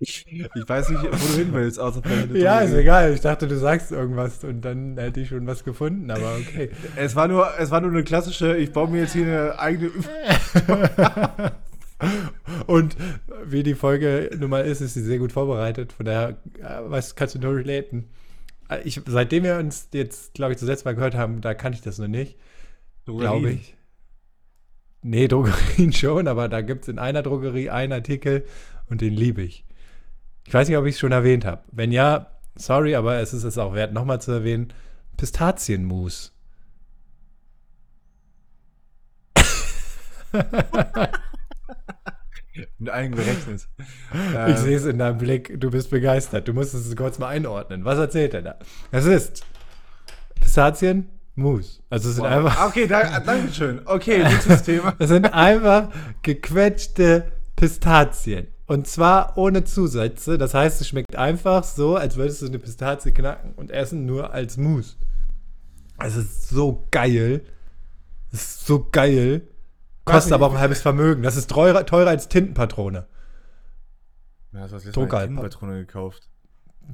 Ich 0.01 0.25
weiß 0.67 0.89
nicht, 0.91 1.03
wo 1.03 1.09
du 1.09 1.37
hin 1.37 1.53
willst, 1.53 1.79
außer 1.79 2.01
Ja, 2.35 2.61
ist 2.61 2.73
egal. 2.73 3.13
Ich 3.13 3.21
dachte, 3.21 3.47
du 3.47 3.57
sagst 3.59 3.93
irgendwas 3.93 4.43
und 4.45 4.63
dann 4.63 4.97
hätte 4.97 5.21
ich 5.21 5.29
schon 5.29 5.47
was 5.47 5.63
gefunden, 5.63 6.11
aber 6.11 6.37
okay. 6.37 6.71
Es 6.97 7.15
war 7.17 7.29
nur, 7.29 7.49
es 7.59 7.71
war 7.71 7.83
nur 7.83 7.91
eine 7.91 8.03
klassische, 8.03 8.57
ich 8.57 8.73
baue 8.73 8.89
mir 8.89 9.03
jetzt 9.03 9.13
hier 9.13 9.25
eine 9.27 9.59
eigene. 9.59 9.91
Und 12.67 12.97
wie 13.45 13.63
die 13.63 13.75
Folge 13.75 14.31
nun 14.39 14.49
mal 14.49 14.65
ist, 14.65 14.81
ist 14.81 14.95
sie 14.95 15.03
sehr 15.03 15.19
gut 15.19 15.33
vorbereitet. 15.33 15.93
Von 15.93 16.07
daher, 16.07 16.31
äh, 16.59 16.81
was 16.87 17.15
kannst 17.15 17.35
du 17.35 17.39
nur 17.39 17.57
relaten? 17.57 18.09
Äh, 18.71 18.81
Ich, 18.85 19.03
seitdem 19.07 19.45
wir 19.45 19.59
uns 19.59 19.89
jetzt, 19.93 20.33
glaube 20.33 20.53
ich, 20.53 20.59
das 20.59 20.67
letzte 20.67 20.87
Mal 20.87 20.95
gehört 20.95 21.15
haben, 21.15 21.43
da 21.43 21.53
kann 21.53 21.75
ich 21.75 21.83
das 21.83 21.99
noch 21.99 22.09
nicht, 22.09 22.39
glaube 23.05 23.51
ich. 23.51 23.77
Nee, 25.03 25.29
Drogerien 25.29 25.93
schon, 25.93 26.27
aber 26.29 26.49
da 26.49 26.63
gibt 26.63 26.83
es 26.83 26.89
in 26.89 26.99
einer 26.99 27.23
Drogerie 27.23 27.69
einen 27.71 27.93
Artikel 27.93 28.45
und 28.89 29.01
den 29.03 29.13
liebe 29.15 29.43
ich. 29.43 29.65
Ich 30.47 30.55
weiß 30.55 30.69
nicht, 30.69 30.77
ob 30.77 30.87
ich 30.87 30.95
es 30.95 31.01
schon 31.01 31.13
erwähnt 31.13 31.45
habe. 31.45 31.63
Wenn 31.71 31.93
ja, 31.93 32.27
sorry, 32.57 32.95
aber 32.95 33.17
es 33.21 33.33
ist 33.33 33.45
es 33.45 33.59
auch 33.59 33.75
wert, 33.75 33.93
nochmal 33.93 34.21
zu 34.21 34.33
erwähnen. 34.33 34.73
Pistazienmus. 35.17 36.33
Mit 42.79 42.91
allen 42.91 43.13
gerechnet. 43.15 43.69
Ich 44.13 44.37
Ähm, 44.37 44.57
sehe 44.57 44.77
es 44.77 44.85
in 44.85 44.99
deinem 44.99 45.19
Blick, 45.19 45.59
du 45.61 45.71
bist 45.71 45.91
begeistert. 45.91 46.49
Du 46.49 46.53
musst 46.53 46.75
es 46.75 46.95
kurz 46.97 47.19
mal 47.19 47.29
einordnen. 47.29 47.85
Was 47.85 47.99
erzählt 47.99 48.35
er 48.35 48.43
da? 48.43 48.55
Es 48.91 49.07
ist 49.07 49.45
Pistazienmus. 50.41 51.83
Also 51.91 52.09
es 52.11 52.17
sind 52.17 52.25
einfach, 52.27 52.59
Ah, 52.59 52.67
Okay, 52.67 52.87
da, 52.87 53.21
danke 53.21 53.53
schön. 53.53 53.83
Okay, 53.85 54.19
nächstes 54.25 54.63
Thema. 54.65 54.95
es 54.99 55.09
sind 55.09 55.33
einfach 55.33 55.91
gequetschte 56.23 57.31
Pistazien. 57.55 58.49
Und 58.71 58.87
zwar 58.87 59.37
ohne 59.37 59.65
Zusätze. 59.65 60.39
Das 60.39 60.55
heißt, 60.55 60.81
es 60.81 60.87
schmeckt 60.87 61.17
einfach 61.17 61.65
so, 61.65 61.97
als 61.97 62.17
würdest 62.17 62.41
du 62.41 62.47
eine 62.47 62.61
Pistazie 62.61 63.11
knacken 63.11 63.53
und 63.57 63.73
essen, 63.73 64.07
nur 64.07 64.33
als 64.33 64.59
Mousse. 64.59 64.95
Es 65.99 66.15
ist 66.15 66.51
so 66.51 66.87
geil. 66.93 67.43
Es 68.33 68.43
ist 68.43 68.67
so 68.67 68.87
geil. 68.93 69.43
Kostet 70.05 70.33
aber 70.35 70.47
auch 70.47 70.53
ein 70.53 70.61
halbes 70.61 70.81
Vermögen. 70.83 71.25
Das 71.25 71.37
ist 71.37 71.51
teurer, 71.51 71.85
teurer 71.85 72.11
als 72.11 72.29
Tintenpatrone. 72.29 73.09
Ja, 74.53 74.61
das 74.61 74.73
hast 74.73 74.87
du 74.87 74.93
Drucker. 74.93 75.17
Mal 75.17 75.23
eine 75.23 75.27
Tintenpatrone 75.31 75.79
gekauft. 75.81 76.29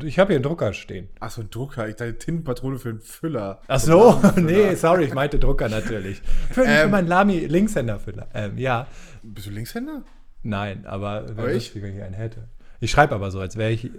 Ich 0.03 0.19
habe 0.19 0.29
hier 0.29 0.37
einen 0.37 0.45
Drucker 0.45 0.73
stehen. 0.73 1.11
Achso, 1.21 1.43
ein 1.43 1.51
Drucker. 1.51 1.91
Ich 1.91 1.97
dachte 1.97 2.17
Tintenpatrone 2.17 2.79
für 2.79 2.89
einen 2.89 3.01
Füller. 3.01 3.61
Ach 3.69 3.81
so, 3.81 4.19
nee, 4.37 4.75
sorry, 4.77 5.05
ich 5.05 5.12
meinte 5.12 5.39
Drucker 5.39 5.69
natürlich. 5.69 6.23
Für, 6.49 6.62
für 6.62 6.65
Ähm. 6.65 6.91
meinen 6.91 7.07
Lami 7.07 7.41
Linkshänderfüller. 7.41 8.29
Ähm, 8.33 8.57
ja, 8.57 8.87
Bist 9.23 9.47
du 9.49 9.51
Linkshänder? 9.51 10.05
Nein, 10.49 10.87
aber 10.87 11.29
wäre 11.37 11.39
Aber 11.49 11.53
ich? 11.53 11.75
wenn 11.75 11.97
ich 11.97 12.03
einen 12.03 12.15
hätte. 12.15 12.49
Ich 12.81 12.91
schreibe 12.91 13.15
aber 13.15 13.31
so, 13.31 13.41
als 13.41 13.57
wäre 13.57 13.71
ich 13.71 13.91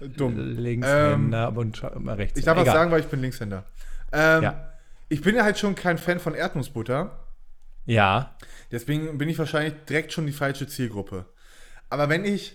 Dumm. 0.00 0.36
Linkshänder 0.36 1.56
und 1.56 1.78
scha- 1.78 1.94
immer 1.94 2.18
rechts. 2.18 2.38
Ich 2.38 2.44
darf 2.44 2.56
was 2.56 2.66
sagen, 2.66 2.90
weil 2.90 3.00
ich 3.00 3.06
bin 3.06 3.20
Linkshänder. 3.20 3.64
Ähm, 4.12 4.42
Ja. 4.42 4.68
Ich 5.08 5.20
bin 5.20 5.34
ja 5.36 5.44
halt 5.44 5.58
schon 5.58 5.74
kein 5.74 5.98
Fan 5.98 6.18
von 6.18 6.34
Erdnussbutter. 6.34 7.18
Ja, 7.84 8.34
Deswegen 8.70 9.18
bin 9.18 9.28
ich 9.28 9.38
wahrscheinlich 9.38 9.74
direkt 9.88 10.12
schon 10.12 10.24
die 10.26 10.32
falsche 10.32 10.66
Zielgruppe. 10.66 11.26
Aber 11.90 12.08
wenn 12.08 12.24
ich 12.24 12.54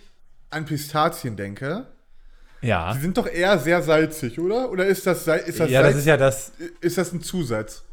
an 0.49 0.65
Pistazien 0.65 1.35
denke, 1.37 1.85
ja. 2.61 2.91
die 2.93 2.99
sind 2.99 3.17
doch 3.17 3.27
eher 3.27 3.59
sehr 3.59 3.83
salzig, 3.83 4.39
oder? 4.39 4.71
Oder 4.71 4.87
ist 4.87 5.05
das, 5.05 5.27
ist 5.27 5.59
das, 5.59 5.69
Ja, 5.69 5.81
Salz, 5.83 5.93
das 5.93 5.99
ist 6.01 6.05
ja 6.07 6.17
das, 6.17 6.51
ist 6.81 6.97
das 6.97 7.13
ein 7.13 7.21
Zusatz? 7.21 7.83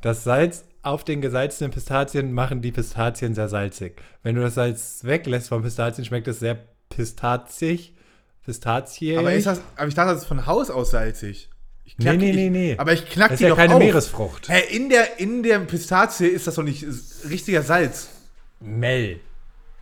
das 0.00 0.22
Salz 0.22 0.64
auf 0.88 1.04
den 1.04 1.20
gesalzenen 1.20 1.70
Pistazien 1.70 2.32
machen 2.32 2.62
die 2.62 2.72
Pistazien 2.72 3.34
sehr 3.34 3.48
salzig. 3.48 4.00
Wenn 4.22 4.34
du 4.34 4.40
das 4.40 4.54
Salz 4.54 5.00
weglässt 5.04 5.48
vom 5.48 5.62
Pistazien, 5.62 6.04
schmeckt 6.04 6.26
es 6.28 6.40
sehr 6.40 6.58
pistaziig. 6.88 7.92
Pistazie. 8.44 9.18
Aber, 9.18 9.34
ist 9.34 9.46
das, 9.46 9.60
aber 9.76 9.88
ich 9.88 9.94
dachte, 9.94 10.14
das 10.14 10.22
ist 10.22 10.28
von 10.28 10.46
Haus 10.46 10.70
aus 10.70 10.92
salzig. 10.92 11.50
Ich 11.84 11.98
Nee, 11.98 12.16
nee, 12.16 12.32
nee, 12.32 12.48
nee. 12.48 12.74
Aber 12.78 12.94
ich 12.94 13.04
knack 13.04 13.28
Das 13.28 13.34
ist 13.34 13.40
die 13.40 13.44
ja 13.44 13.50
doch 13.50 13.58
keine 13.58 13.74
auf. 13.74 13.80
Meeresfrucht. 13.80 14.48
Hä, 14.48 14.74
in 14.74 14.88
der, 14.88 15.20
in 15.20 15.42
der 15.42 15.58
Pistazie 15.60 16.26
ist 16.26 16.46
das 16.46 16.54
doch 16.54 16.62
nicht 16.62 16.86
richtiger 17.28 17.62
Salz. 17.62 18.08
Mel. 18.60 19.20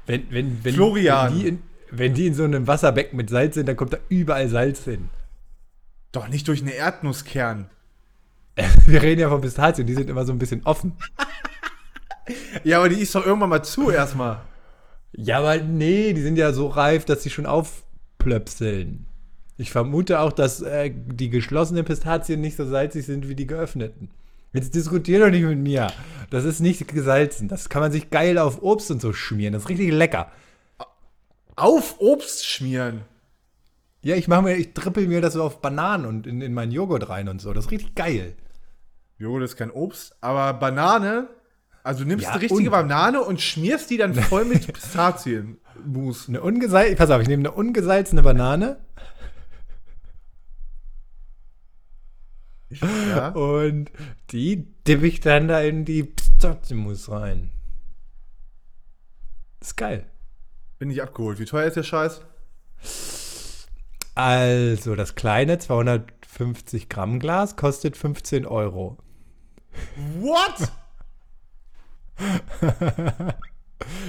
Wenn, 0.07 0.27
wenn, 0.31 0.64
wenn, 0.64 0.75
Florian. 0.75 1.33
Wenn 1.33 1.38
die, 1.38 1.49
in, 1.49 1.62
wenn 1.90 2.14
die 2.14 2.27
in 2.27 2.35
so 2.35 2.42
einem 2.42 2.66
Wasserbecken 2.66 3.16
mit 3.16 3.31
Salz 3.31 3.55
sind, 3.55 3.66
dann 3.69 3.77
kommt 3.77 3.92
da 3.92 3.99
überall 4.09 4.49
Salz 4.49 4.83
hin. 4.83 5.09
Doch 6.11 6.27
nicht 6.27 6.49
durch 6.49 6.62
einen 6.62 6.73
Erdnusskern. 6.73 7.71
Wir 8.87 9.03
reden 9.03 9.21
ja 9.21 9.29
von 9.29 9.40
Pistazien, 9.40 9.87
die 9.87 9.95
sind 9.95 10.11
immer 10.11 10.25
so 10.25 10.33
ein 10.33 10.38
bisschen 10.38 10.62
offen. 10.64 10.97
Ja, 12.64 12.79
aber 12.79 12.88
die 12.88 13.01
ist 13.01 13.14
doch 13.14 13.25
irgendwann 13.25 13.51
mal 13.51 13.62
zu 13.62 13.90
erstmal. 13.90 14.40
Ja, 15.12 15.38
aber 15.38 15.59
nee, 15.59 16.12
die 16.12 16.23
sind 16.23 16.37
ja 16.37 16.53
so 16.53 16.66
reif, 16.66 17.05
dass 17.05 17.23
sie 17.23 17.31
schon 17.31 17.47
aufplöpseln. 17.47 19.07
Ich 19.59 19.71
vermute 19.71 20.21
auch, 20.21 20.33
dass 20.33 20.61
äh, 20.61 20.90
die 20.92 21.31
geschlossenen 21.31 21.85
Pistazien 21.85 22.40
nicht 22.40 22.57
so 22.57 22.66
salzig 22.66 23.07
sind 23.07 23.29
wie 23.29 23.35
die 23.35 23.47
geöffneten. 23.47 24.11
Jetzt 24.53 24.75
diskutier 24.75 25.21
doch 25.21 25.31
nicht 25.31 25.45
mit 25.45 25.59
mir. 25.59 25.88
Das 26.31 26.45
ist 26.45 26.61
nicht 26.61 26.88
gesalzen. 26.88 27.49
Das 27.49 27.69
kann 27.69 27.83
man 27.83 27.92
sich 27.92 28.11
geil 28.11 28.38
auf 28.38 28.62
Obst 28.62 28.90
und 28.90 29.01
so 29.01 29.12
schmieren. 29.12 29.53
Das 29.53 29.62
ist 29.62 29.69
richtig 29.69 29.92
lecker. 29.92 30.31
Auf 31.57 32.01
Obst 32.01 32.47
schmieren. 32.47 33.03
Ja, 34.03 34.16
ich 34.16 34.29
mache 34.29 34.42
mir, 34.42 34.57
ich 34.57 34.73
trippel 34.73 35.09
mir 35.09 35.21
das 35.21 35.35
so 35.35 35.42
auf 35.42 35.61
Bananen 35.61 36.07
und 36.07 36.27
in, 36.27 36.40
in 36.42 36.55
meinen 36.55 36.73
Joghurt 36.73 37.09
rein 37.09 37.29
und 37.29 37.40
so. 37.40 37.53
Das 37.53 37.66
ist 37.66 37.71
richtig 37.71 37.95
geil. 37.95 38.35
Jo, 39.18 39.38
das 39.38 39.52
ist 39.52 39.57
kein 39.57 39.70
Obst, 39.70 40.14
aber 40.20 40.52
Banane, 40.55 41.29
also 41.83 42.05
nimmst 42.05 42.24
Ja, 42.24 42.33
eine 42.33 42.42
richtige 42.42 42.64
und- 42.68 42.70
Banane 42.70 43.22
und 43.22 43.40
schmierst 43.40 43.88
die 43.90 43.96
dann 43.96 44.14
voll 44.14 44.44
mit 44.44 44.66
Pistazienmus. 44.72 46.29
Eine 46.29 46.42
ungesalzene, 46.42 46.96
pass 46.96 47.11
auf, 47.11 47.22
ich 47.22 47.29
nehme 47.29 47.48
eine 47.48 47.52
ungesalzene 47.52 48.22
Banane 48.22 48.79
Ja? 52.68 53.29
und 53.31 53.90
die 54.31 54.66
dippe 54.87 55.07
ich 55.07 55.20
dann 55.20 55.48
da 55.48 55.61
in 55.61 55.85
die 55.85 56.02
Pistazienmus 56.02 57.09
rein. 57.11 57.50
ist 59.61 59.76
geil. 59.76 60.07
Bin 60.79 60.90
ich 60.90 61.00
abgeholt. 61.02 61.38
Wie 61.38 61.44
teuer 61.46 61.66
ist 61.66 61.76
der 61.76 61.85
Scheiß? 61.85 62.20
Also, 64.14 64.94
das 64.94 65.14
kleine 65.14 65.59
250 65.59 66.88
Gramm 66.88 67.18
Glas 67.18 67.57
kostet 67.57 67.96
15 67.96 68.44
Euro. 68.46 68.98
What? 70.20 70.70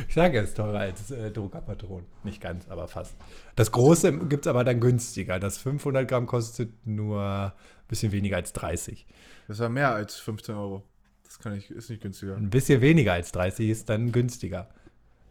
Ich 0.08 0.16
sage, 0.16 0.40
es 0.40 0.50
ist 0.50 0.58
teurer 0.58 0.80
als 0.80 1.12
äh, 1.12 1.30
Druckerpatronen. 1.32 2.06
Nicht 2.24 2.42
ganz, 2.42 2.68
aber 2.70 2.88
fast. 2.88 3.16
Das 3.56 3.72
große 3.72 4.14
gibt 4.28 4.46
es 4.46 4.50
aber 4.50 4.64
dann 4.64 4.80
günstiger. 4.80 5.40
Das 5.40 5.58
500 5.58 6.08
Gramm 6.08 6.26
kostet 6.26 6.86
nur 6.86 7.22
ein 7.22 7.52
bisschen 7.88 8.12
weniger 8.12 8.38
als 8.38 8.54
30. 8.54 9.06
Das 9.48 9.60
war 9.60 9.70
mehr 9.70 9.94
als 9.94 10.16
15 10.16 10.56
Euro. 10.56 10.84
Das 11.26 11.40
kann 11.40 11.54
ich, 11.56 11.70
ist 11.70 11.90
nicht 11.90 12.02
günstiger. 12.02 12.36
Ein 12.38 12.50
bisschen 12.50 12.80
weniger 12.82 13.14
als 13.14 13.32
30 13.34 13.70
ist 13.70 13.90
dann 13.90 14.12
günstiger. 14.14 14.70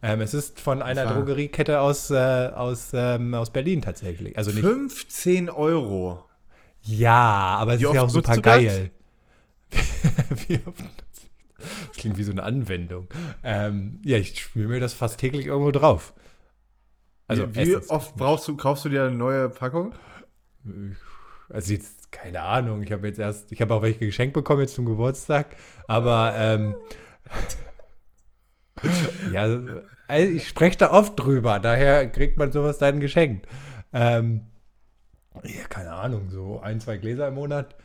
Ähm, 0.03 0.21
es 0.21 0.35
ist 0.35 0.59
von 0.59 0.83
einer 0.83 1.05
war- 1.05 1.15
Drogeriekette 1.15 1.79
aus, 1.81 2.11
äh, 2.11 2.15
aus, 2.53 2.91
ähm, 2.93 3.33
aus 3.33 3.49
Berlin 3.49 3.81
tatsächlich. 3.81 4.37
Also 4.37 4.51
nicht. 4.51 4.61
15 4.61 5.49
Euro. 5.49 6.23
Ja, 6.83 7.57
aber 7.59 7.73
es 7.73 7.81
Wie 7.81 7.85
ist 7.85 7.93
ja 7.95 8.01
auch 8.03 8.09
super 8.09 8.37
geil. 8.37 8.91
Wie 10.47 10.59
oft 10.65 10.79
nutzt- 10.79 11.29
das 11.59 11.97
klingt 11.97 12.17
wie 12.17 12.23
so 12.23 12.31
eine 12.31 12.43
Anwendung. 12.43 13.07
Ähm, 13.43 13.99
ja, 14.05 14.17
ich 14.17 14.39
spüre 14.39 14.67
mir 14.69 14.79
das 14.79 14.93
fast 14.93 15.19
täglich 15.19 15.47
irgendwo 15.47 15.71
drauf. 15.71 16.13
Also, 17.27 17.43
wie 17.55 17.67
wie 17.67 17.75
oft 17.89 18.15
brauchst 18.15 18.47
du, 18.47 18.55
kaufst 18.55 18.85
du 18.85 18.89
dir 18.89 19.03
eine 19.05 19.15
neue 19.15 19.49
Packung? 19.49 19.93
Also 21.49 21.73
jetzt, 21.73 22.11
keine 22.11 22.41
Ahnung, 22.43 22.83
ich 22.83 22.91
habe 22.91 23.07
jetzt 23.07 23.19
erst, 23.19 23.51
ich 23.51 23.61
habe 23.61 23.73
auch 23.73 23.81
welche 23.81 24.05
geschenkt 24.05 24.33
bekommen 24.33 24.61
jetzt 24.61 24.75
zum 24.75 24.85
Geburtstag, 24.85 25.55
aber 25.87 26.33
ähm, 26.35 26.75
ja, 29.33 29.43
also 30.07 30.35
ich 30.35 30.47
spreche 30.47 30.77
da 30.77 30.91
oft 30.91 31.19
drüber, 31.19 31.59
daher 31.59 32.07
kriegt 32.09 32.37
man 32.37 32.51
sowas 32.51 32.77
dann 32.77 32.99
geschenkt. 32.99 33.47
Ähm, 33.93 34.41
ja, 35.43 35.67
keine 35.69 35.93
Ahnung, 35.93 36.29
so 36.29 36.59
ein, 36.61 36.79
zwei 36.79 36.97
Gläser 36.97 37.27
im 37.29 37.35
Monat. 37.35 37.75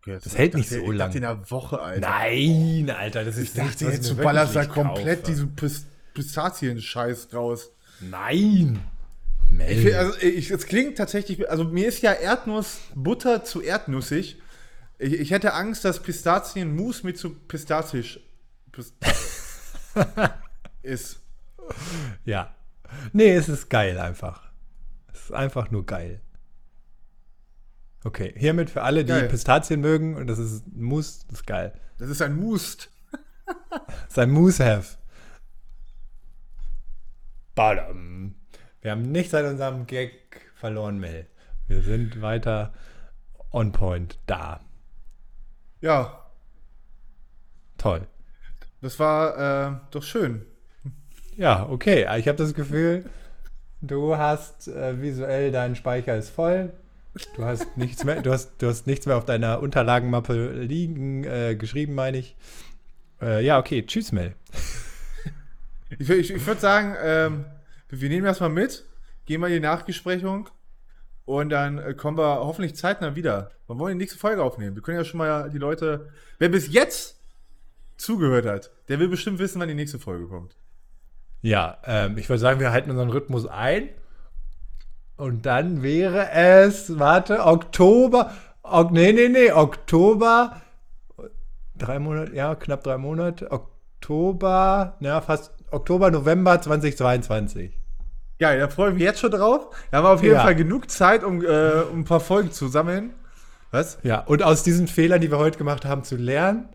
Okay, 0.00 0.18
Das 0.22 0.36
hält 0.38 0.54
ich 0.54 0.58
nicht 0.58 0.70
dachte- 0.72 0.84
so 0.86 0.92
ich 0.92 0.98
lang. 0.98 1.12
in 1.14 1.24
einer 1.24 1.50
Woche, 1.50 1.80
Alter. 1.80 2.00
Nein, 2.08 2.90
Alter, 2.90 3.24
das 3.24 3.36
ist 3.36 3.48
Ich 3.48 3.52
dachte 3.54 3.84
jetzt, 3.86 4.02
ich 4.04 4.08
du 4.10 4.16
mir 4.16 4.22
ballerst 4.22 4.54
da 4.56 4.64
komplett 4.66 5.20
kaufe. 5.20 5.32
diesen 5.32 5.54
Pis 5.56 5.86
Pistazien-Scheiß 6.14 7.28
draus. 7.28 7.72
Nein! 8.00 8.80
Ich, 9.50 9.56
Mel. 9.56 9.76
find- 9.82 9.94
also, 9.94 10.18
ich, 10.20 10.50
es 10.50 10.66
klingt 10.66 10.98
tatsächlich, 10.98 11.48
also 11.50 11.64
mir 11.64 11.88
ist 11.88 12.02
ja 12.02 12.12
Erdnussbutter 12.12 13.44
zu 13.44 13.60
erdnussig. 13.62 14.40
Ich, 14.98 15.12
ich 15.14 15.30
hätte 15.30 15.54
Angst, 15.54 15.84
dass 15.84 16.00
Pistazienmus 16.02 17.02
mit 17.02 17.18
zu 17.18 17.34
pistazisch 17.34 18.20
Pist 18.72 18.94
ist. 20.82 21.20
Ja. 22.24 22.54
Nee, 23.12 23.34
es 23.34 23.48
ist 23.48 23.68
geil 23.68 23.98
einfach. 23.98 24.42
Es 25.12 25.24
ist 25.24 25.32
einfach 25.32 25.70
nur 25.70 25.84
geil. 25.86 26.20
Okay, 28.04 28.32
hiermit 28.36 28.70
für 28.70 28.82
alle, 28.82 29.04
die 29.04 29.12
Geil. 29.12 29.28
Pistazien 29.28 29.80
mögen, 29.80 30.14
und 30.16 30.28
das 30.28 30.38
ist 30.38 30.64
Mousse, 30.74 31.26
das 31.28 31.40
ist 31.40 31.46
geil. 31.46 31.72
Das 31.98 32.08
ist 32.08 32.22
ein 32.22 32.36
Must. 32.36 32.90
Das 33.44 34.08
ist 34.10 34.18
ein 34.18 34.30
Mousse-Have. 34.30 34.98
Badam. 37.54 38.34
Wir 38.82 38.92
haben 38.92 39.10
nichts 39.10 39.34
an 39.34 39.46
unserem 39.46 39.86
Gag 39.86 40.12
verloren, 40.54 40.98
Mel. 40.98 41.26
Wir 41.66 41.82
sind 41.82 42.22
weiter 42.22 42.72
on 43.50 43.72
point 43.72 44.18
da. 44.26 44.60
Ja, 45.80 46.24
Toll. 47.78 48.06
das 48.80 48.98
war 48.98 49.70
äh, 49.70 49.76
doch 49.90 50.02
schön. 50.02 50.44
Ja, 51.36 51.68
okay. 51.68 52.02
Ich 52.18 52.26
habe 52.28 52.38
das 52.38 52.54
Gefühl, 52.54 53.08
du 53.80 54.16
hast 54.16 54.68
äh, 54.68 55.00
visuell 55.00 55.52
dein 55.52 55.76
Speicher 55.76 56.16
ist 56.16 56.30
voll. 56.30 56.72
Du 57.36 57.44
hast 57.44 57.76
nichts 57.76 58.04
mehr, 58.04 58.22
du 58.22 58.32
hast, 58.32 58.60
du 58.60 58.68
hast 58.68 58.86
nichts 58.86 59.06
mehr 59.06 59.16
auf 59.16 59.24
deiner 59.24 59.60
Unterlagenmappe 59.60 60.52
liegen, 60.52 61.24
äh, 61.24 61.56
geschrieben, 61.56 61.94
meine 61.94 62.18
ich. 62.18 62.36
Äh, 63.20 63.44
ja, 63.44 63.58
okay. 63.58 63.84
Tschüss, 63.84 64.12
Mel. 64.12 64.34
Ich, 65.98 66.10
ich, 66.10 66.30
ich 66.30 66.46
würde 66.46 66.60
sagen, 66.60 66.94
ähm, 67.02 67.44
wir 67.88 68.08
nehmen 68.08 68.26
das 68.26 68.40
mal 68.40 68.50
mit, 68.50 68.84
gehen 69.24 69.40
mal 69.40 69.48
in 69.48 69.54
die 69.54 69.60
Nachbesprechung 69.60 70.50
und 71.24 71.48
dann 71.50 71.78
äh, 71.78 71.94
kommen 71.94 72.18
wir 72.18 72.40
hoffentlich 72.40 72.76
zeitnah 72.76 73.16
wieder. 73.16 73.50
Wir 73.66 73.78
wollen 73.78 73.98
die 73.98 74.04
nächste 74.04 74.18
Folge 74.18 74.42
aufnehmen. 74.42 74.76
Wir 74.76 74.82
können 74.82 74.98
ja 74.98 75.04
schon 75.04 75.18
mal 75.18 75.50
die 75.50 75.58
Leute, 75.58 76.10
wer 76.38 76.48
bis 76.48 76.72
jetzt 76.72 77.18
zugehört 77.96 78.46
hat, 78.46 78.70
der 78.88 78.98
will 78.98 79.08
bestimmt 79.08 79.38
wissen, 79.38 79.60
wann 79.60 79.68
die 79.68 79.74
nächste 79.74 79.98
Folge 79.98 80.26
kommt. 80.26 80.56
Ja, 81.42 81.78
ähm, 81.84 82.18
ich 82.18 82.28
würde 82.28 82.40
sagen, 82.40 82.60
wir 82.60 82.72
halten 82.72 82.90
unseren 82.90 83.10
Rhythmus 83.10 83.46
ein. 83.46 83.88
Und 85.18 85.44
dann 85.46 85.82
wäre 85.82 86.30
es, 86.30 86.98
warte, 86.98 87.44
Oktober. 87.44 88.30
Ok, 88.62 88.92
nee, 88.92 89.12
nee, 89.12 89.28
nee, 89.28 89.52
Oktober. 89.52 90.62
Drei 91.76 91.98
Monate, 91.98 92.34
ja, 92.34 92.54
knapp 92.54 92.84
drei 92.84 92.98
Monate. 92.98 93.50
Oktober, 93.50 94.96
ja, 95.00 95.20
fast 95.20 95.52
Oktober, 95.70 96.10
November 96.10 96.60
2022. 96.60 97.72
Geil, 98.38 98.60
da 98.60 98.68
freue 98.68 98.90
ich 98.90 98.94
mich 98.94 99.02
jetzt 99.02 99.18
schon 99.18 99.32
drauf. 99.32 99.74
Da 99.90 99.98
haben 99.98 100.04
wir 100.04 100.10
auf 100.10 100.22
jeden 100.22 100.36
Ja. 100.36 100.42
Fall 100.42 100.54
genug 100.54 100.88
Zeit, 100.90 101.24
um, 101.24 101.44
äh, 101.44 101.82
um 101.92 102.00
ein 102.00 102.04
paar 102.04 102.20
Folgen 102.20 102.52
zu 102.52 102.68
sammeln. 102.68 103.10
Was? 103.72 103.98
Ja, 104.04 104.20
und 104.20 104.42
aus 104.44 104.62
diesen 104.62 104.86
Fehlern, 104.86 105.20
die 105.20 105.30
wir 105.30 105.38
heute 105.38 105.58
gemacht 105.58 105.84
haben, 105.84 106.04
zu 106.04 106.16
lernen, 106.16 106.68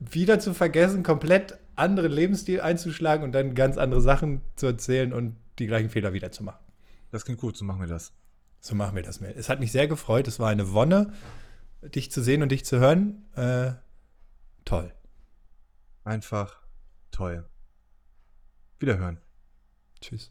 wieder 0.00 0.40
zu 0.40 0.54
vergessen, 0.54 1.02
komplett 1.04 1.58
anderen 1.76 2.10
Lebensstil 2.10 2.60
einzuschlagen 2.60 3.24
und 3.24 3.32
dann 3.32 3.54
ganz 3.54 3.78
andere 3.78 4.00
Sachen 4.00 4.42
zu 4.56 4.66
erzählen 4.66 5.12
und 5.12 5.36
die 5.60 5.66
gleichen 5.66 5.88
Fehler 5.88 6.12
wieder 6.12 6.32
zu 6.32 6.42
machen. 6.42 6.58
Das 7.10 7.24
klingt 7.24 7.40
gut, 7.40 7.56
so 7.56 7.64
machen 7.64 7.80
wir 7.80 7.88
das. 7.88 8.12
So 8.60 8.74
machen 8.74 8.94
wir 8.94 9.02
das, 9.02 9.20
Mel. 9.20 9.34
Es 9.36 9.48
hat 9.48 9.60
mich 9.60 9.72
sehr 9.72 9.88
gefreut. 9.88 10.28
Es 10.28 10.38
war 10.38 10.48
eine 10.48 10.72
Wonne, 10.72 11.12
dich 11.82 12.10
zu 12.10 12.22
sehen 12.22 12.42
und 12.42 12.50
dich 12.50 12.64
zu 12.64 12.78
hören. 12.78 13.24
Äh, 13.34 13.72
toll. 14.64 14.92
Einfach 16.04 16.60
toll. 17.10 17.48
Wiederhören. 18.78 19.20
Tschüss. 20.00 20.30